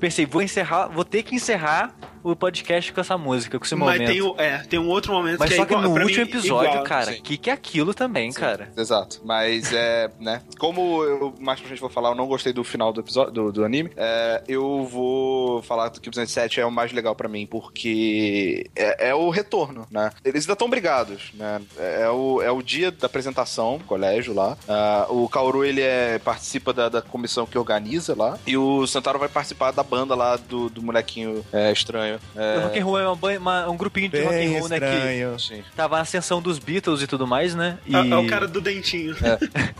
[0.00, 1.94] Pensei, vou encerrar, vou ter que encerrar
[2.24, 4.08] o podcast com essa música, com esse Mas momento.
[4.10, 6.02] tem, o- é, tem um outro momento Mas que só é que igual, no pra
[6.04, 6.84] último mim, episódio, igual.
[6.84, 7.20] cara, sim.
[7.22, 8.72] que que é aquilo também, cara?
[8.76, 9.20] Exato.
[9.24, 10.42] Mas é, né?
[10.58, 13.52] Como eu mais pra gente vou falar, eu não gostei do final do episódio do,
[13.52, 13.90] do anime.
[13.96, 18.70] é, eu vou falar que o episódio 7 é o mais legal pra mim, porque
[18.74, 20.10] é, é o retorno, né?
[20.24, 21.60] Eles ainda estão brigados, né?
[21.78, 24.56] É, é o, é o dia da apresentação no colégio lá.
[24.68, 28.38] Ah, o Kaoru, ele é, participa da, da comissão que organiza lá.
[28.46, 32.13] E o Santaro vai participar da banda lá do, do molequinho é, estranho.
[32.34, 34.68] O É, rock and roll é uma uma- um grupinho de rock Bem and roll,
[34.68, 35.38] né, que estranho.
[35.40, 35.62] sim.
[35.76, 37.78] tava na ascensão dos Beatles e tudo mais, né?
[37.86, 37.94] E...
[37.94, 39.14] É, é o cara do dentinho.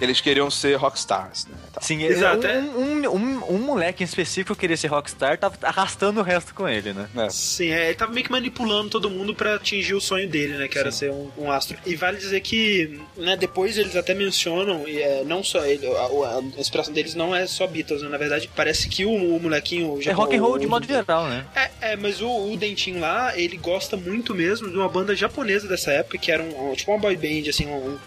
[0.01, 1.55] Eles queriam ser rockstars, né?
[1.73, 1.83] Tal.
[1.83, 3.09] Sim, Exato, um, é.
[3.09, 6.93] um, um, um moleque em específico queria ser rockstar, tava arrastando o resto com ele,
[6.93, 7.09] né?
[7.17, 7.29] É.
[7.31, 10.69] Sim, é, ele tava meio que manipulando todo mundo pra atingir o sonho dele, né?
[10.69, 11.77] Que era ser um, um astro.
[11.87, 15.91] E vale dizer que, né, depois eles até mencionam, e, é, não só ele, a,
[15.91, 18.09] a- a inspiração deles não é só Beatles, né?
[18.09, 19.95] Na verdade, parece que o, o molequinho.
[19.95, 21.45] o É rock and roll de o- modo geral, né?
[21.55, 25.67] É, é, mas o, o Dentinho lá, ele gosta muito mesmo de uma banda japonesa
[25.69, 27.99] dessa época, que era um, um- tipo uma boy band, assim, um,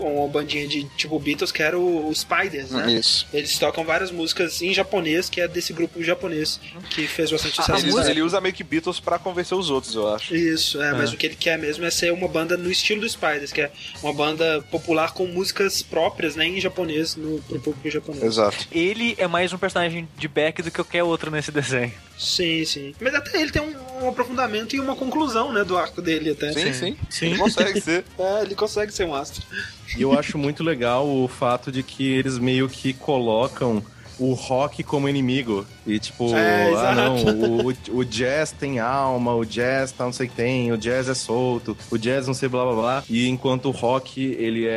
[0.00, 2.92] uma bandinha de tipo Beatles, que era o, o Spiders, né?
[2.92, 3.26] Isso.
[3.32, 6.60] Eles tocam várias músicas em japonês, que é desse grupo japonês
[6.90, 7.86] que fez bastante sucesso.
[7.86, 10.34] Ele, ele usa meio que Beatles pra convencer os outros, eu acho.
[10.34, 11.14] Isso, é, mas É.
[11.14, 13.70] o que ele quer mesmo é ser uma banda no estilo do Spiders, que é
[14.02, 18.22] uma banda popular com músicas próprias, né, em japonês, no, pro público japonês.
[18.24, 18.66] Exato.
[18.72, 21.92] Ele é mais um personagem de back do que qualquer outro nesse desenho.
[22.18, 22.94] Sim, sim.
[23.00, 26.52] Mas até ele tem um, um aprofundamento e uma conclusão, né, do arco dele até.
[26.52, 26.96] Sim, sim.
[27.10, 27.26] Sim.
[27.26, 28.04] Ele consegue ser.
[28.18, 29.44] É, ele consegue ser um astro.
[29.96, 33.82] E eu acho muito legal o fato de que eles meio que colocam
[34.18, 35.66] o rock como inimigo.
[35.86, 40.12] E tipo, É, ah não, o, o- o jazz tem alma, o jazz tá não
[40.12, 43.04] sei o que tem, o jazz é solto, o jazz não sei blá blá blá.
[43.10, 44.70] E enquanto o rock, ele é.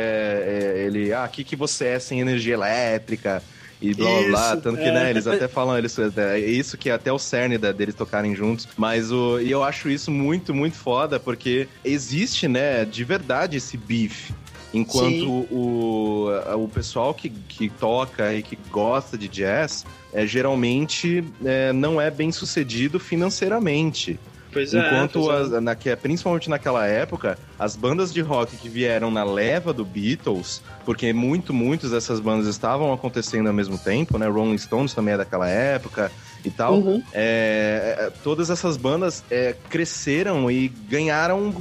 [0.76, 3.42] é- ele, ah, o que, que você é sem energia elétrica?
[3.80, 4.56] E blá blá blá.
[4.56, 4.92] Tanto que, é.
[4.92, 8.34] né, eles até falam, eles, é isso que é até o cerne da- deles tocarem
[8.34, 8.68] juntos.
[8.76, 9.40] Mas o.
[9.40, 14.30] E eu acho isso muito, muito foda, porque existe, né, de verdade esse beef.
[14.72, 15.46] Enquanto Sim.
[15.50, 22.00] o, o pessoal que, que toca e que gosta de jazz é, geralmente é, não
[22.00, 24.18] é bem sucedido financeiramente.
[24.52, 24.78] Pois é.
[24.78, 25.56] Enquanto, pois é.
[25.56, 29.84] as- na, que- principalmente naquela época, as bandas de rock que vieram na leva do
[29.84, 34.26] Beatles, porque muito, muitas dessas bandas estavam acontecendo ao mesmo tempo, né?
[34.28, 36.10] Rolling Stones também é daquela época
[36.44, 36.74] e tal.
[36.74, 37.02] Uhum.
[37.12, 41.52] É, é, todas essas bandas é, cresceram e ganharam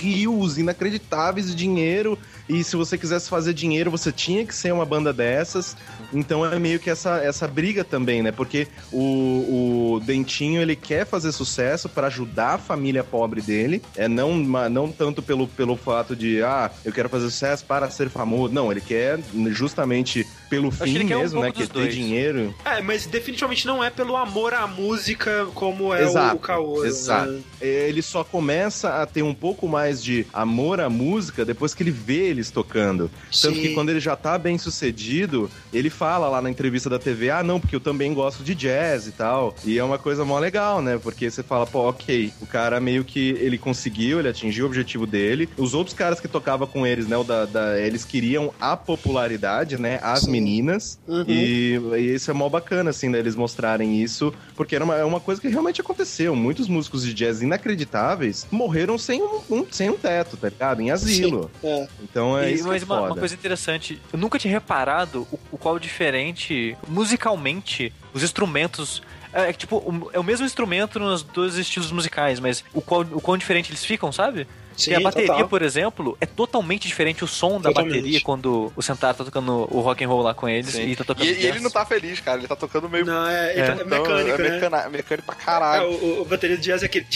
[0.00, 2.18] rios inacreditáveis de dinheiro.
[2.48, 5.76] E se você quisesse fazer dinheiro, você tinha que ser uma banda dessas.
[6.12, 8.32] Então é meio que essa, essa briga também, né?
[8.32, 13.82] Porque o, o Dentinho ele quer fazer sucesso para ajudar a família pobre dele.
[13.94, 18.08] É não, não tanto pelo, pelo fato de, ah, eu quero fazer sucesso para ser
[18.08, 18.54] famoso.
[18.54, 21.46] Não, ele quer justamente pelo que fim quer um mesmo, né?
[21.46, 21.94] pouco Que é ter dois.
[21.94, 22.54] dinheiro.
[22.64, 26.86] É, mas definitivamente não é pelo amor à música como é Exato, o, Kaoru.
[26.86, 27.30] exato.
[27.32, 27.40] né?
[27.60, 31.90] ele só começa a ter um pouco mais de amor à música depois que ele
[31.90, 33.10] vê eles tocando.
[33.42, 33.62] Tanto Sim.
[33.62, 37.42] que quando ele já tá bem sucedido, ele fala lá na entrevista da TV: ah,
[37.42, 39.54] não, porque eu também gosto de jazz e tal.
[39.64, 40.98] E é uma coisa mó legal, né?
[41.02, 45.06] Porque você fala, pô, ok, o cara meio que ele conseguiu, ele atingiu o objetivo
[45.06, 45.48] dele.
[45.56, 49.78] Os outros caras que tocavam com eles, né, o da, da- eles queriam a popularidade,
[49.80, 49.98] né?
[50.02, 50.30] As Sim.
[50.38, 50.98] Femininas.
[51.06, 51.24] Uhum.
[51.28, 55.04] E, e isso é mó bacana, assim, né, eles mostrarem isso, porque era uma, é
[55.04, 56.34] uma coisa que realmente aconteceu.
[56.36, 60.80] Muitos músicos de jazz inacreditáveis morreram sem um, um- sem um teto, tá ligado?
[60.80, 61.50] Em asilo.
[61.62, 61.88] É.
[62.02, 65.26] Então é E- isso que mas é uma, uma coisa interessante, eu nunca tinha reparado
[65.30, 69.02] o, o qual diferente, musicalmente, os instrumentos.
[69.32, 73.20] É, tipo, o- é o mesmo instrumento nos dois estilos musicais, mas o qual, o
[73.20, 74.46] quão diferente eles ficam, sabe?
[74.78, 75.48] Sim, e a bateria, total.
[75.48, 77.96] por exemplo, é totalmente diferente o som da Totalmente.
[77.96, 80.88] bateria quando o Sentaro tá tocando o rock and roll lá com eles Sim.
[80.88, 81.62] e tá tocando E, e ele jazz.
[81.62, 82.38] não tá feliz, cara.
[82.38, 83.04] Ele tá tocando meio.
[83.04, 83.66] Não, é, ele É.
[83.66, 84.50] tá- é Então, mecânico, é né?
[84.54, 85.88] mecana- mecânico pra É, caralho.
[85.90, 87.06] o, o- a bateria de jazz é aquele.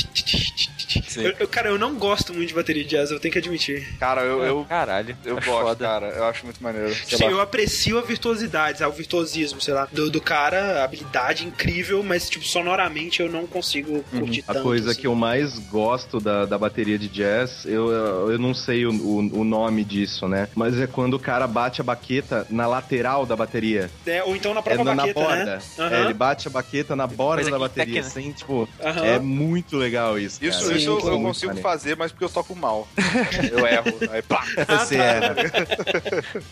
[1.16, 3.96] Eu- eu- cara, eu não gosto muito de bateria de jazz, eu tenho que admitir.
[3.98, 5.84] Cara, eu, eu, Caralho, eu acho gosto, foda.
[5.86, 6.06] cara.
[6.08, 6.94] Eu acho muito maneiro.
[6.94, 7.30] Sei Sim, lá.
[7.30, 12.28] eu aprecio a virtuosidade, o virtuosismo, sei lá, do, do cara, a habilidade incrível, mas,
[12.28, 14.44] tipo, sonoramente eu não consigo curtir Uhum.
[14.48, 14.62] A tanto.
[14.64, 15.00] coisa assim.
[15.00, 17.90] que eu mais gosto da, da bateria de jazz, eu,
[18.30, 20.48] eu não sei o, o, o nome disso, né?
[20.54, 23.90] Mas é quando o cara bate a baqueta na lateral da bateria.
[24.06, 25.44] É, ou então na É própria na, na baqueta, borda.
[25.44, 25.58] né?
[25.78, 26.04] É, Aham.
[26.04, 28.10] ele bate a baqueta na borda da bateria, técnica.
[28.10, 28.68] sem, tipo...
[28.82, 29.04] Aham.
[29.04, 30.76] É muito legal isso, Isso, cara.
[30.76, 31.68] isso eu, Sim, eu consigo maneiro.
[31.68, 32.86] fazer, mas porque eu toco mal.
[33.52, 33.92] Eu erro.
[34.10, 34.44] Aí pá.
[34.78, 35.34] Você erra.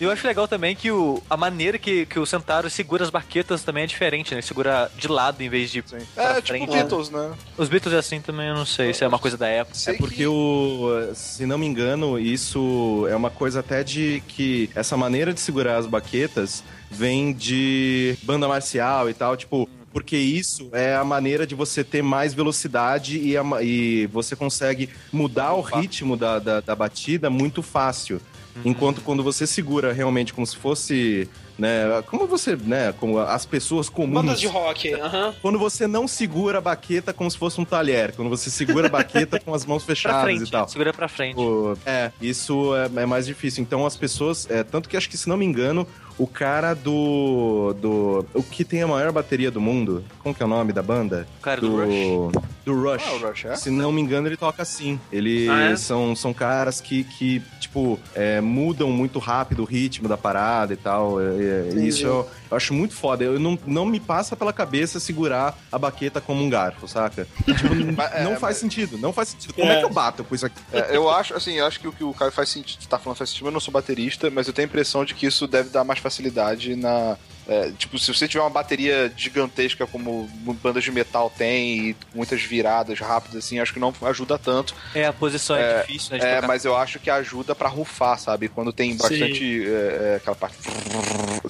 [0.01, 3.11] E eu acho legal também que o, a maneira que, que o Sentaro segura as
[3.11, 4.36] baquetas também é diferente, né?
[4.40, 5.78] Ele segura de lado em vez de
[6.16, 6.70] É, tipo frente.
[6.70, 7.32] Beatles, né?
[7.57, 9.76] Os Beatles é assim também, eu não sei se é uma coisa da época.
[9.76, 14.22] Sei É porque que- o, se não me engano, isso é uma coisa até de
[14.28, 20.16] que essa maneira de segurar as baquetas vem de banda marcial e tal, tipo, porque
[20.16, 25.55] isso é a maneira de você ter mais velocidade e, a e você consegue mudar
[25.55, 28.20] o ritmo da, da, da batida muito fácil.
[28.64, 31.28] Enquanto quando você segura realmente como se fosse,
[31.61, 35.34] né, como você, né, como as pessoas comuns Bandas de rock, aham.
[35.42, 38.90] quando você não segura a baqueta como se fosse um talher, quando você segura a
[38.90, 40.68] baqueta com as mãos Pra fechadas frente, e tal.
[40.68, 41.36] segura pra frente.
[41.36, 43.62] Tipo, é, isso é, é mais difícil.
[43.62, 44.48] Então as pessoas.
[44.50, 45.86] É, tanto que acho que, se não me engano,
[46.18, 47.74] o cara do.
[47.80, 48.26] do.
[48.34, 50.04] O que tem a maior bateria do mundo.
[50.22, 51.26] Como que é o nome da banda?
[51.38, 52.32] O cara do Rush.
[52.64, 53.02] Do Rush.
[53.06, 53.56] Ah, o Rush, é?
[53.56, 54.98] Se não me engano, ele toca assim.
[55.11, 55.76] Ele Ah, é?
[55.76, 60.76] são, são caras que, que tipo, é, mudam muito rápido o ritmo da parada e
[60.76, 61.20] tal.
[61.20, 61.88] É, é, Entendi.
[61.88, 63.24] isso eu, eu acho muito foda.
[63.24, 67.26] Eu não, não me passa pela cabeça segurar a baqueta como um garfo, saca?
[67.44, 69.55] Tipo, Mas, é, não mas- faz sentido, não faz sentido.
[69.55, 69.78] Como é, É.
[69.80, 70.61] que eu bato com isso aqui?
[70.72, 73.16] É, eu acho, assim, eu acho que o que o Caio faz sentido, tá falando
[73.18, 75.70] faz sentido, eu não sou baterista, mas eu tenho a impressão de que isso deve
[75.70, 77.16] dar mais facilidade na.
[77.48, 80.28] é, tipo, se você tiver uma bateria gigantesca como
[80.62, 84.74] bandas de metal tem e muitas viradas rápidas, assim, acho que não ajuda tanto.
[84.94, 86.36] É, a posição é, difícil, né?
[86.38, 88.48] É, mas eu acho que ajuda pra rufar, sabe?
[88.48, 89.68] Quando tem bastante é,
[90.12, 90.57] é, aquela parte.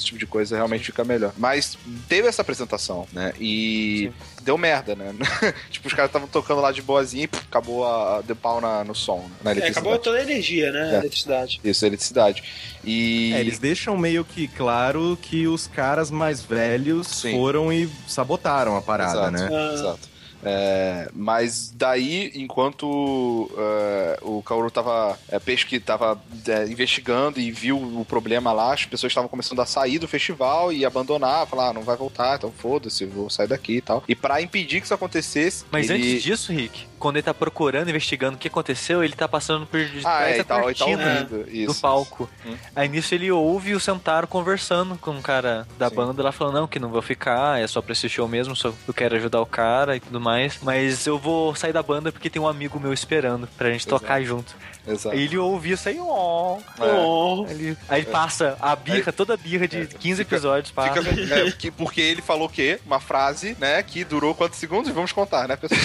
[0.01, 1.32] Esse tipo de coisa realmente fica melhor.
[1.36, 1.76] Mas
[2.09, 3.32] teve essa apresentação, né?
[3.38, 4.11] E
[4.42, 5.14] deu merda, né?
[5.70, 8.82] tipo, os caras estavam tocando lá de boazinha e pff, acabou a, deu pau na,
[8.82, 9.30] no som, né?
[9.44, 9.86] na É, eletricidade.
[9.86, 10.92] acabou toda a energia, né?
[10.92, 10.96] É.
[10.96, 11.61] A eletricidade.
[11.62, 12.42] Isso, eletricidade.
[12.82, 13.32] E.
[13.34, 17.32] É, eles deixam meio que claro que os caras mais velhos Sim.
[17.32, 19.32] foram e sabotaram a parada, Exato.
[19.32, 19.48] né?
[19.53, 19.74] Ah.
[19.74, 20.09] Exato.
[20.43, 27.76] É, mas daí, enquanto é, o Kaoru tava, é, pesqui, tava é, investigando e viu
[27.76, 31.72] o problema lá, as pessoas estavam começando a sair do festival e abandonar, falar, ah,
[31.72, 34.03] não vai voltar, então foda-se, vou sair daqui e tal.
[34.09, 36.03] E pra impedir que isso acontecesse, Mas ele...
[36.03, 39.80] antes disso, Rick, quando ele tá procurando, investigando o que aconteceu, ele tá passando por
[40.05, 41.80] Ah, é, da tal, cortina ouvindo, do isso.
[41.80, 42.28] palco.
[42.47, 42.55] Hum.
[42.76, 45.95] Aí nisso ele ouve o Sentaro conversando com um cara da Sim.
[45.97, 48.72] banda lá falando, não, que não vou ficar, é só pra esse show mesmo, só
[48.86, 50.30] eu quero ajudar o cara e tudo mais.
[50.62, 54.01] Mas eu vou sair da banda porque tem um amigo meu esperando pra gente Exato.
[54.01, 54.55] tocar junto.
[54.87, 55.14] Exato.
[55.14, 56.59] Aí ele ouve isso aí, ó.
[56.81, 57.51] É.
[57.53, 61.03] Ele- Aí passa a birra, toda a birra de 15 episódios, passa.
[61.03, 62.81] Fica- é, que- porque ele falou o quê?
[62.87, 64.91] Uma frase, né, que durou quantos segundos?
[64.93, 65.81] Vamos contar, né, pessoal?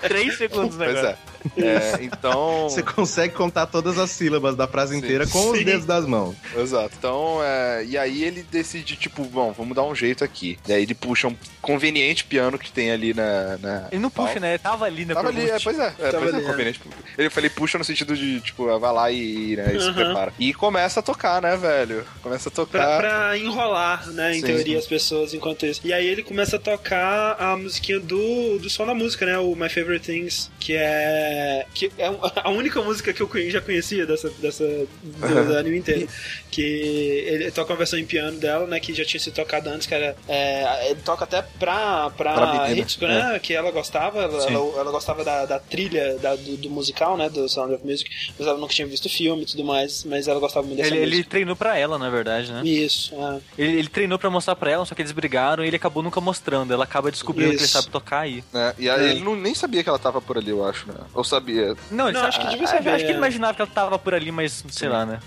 [0.00, 1.18] 3 segundos pois agora.
[1.56, 1.62] é.
[1.62, 2.68] É, Então...
[2.68, 4.98] Você consegue contar todas as sílabas da frase Sim.
[4.98, 5.64] inteira com os Sim.
[5.64, 6.36] dedos das mãos.
[6.56, 6.94] Exato.
[6.96, 10.58] Então, é, e aí ele decide, tipo, bom, vamos dar um jeito aqui.
[10.68, 13.21] E aí ele puxa um conveniente piano que tem ali na.
[13.60, 14.50] Na Ele não puxa, né?
[14.50, 15.14] Ele tava ali, né?
[15.14, 16.48] Tava ali, é, pois é, é, Tava pois é, ali, é.
[16.50, 16.80] conveniente.
[17.18, 19.94] Eu falei puxa no sentido de, tipo, vai lá e, né, e se Uhum.
[19.94, 20.32] prepara.
[20.38, 22.04] E começa a tocar, né, velho?
[22.22, 22.98] Começa a Pra, tocar.
[22.98, 24.46] pra enrolar, né, em Sim.
[24.46, 25.80] teoria, as pessoas enquanto isso.
[25.84, 29.38] E aí ele começa a tocar a musiquinha do, do som da música, né?
[29.38, 31.66] O My Favorite Things, que é.
[31.74, 32.06] que é
[32.42, 36.08] a única música que eu já conhecia dessa, dessa do, do anime inteiro.
[36.50, 38.78] Que ele toca uma versão em piano dela, né?
[38.78, 40.14] Que já tinha sido tocada antes, que era.
[40.28, 43.38] é, ele toca até pra, pra, Pra menina, Hitsuko, né?
[43.38, 47.28] Que ela gostava, ela, ela, ela gostava da, da trilha da- do, do musical, né?
[47.28, 50.28] Do Sound of Music, mas ela nunca tinha visto o filme e tudo mais, mas
[50.28, 52.62] ela gostava muito dessa Ele, ele treinou pra ela, na verdade, né?
[52.64, 53.40] Isso, é.
[53.58, 56.20] Ele, ele treinou pra mostrar pra ela, só que eles brigaram e ele acabou nunca
[56.20, 56.72] mostrando.
[56.72, 57.72] Ela acaba descobrindo que ele Isso.
[57.72, 58.42] sabe tocar aí.
[58.52, 58.74] né?
[58.78, 59.10] E aí É.
[59.10, 60.94] ele não, nem sabia que ela tava por ali, eu acho, né?
[61.14, 61.74] Ou sabia?
[61.90, 63.18] Não, ele Não, sa- acho que devia saber, Acho que ele é.
[63.18, 65.20] imaginava que ela tava por ali, mas sei lá, né?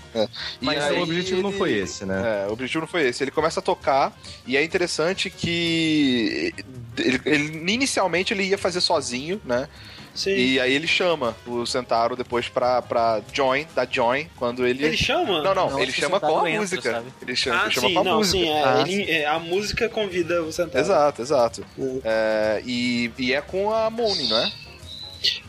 [0.60, 2.44] E Mas aí o objetivo não ele- foi esse, né?
[2.44, 3.22] É, o objetivo não foi esse.
[3.24, 4.16] Ele começa a tocar
[4.46, 6.52] e é interessante que
[6.98, 9.68] ele, ele- inicialmente ele ia fazer sozinho, né?
[10.14, 10.30] Sim.
[10.30, 14.82] E aí ele chama o Sentaro depois pra, pra join, da join, quando ele...
[14.82, 15.42] Ele chama?
[15.42, 16.92] Não, não, Não, ele chama com Sentaro a entra, música.
[16.92, 17.06] sabe?
[17.20, 18.38] Ele chama, Ah, ele chama sim, com a não, música.
[18.38, 18.48] sim.
[18.48, 20.80] É, Ah, ele- é, a música convida o Santana.
[20.82, 21.66] Exato, exato.
[21.76, 22.00] Uhum.
[22.02, 24.50] É, e, e é com a Moni, não é?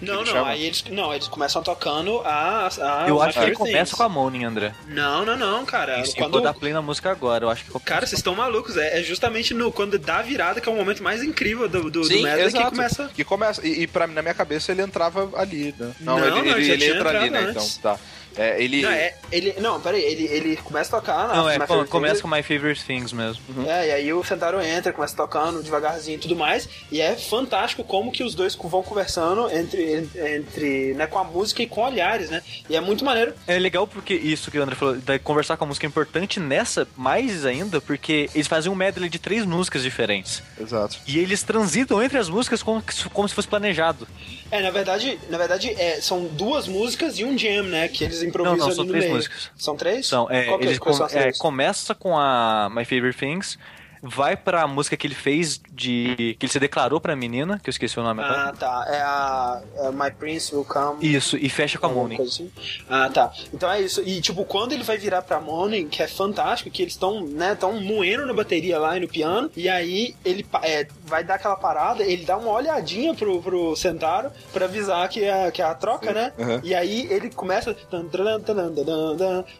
[0.02, 0.50] Não, ele não, chama?
[0.50, 2.68] aí eles, não, eles começam tocando a.
[2.68, 3.94] a eu acho que ele começa Things.
[3.94, 4.74] com a Moaning, André.
[4.88, 6.00] Não, não, não, cara.
[6.02, 6.32] Isso, quando...
[6.32, 6.44] quando...
[6.44, 8.78] dar play na música agora, eu acho que Cara, vocês estão malucos.
[8.78, 11.90] É, é justamente no, quando dá a virada que é o momento mais incrível do,
[11.90, 13.12] do, do Medley que começa.
[13.14, 13.66] Que começa.
[13.66, 15.92] E, e pra, na minha cabeça ele entrava ali, né?
[16.00, 17.48] Não, ele, não, ele, ele já ele tinha entra ali, né?
[17.50, 18.00] Então, tá.
[18.38, 18.82] É, ele.
[18.82, 21.58] Não, é, ele, não, peraí, ele, ele começa a tocar na Não, é,
[21.88, 22.22] começa Things.
[22.22, 23.42] com My Favorite Things mesmo.
[23.68, 26.70] É, e aí o Sentaro entra, começa tocando devagarzinho e tudo mais.
[26.92, 31.64] E é fantástico como que os dois vão conversando entre, entre né, com a música
[31.64, 32.42] e com olhares, né?
[32.70, 33.34] E é muito maneiro.
[33.48, 36.40] É legal porque isso que o André falou, da conversar com a música é importante
[36.40, 40.44] nessa, mais ainda, porque eles fazem um medley de três músicas diferentes.
[40.60, 40.98] Exato.
[41.08, 42.84] E eles transitam entre as músicas como,
[43.14, 44.08] como se fosse planejado.
[44.52, 47.88] É, na verdade, na verdade é, são duas músicas e um jam, né?
[47.88, 49.16] Que eles Não, não, são três meio.
[49.16, 49.52] músicas.
[49.56, 50.08] São três?
[50.08, 53.58] São, é, Qual que é- eles com- é, começa com a My Favorite Things,
[54.02, 56.36] vai pra música que ele fez de.
[56.40, 58.50] que ele se declarou pra menina, que eu esqueci o nome agora.
[58.50, 58.86] Ah, tá.
[58.88, 61.06] É a, é My Prince Will Come.
[61.06, 62.52] Isso, e fecha com a coisa assim.
[62.90, 63.32] Ah, tá.
[63.54, 64.02] Então é isso.
[64.06, 67.56] E, tipo, quando ele vai virar pra Money, que é fantástico, que eles estão, né,
[67.56, 71.56] tão moendo na bateria lá e no piano, e aí ele é, vai dar aquela
[71.56, 75.74] parada, ele dá uma olhadinha pro, pro Sentaro pra avisar que é, que é a
[75.74, 76.34] troca, né?
[76.38, 76.60] Uhum.
[76.64, 77.76] E aí ele começa.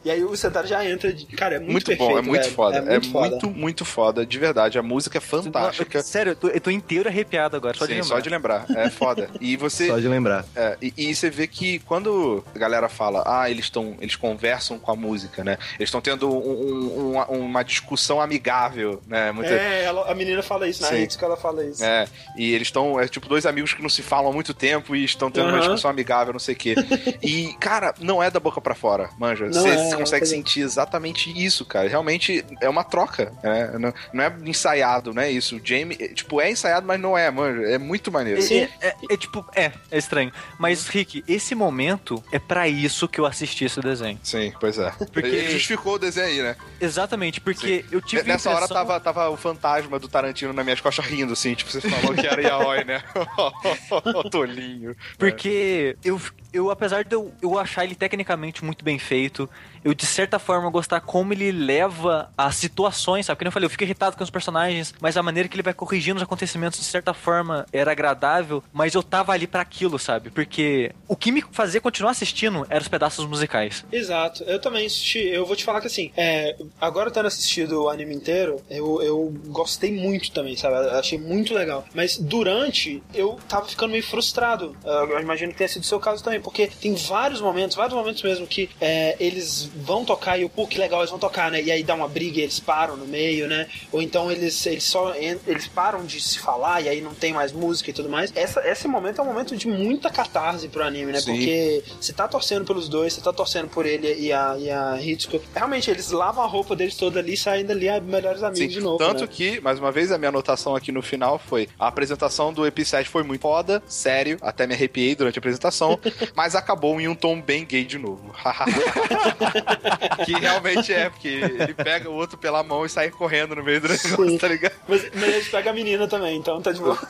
[0.04, 1.12] E aí o Sentaro já entra.
[1.12, 2.56] De, cara, é muito, Muito, perfeito, bom, é muito velho.
[2.56, 2.78] foda.
[2.78, 3.30] É muito foda.
[3.30, 4.78] muito, muito foda, de verdade.
[4.78, 6.02] A música é fantástica.
[6.04, 8.08] Sério, eu tô, eu tô inteiro arrepiado agora, só de Sim, lembrar.
[8.16, 8.66] só de lembrar.
[8.76, 9.30] É foda.
[9.42, 9.88] E você.
[9.88, 10.46] Só de lembrar.
[10.56, 13.96] É, e, e você vê que quando a galera fala, ah, eles estão.
[14.00, 15.58] Eles conversam com a música, né?
[15.80, 19.32] Eles estão tendo um- um- uma, uma discussão amigável, né?
[19.32, 21.84] Muita- É, ela- a menina fala isso, na rede que ela fala isso.
[21.84, 24.96] É, e eles estão, é tipo dois amigos que não se falam há muito tempo
[24.96, 25.60] e estão tendo uma Aham.
[25.62, 26.76] discussão amigável, não sei o quê.
[27.22, 29.48] E, cara, não é da boca pra fora, manja.
[29.48, 31.88] Você é, uma consegue sentir exatamente isso, cara.
[31.88, 33.72] Realmente é uma troca, né?
[33.80, 35.56] Não, não é ensaiado, não é isso.
[35.58, 37.62] O Jamie, é, tipo, é ensaiado, mas não é, manja.
[37.70, 38.42] É muito maneiro.
[38.42, 38.68] Sim.
[38.82, 40.32] É, é- é tipo, é, é estranho.
[40.60, 44.20] Mas, Rick, esse momento é pra isso que eu assisti esse desenho.
[44.24, 44.90] Sim, pois é.
[45.14, 46.56] Porque- Ele justificou o desenho aí, né?
[46.82, 50.64] Exatamente, porque eu tive a Nessa hora impressão- tava, tava o fantasma do Tarantino na
[50.64, 53.04] minha costas rindo, assim, tipo, você falou que era Yaoi, né?
[54.32, 54.96] Tolinho.
[55.18, 56.20] Porque eu,
[56.54, 59.50] eu apesar de eu, eu achar ele tecnicamente muito bem feito,
[59.84, 63.38] eu de certa forma gostar como ele leva as situações, sabe?
[63.38, 65.74] Porque eu falei, eu fico irritado com os personagens, mas a maneira que ele vai
[65.74, 70.30] corrigindo os acontecimentos de certa forma era agradável, mas eu tava ali pra aquilo, sabe?
[70.30, 73.86] Porque o que me fazia continuar assistindo eram os pedaços musicais.
[73.92, 75.20] Exato, eu também assisti.
[75.20, 79.34] Eu vou te falar que assim, é, agora tendo assistido o anime inteiro, eu, eu
[79.48, 80.76] gostei muito também, sabe?
[80.76, 81.86] Eu achei muito legal.
[81.94, 84.76] Mas durante, eu tava ficando meio frustrado.
[84.84, 88.22] Eu imagino que tenha sido o seu caso também, porque tem vários momentos, vários momentos
[88.22, 91.62] mesmo que é, eles vão tocar e eu, pô, que legal, eles vão tocar, né?
[91.62, 93.68] E aí dá uma briga e eles param no meio, né?
[93.92, 97.52] Ou então eles, eles só eles param de se falar e aí não tem mais
[97.52, 98.32] música e tudo mais.
[98.36, 101.20] Essa, esse momento é um momento de muita catarse pro anime, né?
[101.20, 101.32] Sim.
[101.32, 105.02] Porque você tá torcendo pelos dois, você tá torcendo por ele e a, e a
[105.02, 105.42] Hitsuko.
[105.54, 108.82] Realmente, eles lavam a roupa deles toda ali e saem dali melhores amigos Sim, de
[108.82, 108.98] novo.
[108.98, 109.28] tanto né?
[109.28, 113.06] que, mais uma vez, a minha anotação aqui no final foi: a apresentação do EP7
[113.06, 116.00] foi muito foda, sério, até me arrepiei durante a apresentação,
[116.36, 118.34] mas acabou em um tom bem gay de novo.
[120.26, 123.82] que realmente é, porque ele pega o outro pela mão e sai correndo no meio
[123.82, 124.38] do negócio, Sim.
[124.38, 124.74] tá ligado?
[124.88, 126.98] Mas, mas eles pegam a menina também, então tá de boa.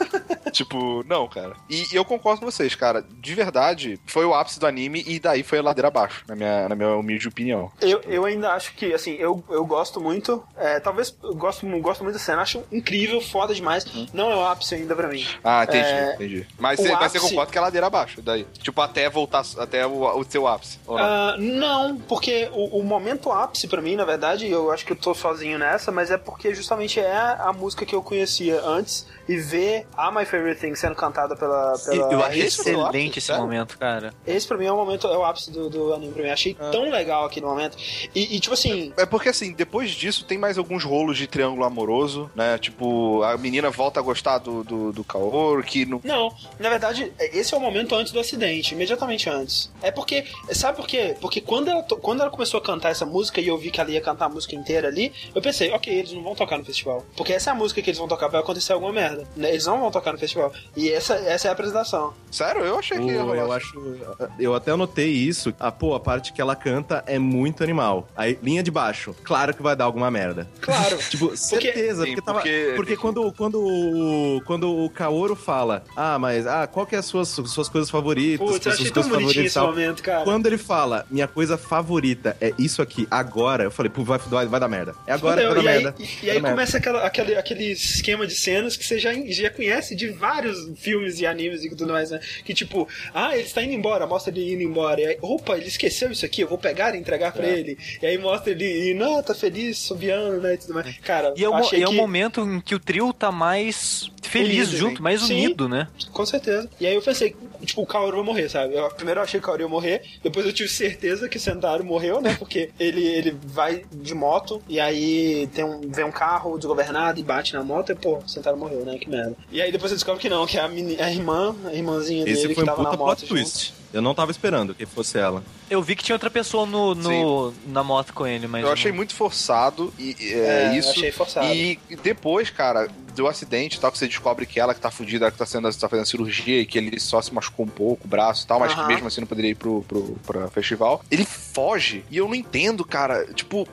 [0.52, 1.54] Tipo, não, cara.
[1.70, 3.04] E eu concordo com vocês, cara.
[3.20, 6.70] De verdade, foi o ápice do anime e daí foi a ladeira abaixo, na minha,
[6.70, 7.72] na minha humilde opinião.
[7.82, 10.44] Eu, eu ainda acho que, assim, eu, eu gosto muito.
[10.58, 13.86] é, talvez eu gosto, gosto muito da cena, acho incrível, foda demais.
[14.14, 15.28] Não é o ápice ainda pra mim.
[15.44, 16.48] Ah, entendi, É, entendi.
[16.58, 18.48] Mas você, mas você ápice- concorda que é ladeira abaixo, daí.
[18.60, 20.80] Tipo, até voltar, até o, o seu ápice.
[20.86, 21.04] ou não?
[21.04, 24.96] Ah, não, porque o, o momento ápice pra mim, na verdade, eu acho que eu
[24.96, 29.36] tô sozinho nessa, mas é porque justamente é a música que eu conhecia antes e
[29.38, 31.74] ver a My Favorite Thing sendo cantada pela.
[31.86, 34.14] pela eu achei esse foi o ápice, excelente esse momento, cara.
[34.26, 36.30] Esse pra mim é o momento, é o ápice do, do anime pra mim.
[36.30, 37.78] Achei tão legal aquele momento.
[38.16, 41.66] E, e, tipo assim, É porque assim, depois disso tem mais alguns rolos de triângulo
[41.66, 42.58] amoroso, né?
[42.58, 46.02] Tipo, a menina volta a gostar do, do, do Kaoru, que no.
[46.04, 48.74] não, na verdade, esse é o momento antes do acidente.
[48.74, 49.72] Imediatamente imediatamente antes.
[49.82, 50.26] É porque.
[50.52, 51.16] Sabe por quê?
[51.22, 53.90] Porque quando ela, quando ela começou a cantar essa música e eu vi que ela
[53.92, 57.06] ia cantar a música inteira ali, eu pensei, ok, eles não vão tocar no festival.
[57.16, 59.26] Porque essa é a música que eles vão tocar, vai acontecer alguma merda.
[59.36, 59.50] né?
[59.50, 60.52] Eles não vão tocar no festival.
[60.76, 62.14] E essa, essa é a apresentação.
[62.32, 62.64] Sério?
[62.64, 63.38] Eu achei que ia O- rolar.
[63.38, 63.98] eu acho.
[64.40, 65.54] Eu até anotei isso.
[65.60, 68.08] Ah, pô, a parte que ela canta é muito animal.
[68.16, 69.16] Aí, linha de baixo.
[69.24, 70.48] Claro que vai dar alguma merda.
[70.62, 70.98] Claro.
[71.10, 76.18] Tipo, certeza, Sim, porque, tava, porque- porque, quando, quando, o- quando o Kaoru fala, ah,
[76.20, 78.46] mas ah, qual que é as suas, suas coisas favoritas?
[78.48, 80.24] Putz, eu achei tão bonitinho favoritas e esse tal?" momento, cara.
[80.24, 84.46] Quando ele fala, minha coisa favorita é isso aqui, agora, eu falei, pô, vai, vai,
[84.46, 84.96] vai dar merda.
[85.06, 85.64] É agora que Fudeu.
[85.64, 85.96] vai dar e merda.
[86.00, 86.50] Aí, e, e aí dar merda.
[86.52, 91.20] começa aquela, aquele, aquele esquema de cenas que você já, já conhece de vários filmes
[91.20, 92.20] e animes e tudo mais, né?
[92.46, 95.00] Que tipo, ah, ele está indo embora, mostra ele indo embora.
[95.02, 97.58] E aí, opa, ele esqueceu isso aqui, eu vou pegar e entregar pra É.
[97.60, 97.78] ele.
[98.02, 100.54] E aí mostra ele, e, não, tá feliz, subiando, né?
[100.56, 100.98] E tudo mais.
[101.00, 101.96] Cara, E é, o, achei e é o que...
[101.98, 105.04] momento em que o trio tá mais feliz Unido, junto, sim.
[105.04, 105.34] mais Sim.
[105.46, 105.88] unido, né?
[106.12, 106.70] Com certeza.
[106.82, 107.34] E aí eu pensei,
[107.64, 108.77] tipo, o Kaoru vai morrer, sabe?
[108.78, 111.84] Eu, primeiro eu achei que o ia morrer, depois eu tive certeza que o Sentaro
[111.84, 112.36] morreu, né?
[112.38, 117.24] Porque ele, ele vai de moto e aí tem um, vem um carro desgovernado e
[117.24, 118.98] bate na moto e, pô, o Sentaro morreu, né?
[118.98, 119.36] Que merda.
[119.52, 122.24] E aí depois você descobre que não, que é a, meni- a irmã, a irmãzinha
[122.26, 123.74] dele Esse que foi um tava na moto plot twist.
[123.94, 125.44] Eu não tava esperando que fosse ela.
[125.70, 128.64] Eu vi que tinha outra pessoa no, no- na moto com ele, mas.
[128.64, 130.90] Eu achei não- muito forçado e é, É, isso.
[130.90, 131.48] eu achei forçado.
[131.48, 135.26] E depois, cara, do acidente e tal, que você descobre que ela que tá fudida,
[135.26, 138.06] ela que tá, sendo, tá fazendo cirurgia e que ele só se machucou um pouco,
[138.06, 141.04] o braço e tal, mas que mesmo assim não poderia ir pro, pro, pro festival.
[141.10, 143.26] Ele foge e eu não entendo, cara.
[143.34, 143.68] Tipo,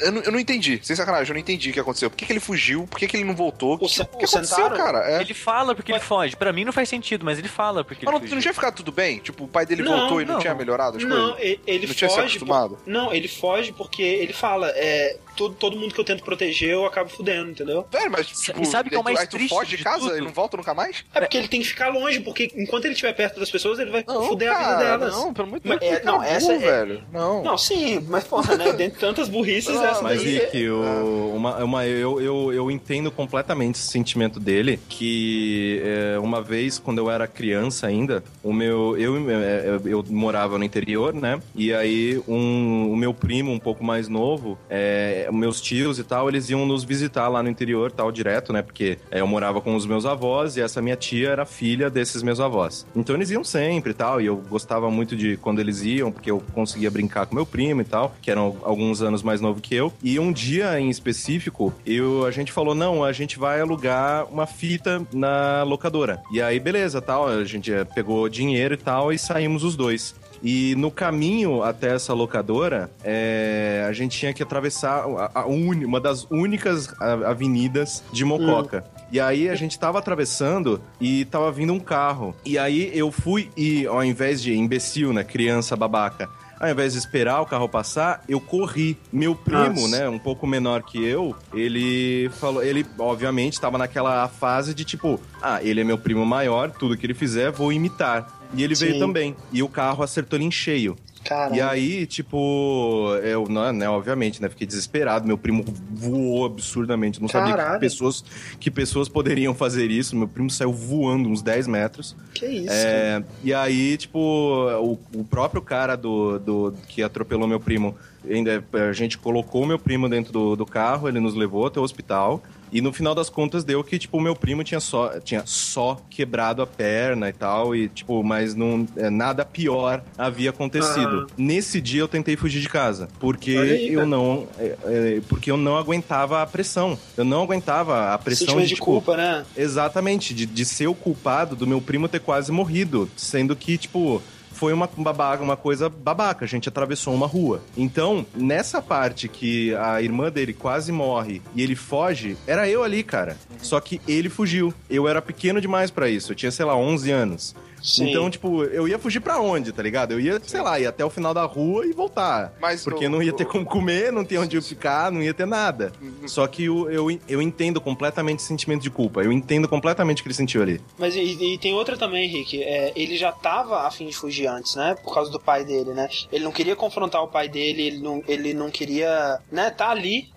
[0.00, 0.78] eu não, eu não entendi.
[0.82, 2.10] Sem sacanagem, eu não entendi o que aconteceu.
[2.10, 2.86] Por que, que ele fugiu?
[2.86, 3.74] Por que, que ele não voltou?
[3.74, 4.76] O que, Sen- o que aconteceu, Sentaro?
[4.76, 5.10] cara?
[5.10, 5.20] É.
[5.22, 6.36] Ele fala porque ele Mas- foge.
[6.36, 8.34] Pra mim não faz sentido, mas ele fala porque Mas ele não, fugiu.
[8.36, 9.18] não tinha ficado tudo bem?
[9.18, 11.40] Tipo, o pai dele Não, voltou e não, tinha melhorado as Não, coisas?
[11.44, 12.38] e- ele Não tinha se foge.
[12.38, 12.78] por- acostumado?
[12.86, 16.84] Não, ele foge porque ele fala, é, todo, todo mundo que eu tento proteger eu
[16.84, 17.86] acabo fudendo, entendeu?
[17.90, 19.84] Velho, mas tipo, E sabe que é o mais aí tu triste foge de de
[19.84, 20.18] casa tudo?
[20.18, 21.02] e não volta nunca mais?
[21.14, 23.90] É porque ele tem que ficar longe, porque enquanto ele estiver perto das pessoas, ele
[23.90, 25.14] vai Não, fuder a cara, vida delas.
[25.14, 27.02] Não, pelo de Mas é- que não, essa burro, é- velho.
[27.12, 27.42] Não.
[27.42, 28.72] Não, sim, mas porra, né?
[28.72, 30.38] Dentre tantas burrices, Não, essa Mas, daí.
[30.40, 36.42] Rick, o- uma, uma, eu, eu, eu entendo completamente esse sentimento dele, que é, uma
[36.42, 41.14] vez, quando eu era criança ainda, o meu, eu, é, eu, eu morava no interior,
[41.14, 41.40] né?
[41.54, 46.28] E aí um, o meu primo, um pouco mais novo, é, meus tios e tal,
[46.28, 48.62] eles iam nos visitar lá no interior, tal, direto, né?
[48.62, 52.22] Porque é, eu morava com os meus avós e essa minha tia era filha desses
[52.22, 52.86] meus avós.
[52.94, 56.30] Então eles iam sempre e tal, e eu gostava muito de quando eles iam, porque
[56.30, 59.74] eu conseguia brincar com meu primo e tal, que eram alguns anos mais novo que
[59.74, 59.92] eu.
[60.02, 64.46] E um dia em específico, eu, a gente falou: não, a gente vai alugar uma
[64.46, 66.22] fita na locadora.
[66.32, 70.14] E aí, beleza, tal, a gente eh, pegou dinheiro e tal, e saímos os dois.
[70.42, 75.04] E no caminho até essa locadora, é, a gente tinha que atravessar
[75.34, 78.84] a, a uni- uma das únicas avenidas de Mococa.
[79.12, 82.34] E aí a gente tava atravessando e tava vindo um carro.
[82.44, 86.98] E aí eu fui e, ao invés de imbecil, né, criança babaca, ao invés de
[87.00, 88.96] esperar o carro passar, eu corri.
[89.12, 89.88] Meu primo, Nossa.
[89.88, 95.18] né, um pouco menor que eu, ele falou, ele obviamente estava naquela fase de tipo,
[95.42, 98.39] ah, ele é meu primo maior, tudo que ele fizer vou imitar.
[98.54, 98.98] E ele veio Sim.
[98.98, 99.36] também.
[99.52, 100.96] E o carro acertou ele em cheio.
[101.24, 105.26] Cara, E aí, tipo, eu, né, né, obviamente, né, fiquei desesperado.
[105.26, 105.62] Meu primo
[105.92, 107.20] voou absurdamente.
[107.20, 107.80] Não sabia que Caralho.
[107.80, 108.24] pessoas,
[108.58, 110.16] que pessoas poderiam fazer isso.
[110.16, 112.16] Meu primo saiu voando uns 10 metros.
[112.34, 112.72] que isso?
[112.72, 117.94] É, e aí, tipo, o, o próprio cara do, do que atropelou meu primo,
[118.28, 121.82] ainda a gente colocou meu primo dentro do, do carro, ele nos levou até o
[121.82, 122.42] hospital.
[122.72, 126.00] E no final das contas deu que, tipo, o meu primo tinha só, tinha só
[126.08, 131.26] quebrado a perna e tal, e, tipo, mas não, é, nada pior havia acontecido.
[131.36, 134.06] Nesse dia eu tentei fugir de casa, porque aí, eu cara.
[134.06, 136.96] não, é, porque eu não aguentava a pressão.
[137.16, 139.44] Eu não aguentava a pressão Sentimento de, de tipo, culpa, né?
[139.56, 143.10] Exatamente, de, de ser o culpado do meu primo ter quase morrido.
[143.16, 144.22] Sendo que, tipo,
[144.60, 146.44] foi uma babaca, uma coisa babaca.
[146.44, 147.62] A gente atravessou uma rua.
[147.74, 153.02] Então, nessa parte que a irmã dele quase morre e ele foge, era eu ali,
[153.02, 153.38] cara.
[153.62, 154.74] Só que ele fugiu.
[154.90, 156.32] Eu era pequeno demais pra isso.
[156.32, 157.56] Eu tinha, sei lá, 11 anos.
[157.82, 158.10] Sim.
[158.10, 160.12] Então, tipo, eu ia fugir pra onde, tá ligado?
[160.12, 162.52] Eu ia, sei lá, ia até o final da rua e voltar.
[162.60, 165.22] Mas Porque o- não ia ter o- como comer, não tinha onde eu ficar, não
[165.22, 165.92] ia ter nada.
[166.26, 169.22] Só que eu, eu, eu entendo completamente esse sentimento de culpa.
[169.22, 170.80] Eu entendo completamente o que ele sentiu ali.
[170.98, 171.20] Mas e,
[171.54, 172.62] e tem outra também, Henrique.
[172.62, 174.94] É, ele já tava a fim de fugir antes, né?
[175.02, 176.08] Por causa do pai dele, né?
[176.32, 180.28] Ele não queria confrontar o pai dele, ele não, ele não queria, né, tá ali.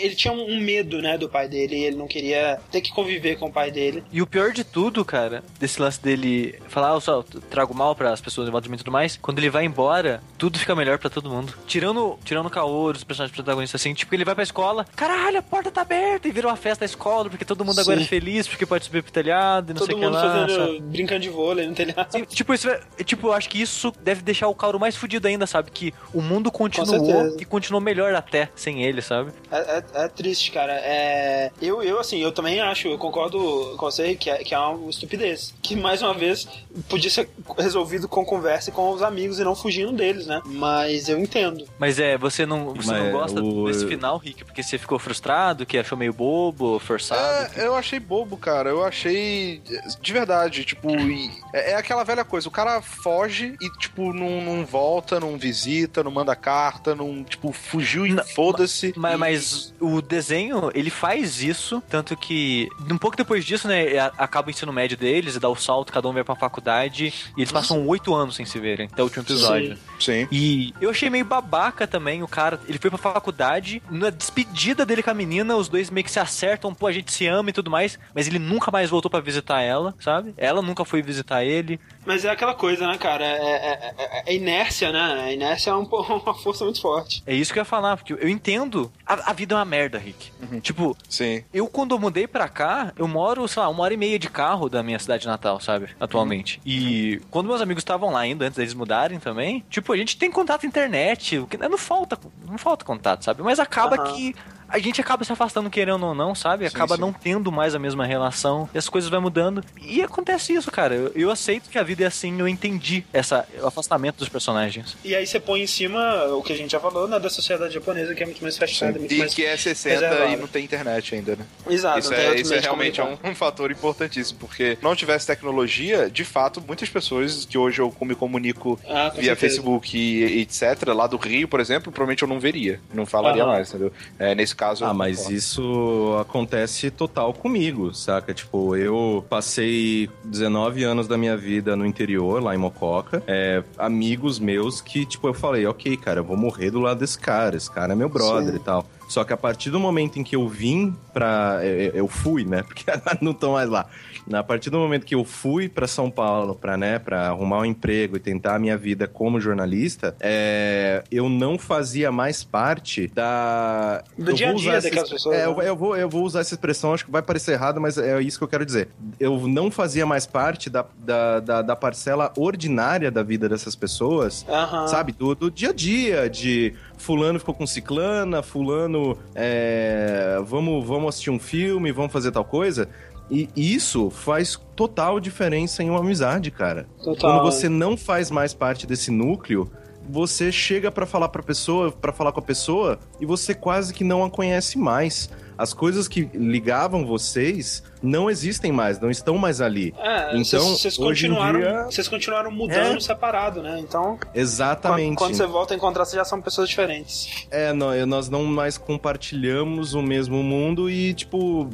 [0.00, 3.46] Ele tinha um medo, né, do pai dele, ele não queria ter que conviver com
[3.46, 4.02] o pai dele.
[4.12, 7.74] E o pior de tudo, cara, desse lance dele ele fala, ah, eu só trago
[7.74, 10.22] mal para as pessoas em volta de mim e tudo mais, quando ele vai embora,
[10.38, 11.54] tudo fica melhor para todo mundo.
[11.66, 15.42] Tirando, tirando o Kaoru, os personagens protagonistas assim, tipo, ele vai pra escola, caralho, a
[15.42, 18.46] porta tá aberta e vira uma festa da escola, porque todo mundo agora é feliz,
[18.46, 20.20] porque pode subir pro telhado e não Todo sei o que mundo lá.
[20.22, 20.80] fazendo, sabe?
[20.80, 22.06] brincando de vôlei no telhado.
[22.10, 25.26] Sim, Tipo, isso, é- tipo, eu acho que isso deve deixar o Kaoru mais fudido
[25.28, 25.70] ainda, sabe?
[25.70, 29.32] Que o mundo continuou e continuou melhor até sem ele, sabe?
[29.50, 30.72] É, é- é triste, cara.
[30.74, 33.38] É, eu, eu, assim, eu também acho, eu concordo
[33.76, 35.54] com você que é, que é uma estupidez.
[35.62, 36.41] Que, mais uma vez,
[36.88, 37.28] podia ser
[37.58, 40.40] resolvido com conversa e com os amigos e não fugindo deles, né?
[40.46, 41.64] Mas eu entendo.
[41.78, 45.64] Mas é, você não, você não gosta o- desse final, Rick, porque você ficou frustrado,
[45.66, 47.20] que achou meio bobo, forçado.
[47.56, 48.70] É, eu achei bobo, cara.
[48.70, 49.62] Eu achei.
[50.00, 50.90] De verdade, tipo.
[50.90, 52.48] e- É, é aquela velha coisa.
[52.48, 57.22] O cara foge e, tipo, não, não volta, não visita, não manda carta, não.
[57.24, 58.92] Tipo, fugiu e foda-se.
[58.96, 63.98] Mas, E- mas o desenho, ele faz isso, tanto que um pouco depois disso, né,
[63.98, 67.12] a- acaba o ensino médio deles, e dá o salto, cada um vai pra faculdade,
[67.36, 69.78] e eles passam oito anos sem se verem, até o último episódio.
[69.98, 70.26] Sim.
[70.30, 75.02] E eu achei meio babaca também, o cara, ele foi pra faculdade, na despedida dele
[75.02, 77.52] com a menina, os dois meio que se acertam, pô, a gente se ama e
[77.52, 80.34] tudo mais, mas ele nunca mais voltou pra visitar ela, sabe?
[80.36, 81.80] Ela nunca foi visitar ele.
[82.04, 83.24] Mas é aquela coisa, né, cara?
[83.24, 85.22] É, é- é- é inércia, né?
[85.24, 85.84] A inércia é um,
[86.24, 87.22] uma força muito forte.
[87.26, 88.92] É isso que eu ia falar, porque eu entendo.
[89.06, 90.30] A, a vida é uma merda, Rick.
[90.60, 91.44] Tipo, Sim.
[91.52, 94.28] Eu, quando eu mudei pra cá, eu moro, sei lá, uma hora e meia de
[94.28, 95.90] carro da minha cidade natal, sabe?
[96.00, 96.60] Atualmente.
[96.66, 100.30] E quando meus amigos estavam lá ainda, antes deles mudarem também, tipo, a gente tem
[100.30, 102.18] contato na internet, o que não falta,
[102.48, 103.42] não falta contato, sabe?
[103.42, 104.12] Mas acaba Aham.
[104.14, 104.34] que
[104.72, 106.68] a gente acaba se afastando querendo ou não, sabe?
[106.68, 107.00] Sim, Acaba sim.
[107.00, 109.62] não tendo mais a mesma relação, e as coisas vão mudando.
[109.80, 110.94] E acontece isso, cara.
[110.94, 114.96] Eu, eu aceito que a vida é assim, eu entendi essa, o afastamento dos personagens.
[115.04, 117.74] E aí você põe em cima o que a gente já falou, né, da sociedade
[117.74, 119.34] japonesa, que é muito mais fechada, muito E mais...
[119.34, 120.32] que é 60 reservada.
[120.32, 121.44] e não tem internet ainda, né?
[121.68, 126.10] Exato, isso é, isso é realmente é um, um fator importantíssimo, porque não tivesse tecnologia,
[126.10, 129.36] de fato, muitas pessoas que hoje eu me comunico Ah, com via certeza.
[129.36, 133.42] Facebook e, e etc, lá do Rio, por exemplo, provavelmente eu não veria, não falaria
[133.42, 133.52] Aham.
[133.52, 133.92] mais, entendeu?
[134.18, 134.84] É, nesse caso.
[134.84, 135.36] Ah, mas concordo.
[135.36, 138.32] isso acontece total comigo, saca?
[138.32, 143.22] Tipo, eu passei 19 anos da minha vida no interior, lá em Mococa.
[143.26, 147.18] É, amigos meus que, tipo, eu falei, ok, cara, eu vou morrer do lado desse
[147.18, 147.56] cara.
[147.56, 148.56] Esse cara é meu brother Sim.
[148.56, 148.86] e tal.
[149.08, 151.60] Só que a partir do momento em que eu vim pra.
[151.62, 152.62] Eu eu fui, né?
[152.66, 152.84] Porque
[153.20, 153.86] não tô mais lá.
[154.32, 157.64] A partir do momento que eu fui pra São Paulo pra, né, pra arrumar um
[157.64, 164.02] emprego e tentar a minha vida como jornalista, é, eu não fazia mais parte da.
[164.16, 165.68] Do eu dia a dia daquelas pessoas, É, eu, né?
[165.68, 168.38] eu vou, eu vou usar essa expressão, acho que vai parecer errado, mas é isso
[168.38, 168.88] que eu quero dizer.
[169.18, 174.46] Eu não fazia mais parte da, da, da, da parcela ordinária da vida dessas pessoas,
[174.48, 174.86] Aham.
[174.86, 175.12] sabe?
[175.12, 181.30] Do, do dia a dia, de fulano ficou com ciclana, fulano, é, vamos, vamos assistir
[181.30, 182.88] um filme, vamos fazer tal coisa.
[183.30, 186.86] E isso faz total diferença em uma amizade, cara.
[187.02, 187.16] Total.
[187.16, 189.70] Quando você não faz mais parte desse núcleo,
[190.08, 194.04] você chega pra falar pra pessoa, para falar com a pessoa e você quase que
[194.04, 195.30] não a conhece mais.
[195.62, 199.94] As coisas que ligavam vocês não existem mais, não estão mais ali.
[199.96, 203.00] É, Então, vocês- continuaram, dia- vocês continuaram mudando É.
[203.00, 203.78] separado, né?
[203.78, 205.10] Então, Exatamente.
[205.14, 207.46] quando, quando você volta a encontrar, vocês já são pessoas diferentes.
[207.48, 211.68] É, nó- nós não mais compartilhamos o mesmo mundo e, tipo,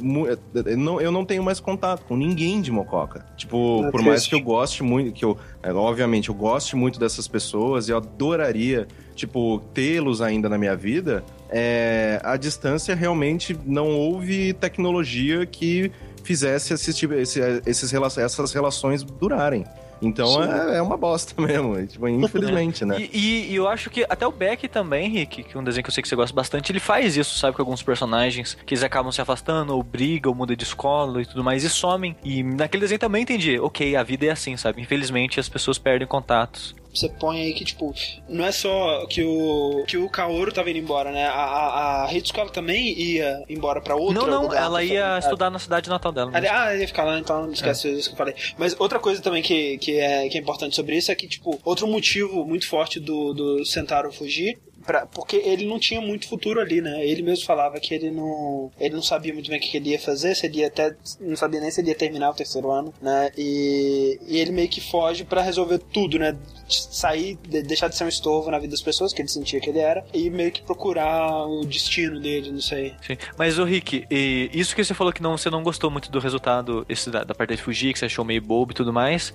[0.67, 3.25] eu não, eu não tenho mais contato com ninguém de Mococa.
[3.35, 6.99] Tipo, É por mais que eu goste muito, que eu, é, obviamente, eu goste muito
[6.99, 13.57] dessas pessoas e eu adoraria, tipo, tê-los ainda na minha vida, é, a distância realmente
[13.65, 15.91] não houve tecnologia que
[16.23, 19.65] fizesse esses, tipo- esse- esses, essas relações durarem.
[20.01, 23.01] Então é, é uma bosta mesmo, tipo, infelizmente, né?
[23.01, 25.83] E, e- e eu acho que até o Beck também, Rick, que é um desenho
[25.83, 27.55] que eu sei que você gosta bastante, ele faz isso, sabe?
[27.57, 31.25] Com alguns personagens que eles acabam se afastando, ou brigam, ou mudam de escola e
[31.25, 32.15] tudo mais, e somem.
[32.23, 34.81] E naquele desenho também entendi, ok, a vida é assim, sabe?
[34.81, 36.73] Infelizmente as pessoas perdem contatos.
[36.99, 37.95] Você põe aí que, tipo,
[38.27, 41.25] não é só que o, que o Kaoru tava indo embora, né?
[41.25, 45.19] A, a, a Hitsuko também ia embora pra outro não, não, lugar, ela ia ah,
[45.19, 46.29] estudar na cidade natal dela.
[46.29, 46.47] Mesmo.
[46.51, 48.35] Ah, ia ficar lá, então não esquece isso que eu falei.
[48.57, 51.57] Mas outra coisa também que, que, é, que é importante sobre isso é que, tipo,
[51.63, 54.59] outro motivo muito forte do, do Sentaro fugir.
[54.89, 57.05] Pra, porque ele não tinha muito futuro ali, né?
[57.05, 59.99] Ele mesmo falava que ele não, ele não sabia muito bem o que ele ia
[59.99, 62.91] fazer, se ele ia até não sabia nem se ele ia terminar o terceiro ano,
[62.99, 63.29] né?
[63.37, 66.35] E, e ele meio que foge pra resolver tudo, né?
[66.67, 69.69] Sair, de- deixar de ser um estorvo na vida das pessoas, que ele sentia que
[69.69, 72.95] ele era, e meio que procurar o destino dele, não sei.
[73.05, 73.15] Sim.
[73.37, 76.19] Mas, ô Rick, e isso que você falou que não, você não gostou muito do
[76.19, 79.33] resultado esse da, da parte de fugir, que você achou meio bobo e tudo mais.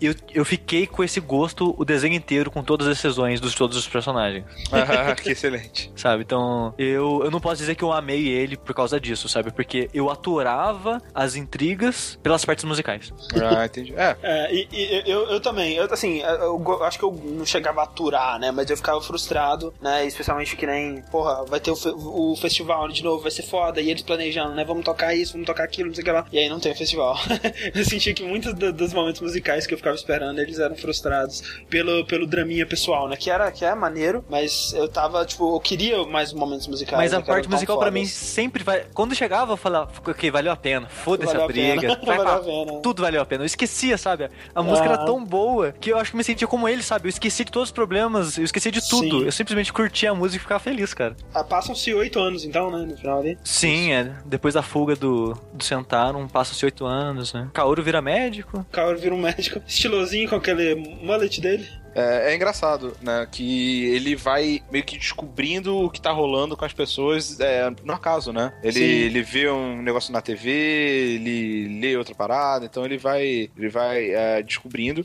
[0.00, 3.76] Eu, eu fiquei com esse gosto o desenho inteiro, com todas as decisões dos todos
[3.76, 4.44] os personagens.
[4.72, 5.90] É, Ah, que excelente.
[5.96, 6.22] sabe?
[6.22, 9.52] Então, eu, eu não posso dizer que eu amei ele por causa disso, sabe?
[9.52, 13.12] Porque eu aturava as intrigas pelas partes musicais.
[13.42, 13.94] Ah, entendi.
[13.96, 17.44] É, É, e, e eu, eu também, eu, assim, eu, go- acho que eu não
[17.46, 18.50] chegava a aturar, né?
[18.50, 20.04] Mas eu ficava frustrado, né?
[20.06, 23.80] Especialmente que nem, porra, vai ter o, o festival de novo, vai ser foda.
[23.80, 24.64] E eles planejando, né?
[24.64, 26.26] Vamos tocar isso, vamos tocar aquilo, não sei o que lá.
[26.32, 27.16] E aí não tem o festival.
[27.74, 31.42] eu senti que muitos do- dos momentos musicais que eu ficava esperando, eles eram frustrados
[31.68, 33.16] pelo, pelo draminha pessoal, né?
[33.16, 36.96] Que era que é maneiro, mas eu tava, tipo, eu queria mais momentos musicais.
[36.98, 38.00] Mas a parte musical pra fodas.
[38.00, 38.84] mim sempre vai.
[38.94, 40.86] Quando chegava, eu falava, ok, valeu a pena.
[40.88, 41.98] Foda-se a briga.
[42.04, 42.80] Vai Valeu a pena.
[42.80, 43.42] Tudo valeu a pena.
[43.42, 44.28] Eu esquecia, sabe?
[44.54, 47.06] A música era tão boa que eu acho que me sentia como ele, sabe?
[47.06, 49.20] Eu esqueci de todos os problemas, eu esqueci de tudo.
[49.20, 49.24] Sim.
[49.26, 51.16] Eu simplesmente curtia a música e ficava feliz, cara.
[51.32, 52.84] Ah, Passam-se oito anos, então, né?
[52.84, 53.38] No final ali.
[53.44, 54.12] Sim, é.
[54.24, 57.48] Depois da fuga do, do Sentarum, passa-se oito anos, né?
[57.52, 58.64] Kaoru vira médico.
[58.72, 61.68] Kaoru vira um médico estilosinho com aquele mullet dele.
[61.94, 63.26] É, é engraçado, né?
[63.30, 67.92] Que ele vai meio que descobrindo o que tá rolando com as pessoas é, no
[67.92, 68.52] acaso, né?
[68.62, 68.82] Ele, Sim.
[68.82, 74.10] ele vê um negócio na TV, ele lê outra parada, então ele vai, ele vai
[74.10, 75.02] é, descobrindo.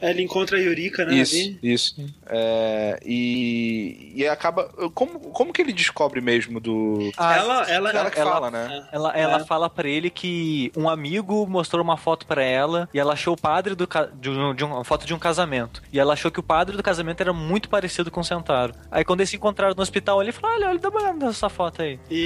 [0.00, 1.14] Aí ele encontra a Yurika, né?
[1.14, 1.58] Isso, ali.
[1.62, 1.94] isso.
[2.26, 4.64] É, e, e acaba.
[4.94, 7.10] Como, como que ele descobre mesmo do.
[7.16, 8.88] Ah, ela, ela, Ela que ela- fala, né?
[8.92, 9.44] Ela, ela É.
[9.44, 13.40] fala pra ele que um amigo mostrou uma foto pra ela e ela achou o
[13.40, 15.82] padre do de, um, de um- uma foto de um casamento.
[15.92, 18.72] E ela achou que o padre do casamento era muito parecido com o Sentaro.
[18.90, 21.48] Aí quando eles se encontraram no hospital, ele falou: Olha, olha, dá uma olhada nessa
[21.48, 21.98] foto aí.
[22.10, 22.16] E,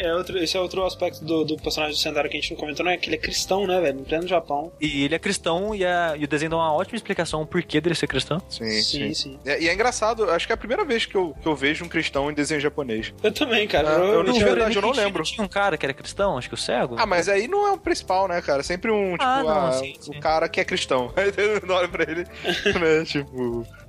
[0.06, 2.58] é outro, esse é outro aspecto do, do personagem do Sendaro que a gente não
[2.58, 2.96] comentou, né?
[2.96, 3.98] Que ele é cristão, né, velho?
[3.98, 4.72] No pleno Japão.
[4.80, 7.80] E ele é cristão e, a- e o desenho dá uma ótima explicação o porquê
[7.80, 8.40] dele ser cristão.
[8.48, 9.14] Sim, sim.
[9.14, 9.38] sim.
[9.44, 11.84] É, e é engraçado, acho que é a primeira vez que eu, que eu vejo
[11.84, 13.12] um cristão em desenho japonês.
[13.22, 13.88] Eu também, cara.
[13.88, 15.22] Ah, eu não- de tinha- verdade, eu não lembro.
[15.22, 16.96] Tinha um cara que era cristão, acho que o cego.
[16.98, 18.62] Ah, mas aí não é o principal, né, cara?
[18.62, 20.20] Sempre um, tipo, Ah, não, ah, sim, o sim.
[20.20, 21.12] cara que é cristão.
[21.16, 23.17] Aí eu olho pra ele, né, tipo...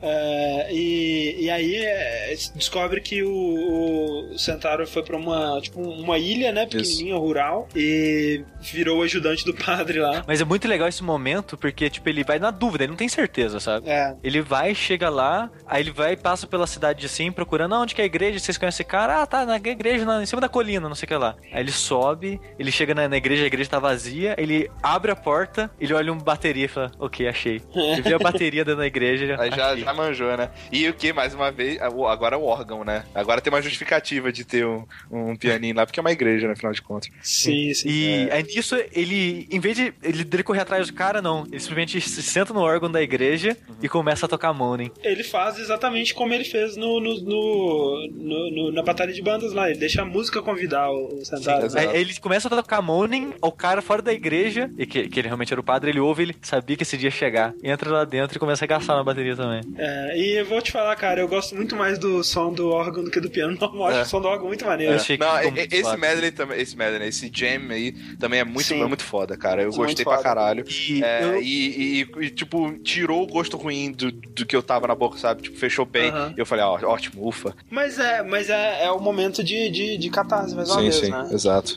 [0.02, 6.18] É, e, e aí é, descobre que o, o Sentaro foi pra uma, tipo, uma
[6.18, 6.66] ilha, né?
[6.66, 7.68] Pequenininha, rural.
[7.76, 10.24] E virou o ajudante do padre lá.
[10.28, 13.10] Mas é muito legal esse momento porque, tipo, ele vai na dúvida, ele não tem
[13.10, 13.90] certeza, sabe?
[13.90, 14.16] É.
[14.24, 17.94] Ele vai, chega lá, aí ele vai e passa pela cidade assim, procurando "Ah, onde
[17.96, 19.22] que é a igreja, vocês conhecem esse cara?
[19.22, 21.36] Ah, tá, na igreja, na, em cima da colina, não sei o que lá.
[21.52, 25.16] Aí ele sobe, ele chega na, na igreja, a igreja tá vazia, ele abre a
[25.16, 27.62] porta, ele olha uma bateria e fala, ok, achei.
[28.00, 30.50] Ele vê a bateria dentro da igreja, Aí já, já manjou, né?
[30.72, 33.04] E o que, mais uma vez, agora é o órgão, né?
[33.14, 36.56] Agora tem uma justificativa de ter um, um pianinho lá, porque é uma igreja, no
[36.56, 37.10] final de contas.
[37.22, 37.88] Sim, sim.
[37.90, 41.46] E aí nisso, ele, em vez de ele dele correr atrás do cara, não.
[41.48, 44.92] Ele simplesmente se senta no órgão da igreja e começa a tocar Moaning.
[45.04, 49.54] Ele faz exatamente como ele fez no, no, no- no- no- na batalha de bandas
[49.54, 49.70] lá.
[49.70, 51.66] Ele deixa a música convidar o o Sentaro.
[51.66, 51.90] exato.
[51.90, 55.28] Aí ele começa a tocar Moaning, o cara fora da igreja, e que, que ele
[55.28, 57.54] realmente era o padre, ele ouve, ele sabia que esse dia ia chegar.
[57.64, 59.62] Entra lá dentro e começa a gastar na bateria também.
[59.78, 63.04] É, e eu vou te falar, cara, eu gosto muito mais do som do órgão
[63.04, 63.58] do que do piano.
[63.62, 64.02] Eu acho É.
[64.02, 64.98] o som do órgão muito maneiro.
[65.04, 65.98] Que Não, esse foda.
[65.98, 68.82] medley também, esse medley, esse jam aí, também é muito, Sim.
[68.82, 69.62] é muito foda, cara.
[69.62, 70.18] Eu Muito gostei foda.
[70.18, 70.64] pra caralho.
[70.70, 74.62] E É, eu- e, e- e, tipo, tirou o gosto ruim do, do que eu
[74.64, 75.42] tava na boca, sabe?
[75.44, 76.10] Tipo, fechou bem.
[76.10, 76.34] Aham.
[76.36, 77.54] E eu falei, ó, ótimo, ufa.
[77.70, 81.30] Mas é, mas é, é o momento de, de, de catarse mais uma vez, né?
[81.32, 81.76] exato.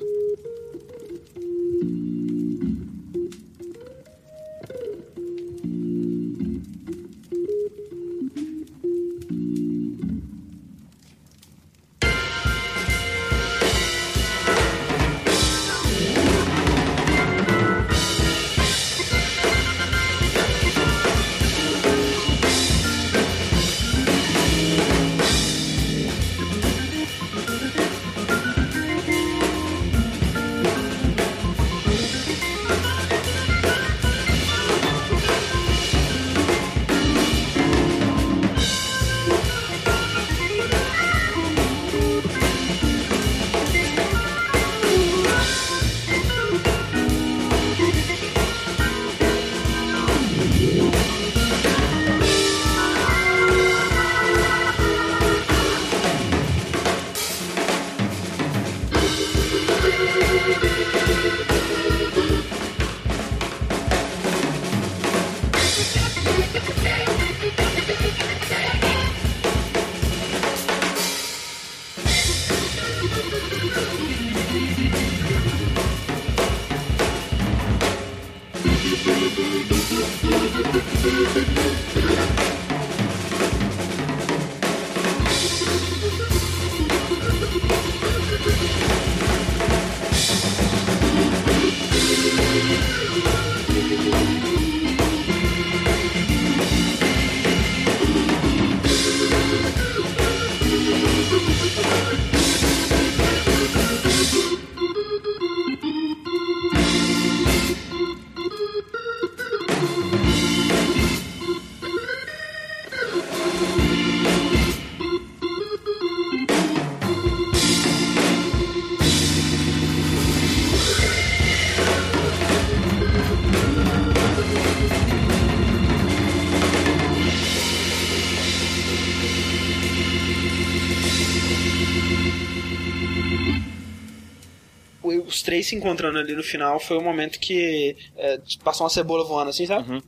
[135.53, 139.51] Três se encontrando ali no final foi o momento que é, passou uma cebola voando
[139.51, 139.91] assim, sabe?
[139.91, 140.01] Uhum.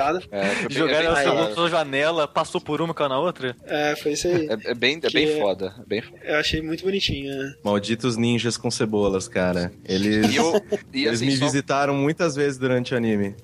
[0.00, 0.22] Cortada.
[0.30, 3.54] É, Jogaram é outra janela, passou por uma, caiu na outra.
[3.64, 4.48] É, foi isso aí.
[4.48, 5.74] é, é bem, é bem é- foda.
[5.78, 6.18] é bem foda.
[6.24, 7.34] Eu achei muito bonitinho.
[7.36, 7.54] né?
[7.62, 9.72] Malditos ninjas com cebolas, cara.
[9.84, 10.60] Eles, E, eu,
[10.92, 13.34] e eles assim, me só, visitaram muitas vezes durante o anime.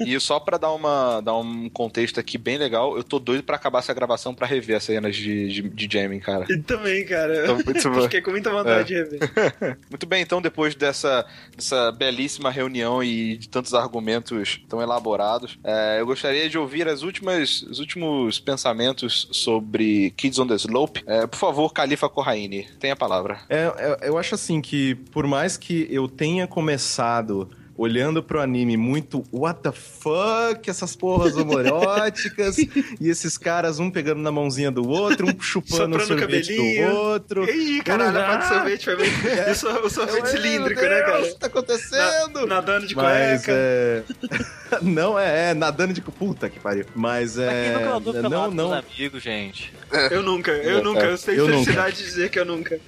[0.00, 3.56] e só pra dar, uma, dar um contexto aqui bem legal, eu tô doido pra
[3.56, 6.46] acabar essa gravação pra rever as cenas de, de, de jamming, cara.
[6.48, 7.46] E também, cara.
[7.46, 8.02] Tô muito bom.
[8.02, 9.20] Fiquei com muita vontade de rever.
[9.90, 11.24] Muito bem, então depois dessa,
[11.56, 17.02] dessa belíssima reunião e de tantos argumentos tão elaborados, é, eu gostaria de ouvir as
[17.02, 21.02] últimas, os últimos pensamentos sobre Kids on the Slope.
[21.06, 23.40] É, por favor, Califa Corraine, tem a palavra.
[23.48, 28.76] É, é, eu acho assim que, por mais que eu tenha começado olhando pro anime
[28.76, 32.56] muito what the fuck, essas porras homoeróticas,
[33.00, 36.90] e esses caras um pegando na mãozinha do outro, um chupando o sorvete do cabelinho.
[36.94, 37.44] outro.
[37.50, 39.10] Ih, caralho, a parte de sorvete foi bem.
[39.50, 41.22] O sor- O sorvete cilíndrico, Meu né, Deus, cara?
[41.22, 42.40] O que tá acontecendo?
[42.46, 43.52] Na- nadando de Mas cueca.
[43.52, 44.02] é.
[44.82, 46.00] não, é, é, nadando de.
[46.02, 46.84] Puta que pariu.
[46.94, 47.78] Mas é.
[47.78, 48.66] pelado Não, não.
[48.70, 49.72] os amigos, gente.
[50.10, 51.04] Eu nunca, eu nunca.
[51.04, 51.58] Eu tenho Eu nunca.
[51.64, 52.78] felicidade de dizer que eu nunca.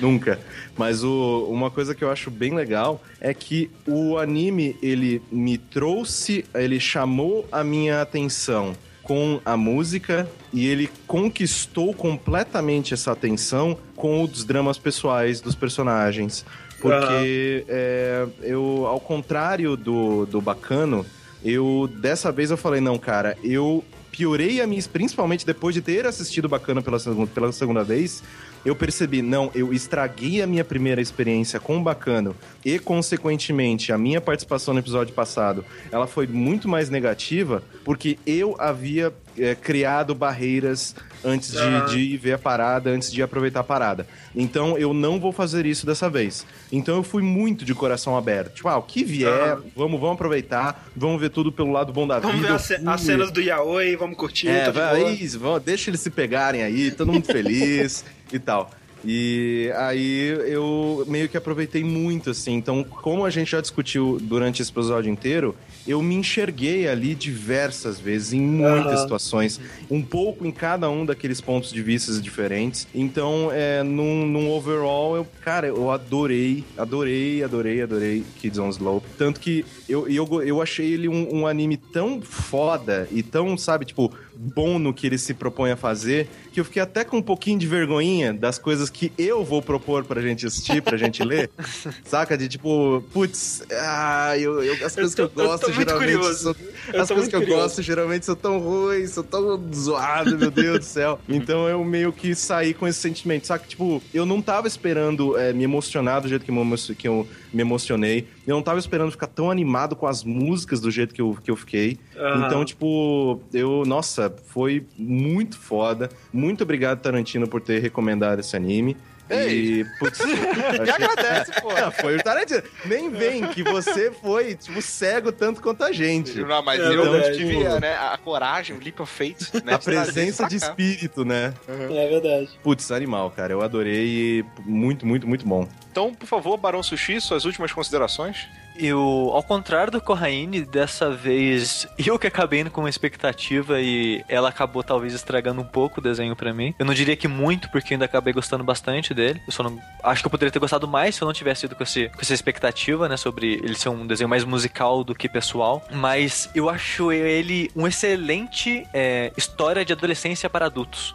[0.00, 0.38] Nunca.
[0.80, 5.58] Mas o, uma coisa que eu acho bem legal é que o anime, ele me
[5.58, 13.76] trouxe, ele chamou a minha atenção com a música e ele conquistou completamente essa atenção
[13.94, 16.46] com os dramas pessoais dos personagens.
[16.80, 21.04] Porque é, eu, ao contrário do, do Bacano,
[21.44, 26.06] eu dessa vez eu falei, não, cara, eu piorei a minha, principalmente depois de ter
[26.06, 28.22] assistido Bacana pela segunda, pela segunda vez,
[28.64, 33.98] eu percebi, não, eu estraguei a minha primeira experiência com o Bacano e, consequentemente, a
[33.98, 40.14] minha participação no episódio passado, ela foi muito mais negativa porque eu havia é, criado
[40.14, 40.94] barreiras
[41.24, 44.06] antes de, de ver a parada, antes de aproveitar a parada.
[44.34, 46.46] Então, eu não vou fazer isso dessa vez.
[46.72, 48.54] Então, eu fui muito de coração aberto.
[48.54, 52.18] Tipo, ah, o que vier, vamos, vamos aproveitar, vamos ver tudo pelo lado bom da
[52.18, 52.56] Vamos vida.
[52.56, 54.48] ver eu as, cenas do Yaoi, vamos curtir.
[54.48, 58.70] é, de vai, isso, vão- deixa eles se pegarem aí, todo mundo feliz e tal.
[59.04, 62.54] E aí eu meio que aproveitei muito, assim.
[62.54, 65.56] Então, como a gente já discutiu durante esse episódio inteiro,
[65.90, 69.02] eu me enxerguei ali diversas vezes, em muitas Aham.
[69.02, 69.60] situações,
[69.90, 72.86] um pouco em cada um daqueles pontos de vista diferentes.
[72.94, 79.06] Então, é, num, num overall, eu, cara, eu adorei, adorei, adorei, adorei Kids on Slope.
[79.18, 83.84] Tanto que eu, eu, eu achei ele um, um anime tão foda e tão, sabe,
[83.84, 87.22] tipo, bom no que ele se propõe a fazer, que eu fiquei até com um
[87.22, 91.50] pouquinho de vergonhinha das coisas que eu vou propor pra gente assistir, pra gente ler.
[92.04, 92.36] Saca?
[92.38, 95.98] De tipo, putz, ah, eu, eu- as coisas tô- que eu eu gosto tô muito
[95.98, 96.54] curioso.
[96.54, 97.00] são.
[97.00, 97.62] As coisas que eu curioso.
[97.62, 101.18] gosto geralmente são tão ruins, são tão zoadas, meu Deus do céu.
[101.28, 103.66] Então eu meio que saí com esse sentimento, saca?
[103.66, 107.62] Tipo, eu não tava esperando é, me emocionar do jeito que eu, que eu me
[107.62, 108.26] emocionei.
[108.46, 111.50] Eu não tava esperando ficar tão animado com as músicas do jeito que eu, que
[111.50, 111.98] eu fiquei.
[112.16, 112.46] Aham.
[112.46, 116.10] Então, tipo, eu, nossa, foi muito foda.
[116.32, 118.96] Muito obrigado, Tarantino, por ter recomendado esse anime.
[119.30, 119.80] Ei.
[119.80, 121.72] E, putz, Me achei- agradece, pô.
[121.72, 122.62] Não, foi o Tarantino.
[122.84, 126.40] Nem vem que você foi, tipo, cego tanto quanto a gente.
[126.40, 127.36] Não, mas É eu verdade.
[127.36, 129.74] tive né, a coragem, o leap of faith, né?
[129.74, 131.54] A presença de espírito, né?
[131.68, 132.50] É verdade.
[132.62, 133.52] Putz, animal, cara.
[133.52, 134.06] Eu adorei
[134.40, 135.66] e muito, muito, muito bom.
[135.90, 138.46] Então, por favor, Barão Sushi, suas últimas considerações.
[138.76, 144.24] Eu, ao contrário do Corraine, dessa vez eu que acabei indo com uma expectativa e
[144.26, 146.72] ela acabou talvez estragando um pouco o desenho pra mim.
[146.78, 149.42] Eu não diria que muito, porque eu ainda acabei gostando bastante dele.
[149.46, 149.78] Eu só não.
[150.02, 152.20] Acho que eu poderia ter gostado mais se eu não tivesse ido com, esse, com
[152.22, 153.18] essa expectativa, né?
[153.18, 155.84] Sobre ele ser um desenho mais musical do que pessoal.
[155.90, 161.14] Mas eu acho ele um excelente é, história de adolescência para adultos.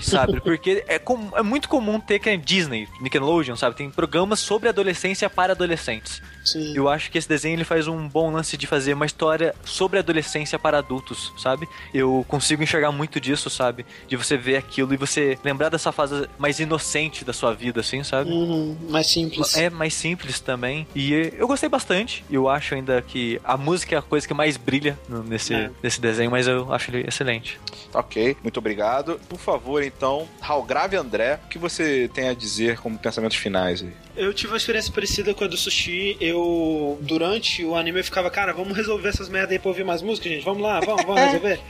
[0.00, 0.40] sabe?
[0.40, 3.76] Porque é, com- é muito comum ter que é Disney, Nickelodeon, sabe?
[3.76, 6.22] Tem programas sobre adolescência para adolescentes.
[6.44, 6.72] Sim.
[6.74, 9.98] Eu acho que esse desenho ele faz um bom lance de fazer uma história sobre
[9.98, 11.68] adolescência para adultos, sabe?
[11.92, 13.84] Eu consigo enxergar muito disso, sabe?
[14.06, 18.02] De você ver aquilo e você lembrar dessa fase mais inocente da sua vida, assim,
[18.02, 18.30] sabe?
[18.30, 19.56] Uhum, mais simples.
[19.56, 20.86] É mais simples também.
[20.94, 22.24] E eu gostei bastante.
[22.30, 25.70] Eu acho ainda que a música é a coisa que mais brilha nesse, É.
[25.82, 27.58] nesse desenho, mas eu acho ele excelente.
[27.92, 29.20] Ok, muito obrigado.
[29.28, 33.82] Por favor, então, Raul Grave André, o que você tem a dizer como pensamentos finais
[33.82, 33.92] aí?
[34.18, 36.16] Eu tive uma experiência parecida com a do Sushi.
[36.20, 40.02] Eu, durante o anime, eu ficava, cara, vamos resolver essas merdas aí pra ouvir mais
[40.02, 40.44] música, gente.
[40.44, 41.60] Vamos lá, vamos, vamos resolver.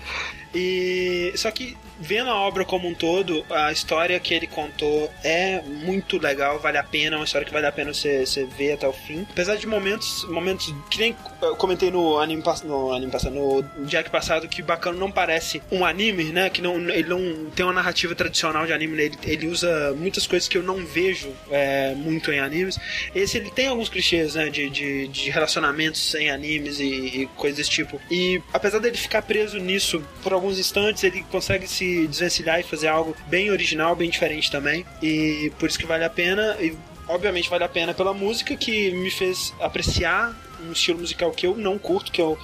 [0.54, 1.32] E.
[1.36, 6.18] Só que, vendo a obra como um todo, a história que ele contou é muito
[6.18, 8.86] legal, vale a pena, é uma história que vale a pena você, você ver até
[8.86, 9.26] o fim.
[9.30, 14.10] Apesar de momentos, momentos que nem eu comentei no anime, no anime passado, no Jack
[14.10, 16.50] passado, que bacana não parece um anime, né?
[16.50, 20.48] Que não, ele não tem uma narrativa tradicional de anime, ele, ele usa muitas coisas
[20.48, 22.78] que eu não vejo é, muito em animes.
[23.14, 24.48] Esse ele tem alguns clichês, né?
[24.48, 26.84] De, de, de relacionamentos em animes e,
[27.22, 28.00] e coisas desse tipo.
[28.10, 32.88] E apesar dele ficar preso nisso por alguns instantes, ele consegue se desvencilhar e fazer
[32.88, 34.84] algo bem original, bem diferente também.
[35.02, 36.56] E por isso que vale a pena.
[36.60, 36.74] E
[37.06, 41.56] obviamente vale a pena pela música que me fez apreciar um estilo musical que eu
[41.56, 42.38] não curto, que eu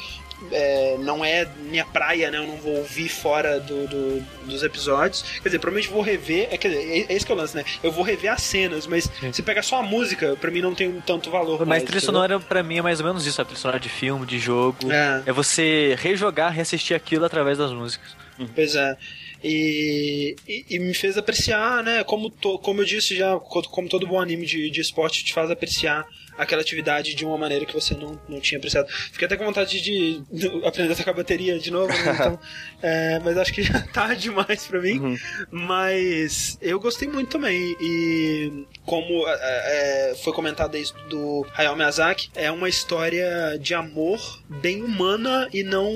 [0.53, 2.39] é, não é minha praia, né?
[2.39, 5.23] Eu não vou ouvir fora do, do- dos episódios.
[5.41, 6.49] Quer dizer, provavelmente vou rever.
[6.51, 7.65] É, quer dizer, é, é esse que é o lance, né?
[7.83, 10.93] Eu vou rever as cenas, mas se pegar só a música, pra mim não tem
[11.07, 11.59] tanto valor.
[11.61, 13.41] Mas mais, trilha sonora, pra mim, é mais ou menos isso.
[13.41, 14.91] A trilha sonora de filme, de jogo.
[14.91, 15.23] É.
[15.27, 18.15] É você rejogar, reassistir aquilo através das músicas.
[18.55, 18.97] Pois é.
[19.43, 22.03] E, e, e me fez apreciar, né?
[22.03, 25.33] Como, to, como eu disse já, co- como todo bom anime de, de esporte te
[25.35, 26.05] faz apreciar
[26.37, 28.89] aquela atividade de uma maneira que você não, não tinha apreciado.
[28.91, 32.13] Fiquei até com vontade de, de aprender a tocar bateria de novo, né?
[32.15, 32.41] Então,
[32.83, 35.17] é, mas acho que já tá demais pra mim.
[35.51, 37.77] Mas eu gostei muito também.
[37.81, 44.21] E como é, é, foi comentado isso do Hayao Miyazaki, é uma história de amor
[44.49, 45.91] bem humana e não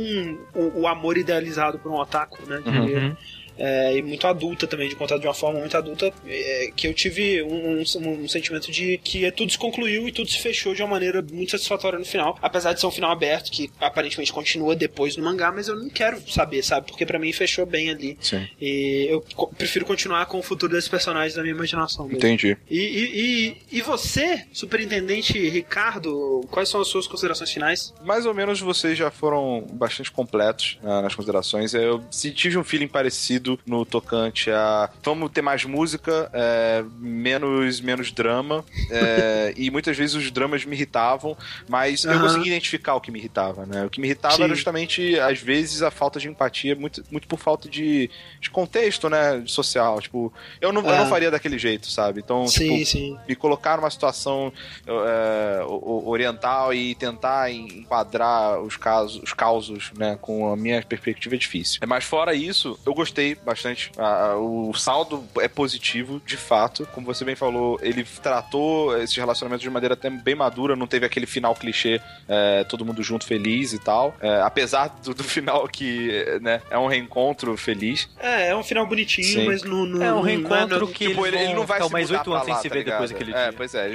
[0.54, 2.60] o, o amor idealizado por um otaku, né?
[2.62, 3.16] Que-
[3.58, 6.94] é, e muito adulta também, de contar de uma forma muito adulta, é, que eu
[6.94, 10.82] tive um, um- um sentimento de que tudo se concluiu e tudo se fechou de
[10.82, 14.74] uma maneira muito satisfatória no final, apesar de ser um final aberto, que aparentemente continua
[14.76, 16.86] depois no mangá, mas eu não quero saber, sabe?
[16.88, 18.16] Porque pra mim fechou bem ali.
[18.20, 18.46] Sim.
[18.60, 22.04] E eu co- prefiro continuar com o futuro desses personagens na minha imaginação.
[22.04, 22.18] mesmo.
[22.18, 22.56] Entendi.
[22.70, 27.94] E, e, e, e você, superintendente Ricardo, quais são as suas considerações finais?
[28.04, 31.74] Mais ou menos vocês já foram bastante completos ah, nas considerações.
[31.74, 37.80] Eu se tive um feeling parecido no tocante a vamos ter mais música, é, menos,
[37.80, 38.64] menos drama.
[38.90, 41.36] é, e muitas vezes os dramas me irritavam,
[41.68, 42.20] mas eu Aham.
[42.22, 43.84] consegui identificar o que me irritava, né?
[43.84, 44.42] O que me irritava Sim.
[44.44, 48.10] era justamente, às vezes, a falta de empatia, muito, muito por falta de,
[48.40, 49.42] de contexto, né?
[49.46, 50.00] Social.
[50.00, 50.96] Tipo, eu não, eu É.
[50.98, 52.20] não faria daquele jeito, sabe?
[52.20, 53.18] Então, sim, tipo, sim.
[53.28, 54.52] me colocar numa situação
[54.86, 61.34] é, oriental e tentar en- enquadrar os casos, os causos, né, com a minha perspectiva
[61.34, 61.80] é difícil.
[61.86, 63.90] Mas fora isso, eu gostei bastante.
[63.98, 66.86] A- a- o saldo é positivo, de fato.
[66.92, 71.06] Como você bem falou, ele tratou esses relacionamentos de maneira até bem madura, não teve
[71.06, 74.14] aquele final clichê, é, todo mundo junto feliz e tal.
[74.20, 78.08] É, apesar do, do final que, né, é um reencontro feliz.
[78.18, 79.46] É, é um final bonitinho, Sim.
[79.46, 81.86] mas no, no, É um no- reencontro no- que tipo, ele, ele não vai ficar
[81.88, 83.18] se mais oito anos sem lá, se tá ver depois ligado?
[83.18, 83.52] daquele É, dia.
[83.56, 83.88] pois é.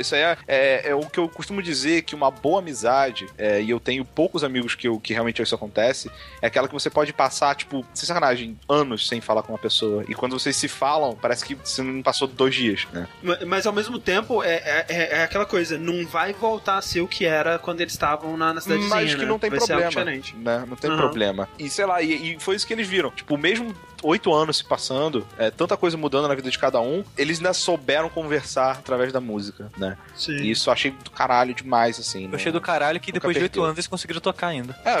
[0.00, 3.60] Isso aí é, é, é o que eu costumo dizer que uma boa amizade, é,
[3.60, 6.10] e eu tenho poucos amigos que, eu, que realmente isso acontece,
[6.42, 10.04] é aquela que você pode passar, tipo, sem sacanagem, anos sem falar com uma pessoa.
[10.08, 13.06] E quando vocês se falam, parece que você não passou dois dias, né?
[13.22, 16.82] Ma- Mas ao mesmo tempo, é, é, é- é aquela coisa, não vai voltar a
[16.82, 19.26] ser o que era quando eles estavam na, na cidadezinha, Mas que né?
[19.26, 20.64] não tem vai Ser algo problema, né?
[20.68, 20.98] Não tem Aham.
[20.98, 21.48] problema.
[21.58, 23.10] E sei lá, e, e foi isso que eles viram.
[23.10, 27.04] Tipo, mesmo oito anos se passando, é, tanta coisa mudando na vida de cada um,
[27.16, 29.96] eles ainda souberam conversar através da música, né?
[30.16, 30.36] Sim.
[30.36, 32.28] E isso eu achei do caralho demais, assim.
[32.28, 34.76] Eu achei do caralho que Nunca depois de oito anos eles conseguiram tocar ainda.
[34.84, 34.96] É,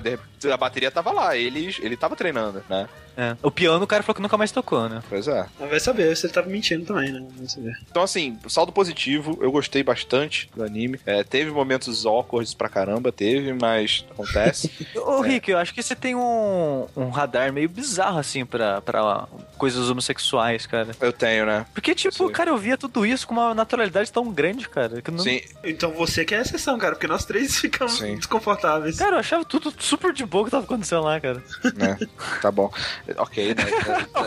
[0.00, 2.88] de repente, a bateria tava lá, ele, ele tava treinando, né?
[3.16, 3.36] É.
[3.42, 5.00] O piano o cara falou que nunca mais tocou, né?
[5.08, 5.46] Pois é.
[5.60, 7.24] Mas vai saber se ele tava mentindo também, né?
[7.36, 7.72] Vai saber.
[7.88, 10.98] Então, assim, saldo positivo, eu gostei bastante do anime.
[11.06, 14.68] É, teve momentos awkwards pra caramba, teve, mas acontece.
[14.98, 15.28] Ô, É.
[15.28, 19.28] Rick, eu acho que você tem um, um radar meio bizarro, assim, pra, pra
[19.58, 20.88] coisas homossexuais, cara.
[20.98, 21.66] eu tenho, né?
[21.74, 22.28] Porque, tipo, sei.
[22.30, 25.02] cara, eu via tudo isso com uma naturalidade tão grande, cara.
[25.02, 25.22] Que eu não...
[25.22, 28.16] Sim, Então você que é a exceção, cara, porque nós três ficamos Sim.
[28.16, 28.96] desconfortáveis.
[28.98, 31.42] Cara, eu achava tudo super de boa que tava acontecendo lá, cara.
[31.76, 31.98] né?
[32.40, 32.72] Tá bom.
[33.18, 33.64] Ok, né?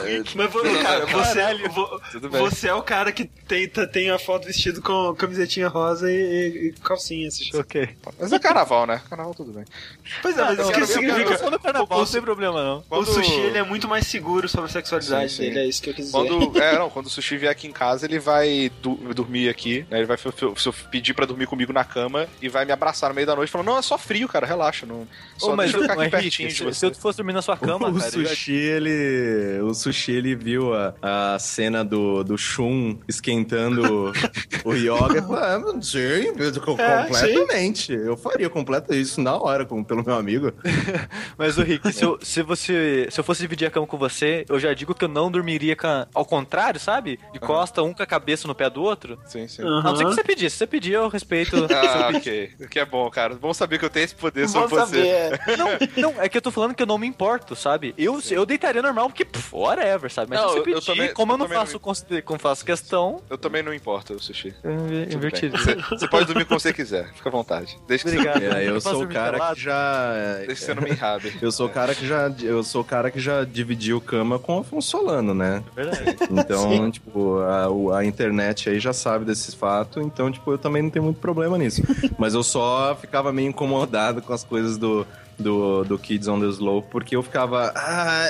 [0.07, 4.45] É, Mas, vo- cara, você, você é o cara que tem, tá- tem a foto
[4.45, 7.27] vestido com camisetinha rosa e, e- e calcinha.
[7.27, 7.49] Assim.
[7.57, 7.89] Ok.
[8.19, 9.01] Mas é carnaval, né?
[9.09, 9.65] Carnaval tudo bem.
[10.21, 11.31] Pois é, mas não, isso que eu- eu- significa...
[11.33, 12.83] eu sou do carnaval, o- não tem problema, não.
[12.89, 15.41] O sushi ele é muito mais mais seguro sobre a sexualidade Sim, sim.
[15.43, 16.17] dele, é isso que eu quis dizer.
[16.17, 19.85] Quando, é, não, quando o sushi vier aqui em casa, ele vai du- dormir aqui,
[19.89, 19.97] né?
[19.97, 20.17] Ele vai
[20.91, 23.67] pedir pra dormir comigo na cama e vai me abraçar no meio da noite falando,
[23.67, 24.85] não, é só frio, cara, relaxa.
[24.85, 25.07] Não,
[25.37, 26.79] só Ô, mas deixa eu ficar aqui Henrique, pertinho de se, você.
[26.79, 29.59] se eu fosse dormir na sua cama, o cara, sushi, ele.
[29.63, 34.11] O sushi, ele viu a, a cena do, do Shun esquentando
[34.63, 35.25] o yoga.
[35.37, 37.93] Ah, sim, completamente.
[37.93, 40.51] Eu faria completo isso na hora, com, pelo meu amigo.
[41.37, 43.07] Mas, o Rick, se eu, se você.
[43.09, 45.75] Se eu fosse dividir a cama com você, eu já digo que eu não dormiria
[45.75, 47.19] com a- ao contrário, sabe?
[47.33, 49.17] De costa, um com a cabeça no pé do outro.
[49.25, 49.63] Sim, sim.
[49.63, 49.79] Aham.
[49.79, 50.51] A não ser que você pedisse.
[50.51, 51.55] Se você pedir, eu respeito.
[51.87, 52.51] Ah, ok.
[52.69, 53.35] Que é bom, cara.
[53.35, 54.97] Bom saber que eu tenho esse poder sobre Vamos você.
[54.97, 55.07] saber.
[55.07, 55.57] é.
[55.57, 57.93] Não, não, é que eu tô falando que eu não me importo, sabe?
[57.97, 60.29] Eu, eu deitaria normal, porque, pff, whatever, sabe?
[60.31, 62.21] Mas Não, se você eu- eu pedir, também- como eu eu não não faço, consider-
[62.23, 64.53] como faço questão, Eu também não importo, o sushi.
[64.63, 65.49] eu inver- Tudo inverti.
[65.49, 65.59] bem.
[65.59, 67.11] Você, você pode dormir como você quiser.
[67.13, 67.77] Fica à vontade.
[67.87, 68.43] Desde Obrigado.
[68.43, 70.13] É, eu posso sou o cara que já.
[70.13, 71.37] você, desde que você não me enrabe.
[71.41, 72.29] Eu sou o cara que já.
[72.41, 73.43] Eu sou o cara que já
[73.77, 75.63] dividiu cama com o Afonso Solano, né?
[75.75, 76.17] Verdade.
[76.31, 80.89] Então, tipo, a, a internet aí já sabe desse fato, então, tipo, eu também não
[80.89, 81.81] tenho muito problema nisso.
[82.17, 85.05] Mas eu só ficava meio incomodado com as coisas do,
[85.39, 88.25] do, do Kids on the Slope, porque eu ficava, ah,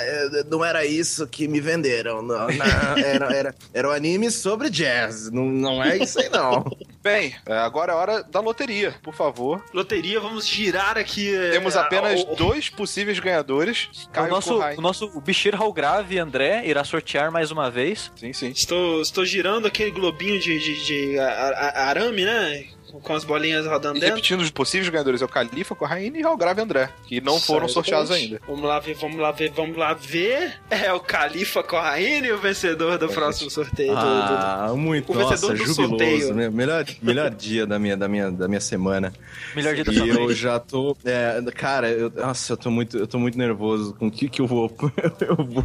[0.50, 2.66] não era isso que me venderam, não, não,
[2.98, 6.66] era, era, era um anime sobre jazz, não, não é isso aí não.
[7.02, 9.64] Bem, é, agora é hora da loteria, por favor.
[9.74, 11.34] Loteria, vamos girar aqui.
[11.34, 13.88] é, Temos apenas o- dois possíveis ganhadores.
[14.14, 18.12] O nosso, o nosso Bichir Halgrave André irá sortear mais uma vez.
[18.18, 18.50] Sim, sim.
[18.50, 22.66] Estou, estou girando aquele globinho de, de, de arame, né?
[23.02, 24.16] Com as bolinhas rodando E dentro.
[24.16, 27.62] repetindo, os possíveis ganhadores é o Califa, Corraine e o Grave André, que não foram
[27.68, 27.74] Certo.
[27.74, 28.40] sorteados ainda.
[28.48, 30.54] Vamos lá ver, vamos lá ver, vamos lá ver.
[30.70, 33.90] É o Califa Corraine o vencedor do próximo sorteio.
[33.94, 36.34] do- do- Ah, muito, O vencedor nossa, do jubiloso, sorteio.
[36.34, 36.50] né?
[36.50, 39.14] melhor, melhor dia da minha, da, minha, da minha semana.
[39.56, 40.96] Melhor dia da E sua eu já tô.
[41.06, 44.42] é, cara, eu, nossa, eu tô muito, eu tô muito nervoso com o que, que
[44.42, 44.68] eu vou.
[45.28, 45.64] Eu vou.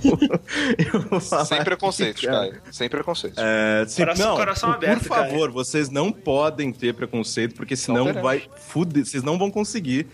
[0.94, 2.50] Eu vou Sem preconceitos, aqui, cara.
[2.50, 2.62] Caio.
[2.70, 3.38] Sem preconceitos.
[3.42, 7.76] É, sim, Coração- não, coração por, aberto, por favor, vocês não podem ter preconceito, porque
[7.76, 10.06] senão vai fuder, vocês não vão conseguir.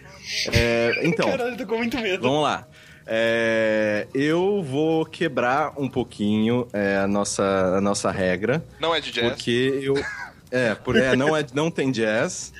[0.52, 2.22] É, então, Caralho, tô com muito medo.
[2.22, 2.66] vamos lá.
[3.06, 8.62] É, eu vou quebrar um pouquinho é, a, nossa, a nossa regra.
[8.80, 9.28] Não é de jazz.
[9.28, 9.94] Porque eu.
[10.50, 12.54] É, por, é, não, é, não tem jazz,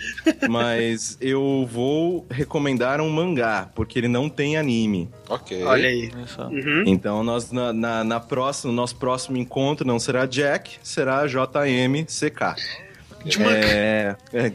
[0.47, 5.09] mas eu vou recomendar um mangá, porque ele não tem anime.
[5.27, 5.62] Ok.
[5.65, 6.12] Olha aí.
[6.51, 6.85] Uhum.
[6.86, 12.88] Então, nós, na, na, na próxima, nosso próximo encontro não será Jack, será JMCK.
[13.24, 13.54] Jmak.
[13.54, 14.48] É, é.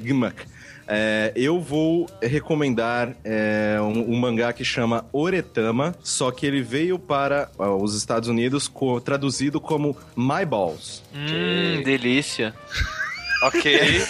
[0.85, 6.99] É, eu vou recomendar é, um, um mangá que chama Oretama, só que ele veio
[6.99, 11.01] para ó, os Estados Unidos co- traduzido como My Balls.
[11.15, 12.53] Hum, delícia.
[13.43, 14.01] Ok.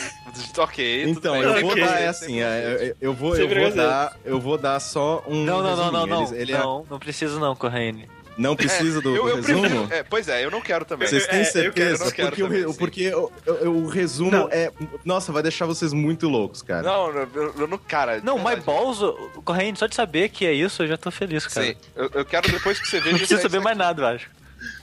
[0.60, 1.04] ok.
[1.10, 1.84] Então, eu vou Ok.
[1.84, 5.44] dar é assim, é, eu, eu vou, eu vou dar, eu vou dar só um
[5.44, 6.28] Não, não, não, não, não.
[6.34, 8.08] Ele- ele é- não, não precisa não, Corraine.
[8.38, 9.62] Não precisa do, eu, do eu resumo?
[9.62, 11.08] prefiro- é, pois é, eu não quero também.
[11.08, 12.06] Vocês têm É, eu quero, certeza?
[12.06, 14.50] eu quero porque o, também, porque o, o- o resumo Não.
[14.52, 14.72] é.
[15.06, 16.84] Nossa, vai deixar vocês muito loucos, cara.
[16.84, 17.78] Não, eu, não.
[17.78, 18.22] Cara.
[18.24, 18.56] Não, My.
[18.58, 21.68] Balls, o- Corraine, só de saber que é isso, eu já tô feliz, cara.
[21.68, 21.76] Sim.
[21.96, 23.18] Eu, eu quero depois que você veja.
[23.18, 24.30] Não aí- saber mais nada, eu acho.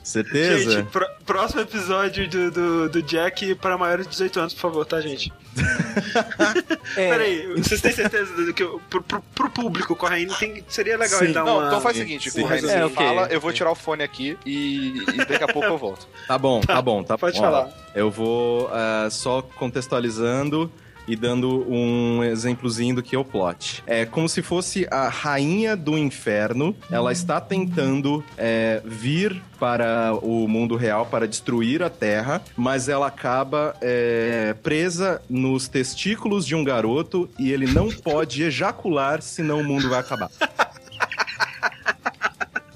[0.03, 0.71] Certeza?
[0.71, 4.87] Gente, pró- próximo episódio do, do, do Jack para maiores de 18 anos, por favor,
[4.87, 5.33] tá, gente?
[6.97, 10.97] É, Peraí, vocês têm certeza do que eu- pro, pro, pro público, Corraine, tem, seria
[10.97, 11.27] legal Sim.
[11.27, 11.67] ele dar Não, uma...
[11.69, 12.43] então faz o seguinte, Sim.
[12.43, 15.49] Corraine, É, você ok, fala, eu vou tirar o fone aqui e, e daqui a
[15.49, 16.09] pouco eu volto.
[16.27, 17.45] Tá bom, tá bom, tá Pode bom.
[17.47, 17.69] Ó, falar.
[17.95, 20.71] Eu vou ah, só contextualizando
[21.11, 23.83] e dando um exemplozinho do que é o plot.
[23.85, 26.75] É como se fosse a rainha do inferno.
[26.89, 33.09] Ela está tentando é, vir para o mundo real para destruir a Terra, mas ela
[33.09, 39.65] acaba é, presa nos testículos de um garoto e ele não pode ejacular, senão o
[39.65, 40.31] mundo vai acabar.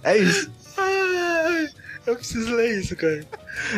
[0.07, 0.51] É isso.
[2.07, 3.25] Eu preciso ler isso, cara.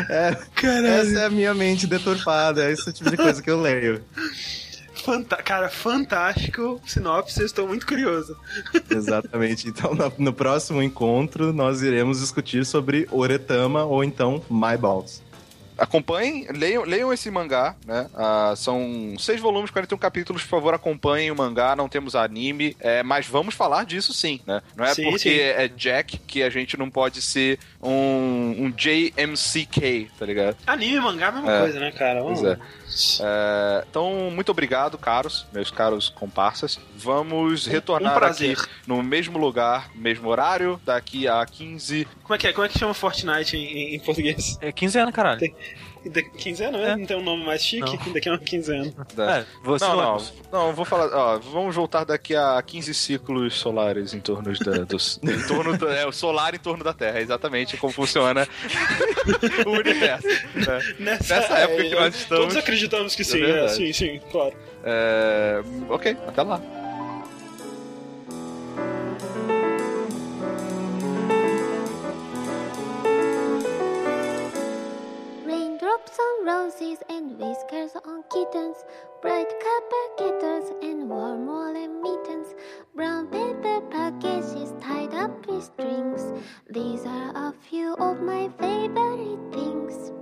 [0.08, 0.86] É, Caralho.
[0.86, 2.64] essa é a minha mente deturpada.
[2.64, 4.02] É esse tipo de coisa que eu leio.
[5.04, 6.80] Fanta cara, fantástico.
[6.86, 8.36] Sinopse, eu estou muito curioso.
[8.90, 9.68] Exatamente.
[9.68, 15.22] Então, no, no próximo encontro, nós iremos discutir sobre Oretama ou então My Balls.
[15.78, 18.08] Acompanhem, leiam, leiam esse mangá, né?
[18.14, 23.02] Ah, são seis volumes, 41 capítulos, por favor, acompanhem o mangá, não temos anime, é,
[23.02, 24.62] mas vamos falar disso sim, né?
[24.76, 25.38] Não é Sim, porque sim.
[25.38, 30.56] é Jack que a gente não pode ser um, um JMCK, tá ligado?
[30.66, 31.60] Anime e mangá é a mesma É.
[31.60, 32.22] coisa, né, cara?
[32.22, 32.85] Pois Vamos- é.
[33.22, 36.78] É, então, muito obrigado, caros, meus caros comparsas.
[36.96, 38.58] Vamos retornar um prazer.
[38.58, 42.06] aqui no mesmo lugar, mesmo horário, daqui a 15.
[42.22, 42.52] Como é que é?
[42.52, 44.58] Como é que chama Fortnite em, em- português?
[44.60, 45.40] É 15 anos, caralho.
[45.40, 45.54] Tem-
[46.08, 46.90] A 15 anos, né?
[46.92, 46.96] É.
[46.96, 47.98] Não tem um nome mais chique?
[48.06, 48.12] Não.
[48.12, 48.94] Daqui a 15 anos.
[49.18, 49.40] É.
[49.40, 53.54] É, você Não, não, não, não, vou falar, ó, vamos voltar daqui a 15 ciclos
[53.54, 57.18] solares em torno da, dos, em torno do, é, o solar em torno da Terra,
[57.18, 58.46] é exatamente como funciona
[59.66, 60.26] o universo.
[60.54, 60.80] né?
[60.98, 64.54] Nessa, Nessa época que é, nós estamos- Todos acreditamos que sim, é, sim, sim, claro.
[64.84, 66.60] É, ok, até lá.
[78.52, 78.76] Kittens,
[79.22, 82.54] bright copper kettles and warm woolen mittens,
[82.94, 86.32] brown paper packages tied up with strings.
[86.70, 90.12] These are a few of my favorite things.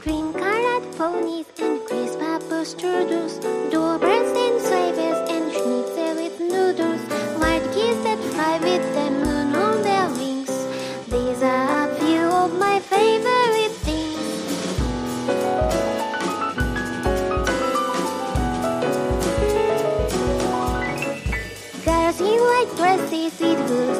[0.00, 3.40] Cream colored ponies and crisp apple strudels,
[3.70, 7.00] doorbirds and swaybears and schnitzel with noodles,
[7.40, 9.27] white geese that fly with the
[23.38, 23.97] feed the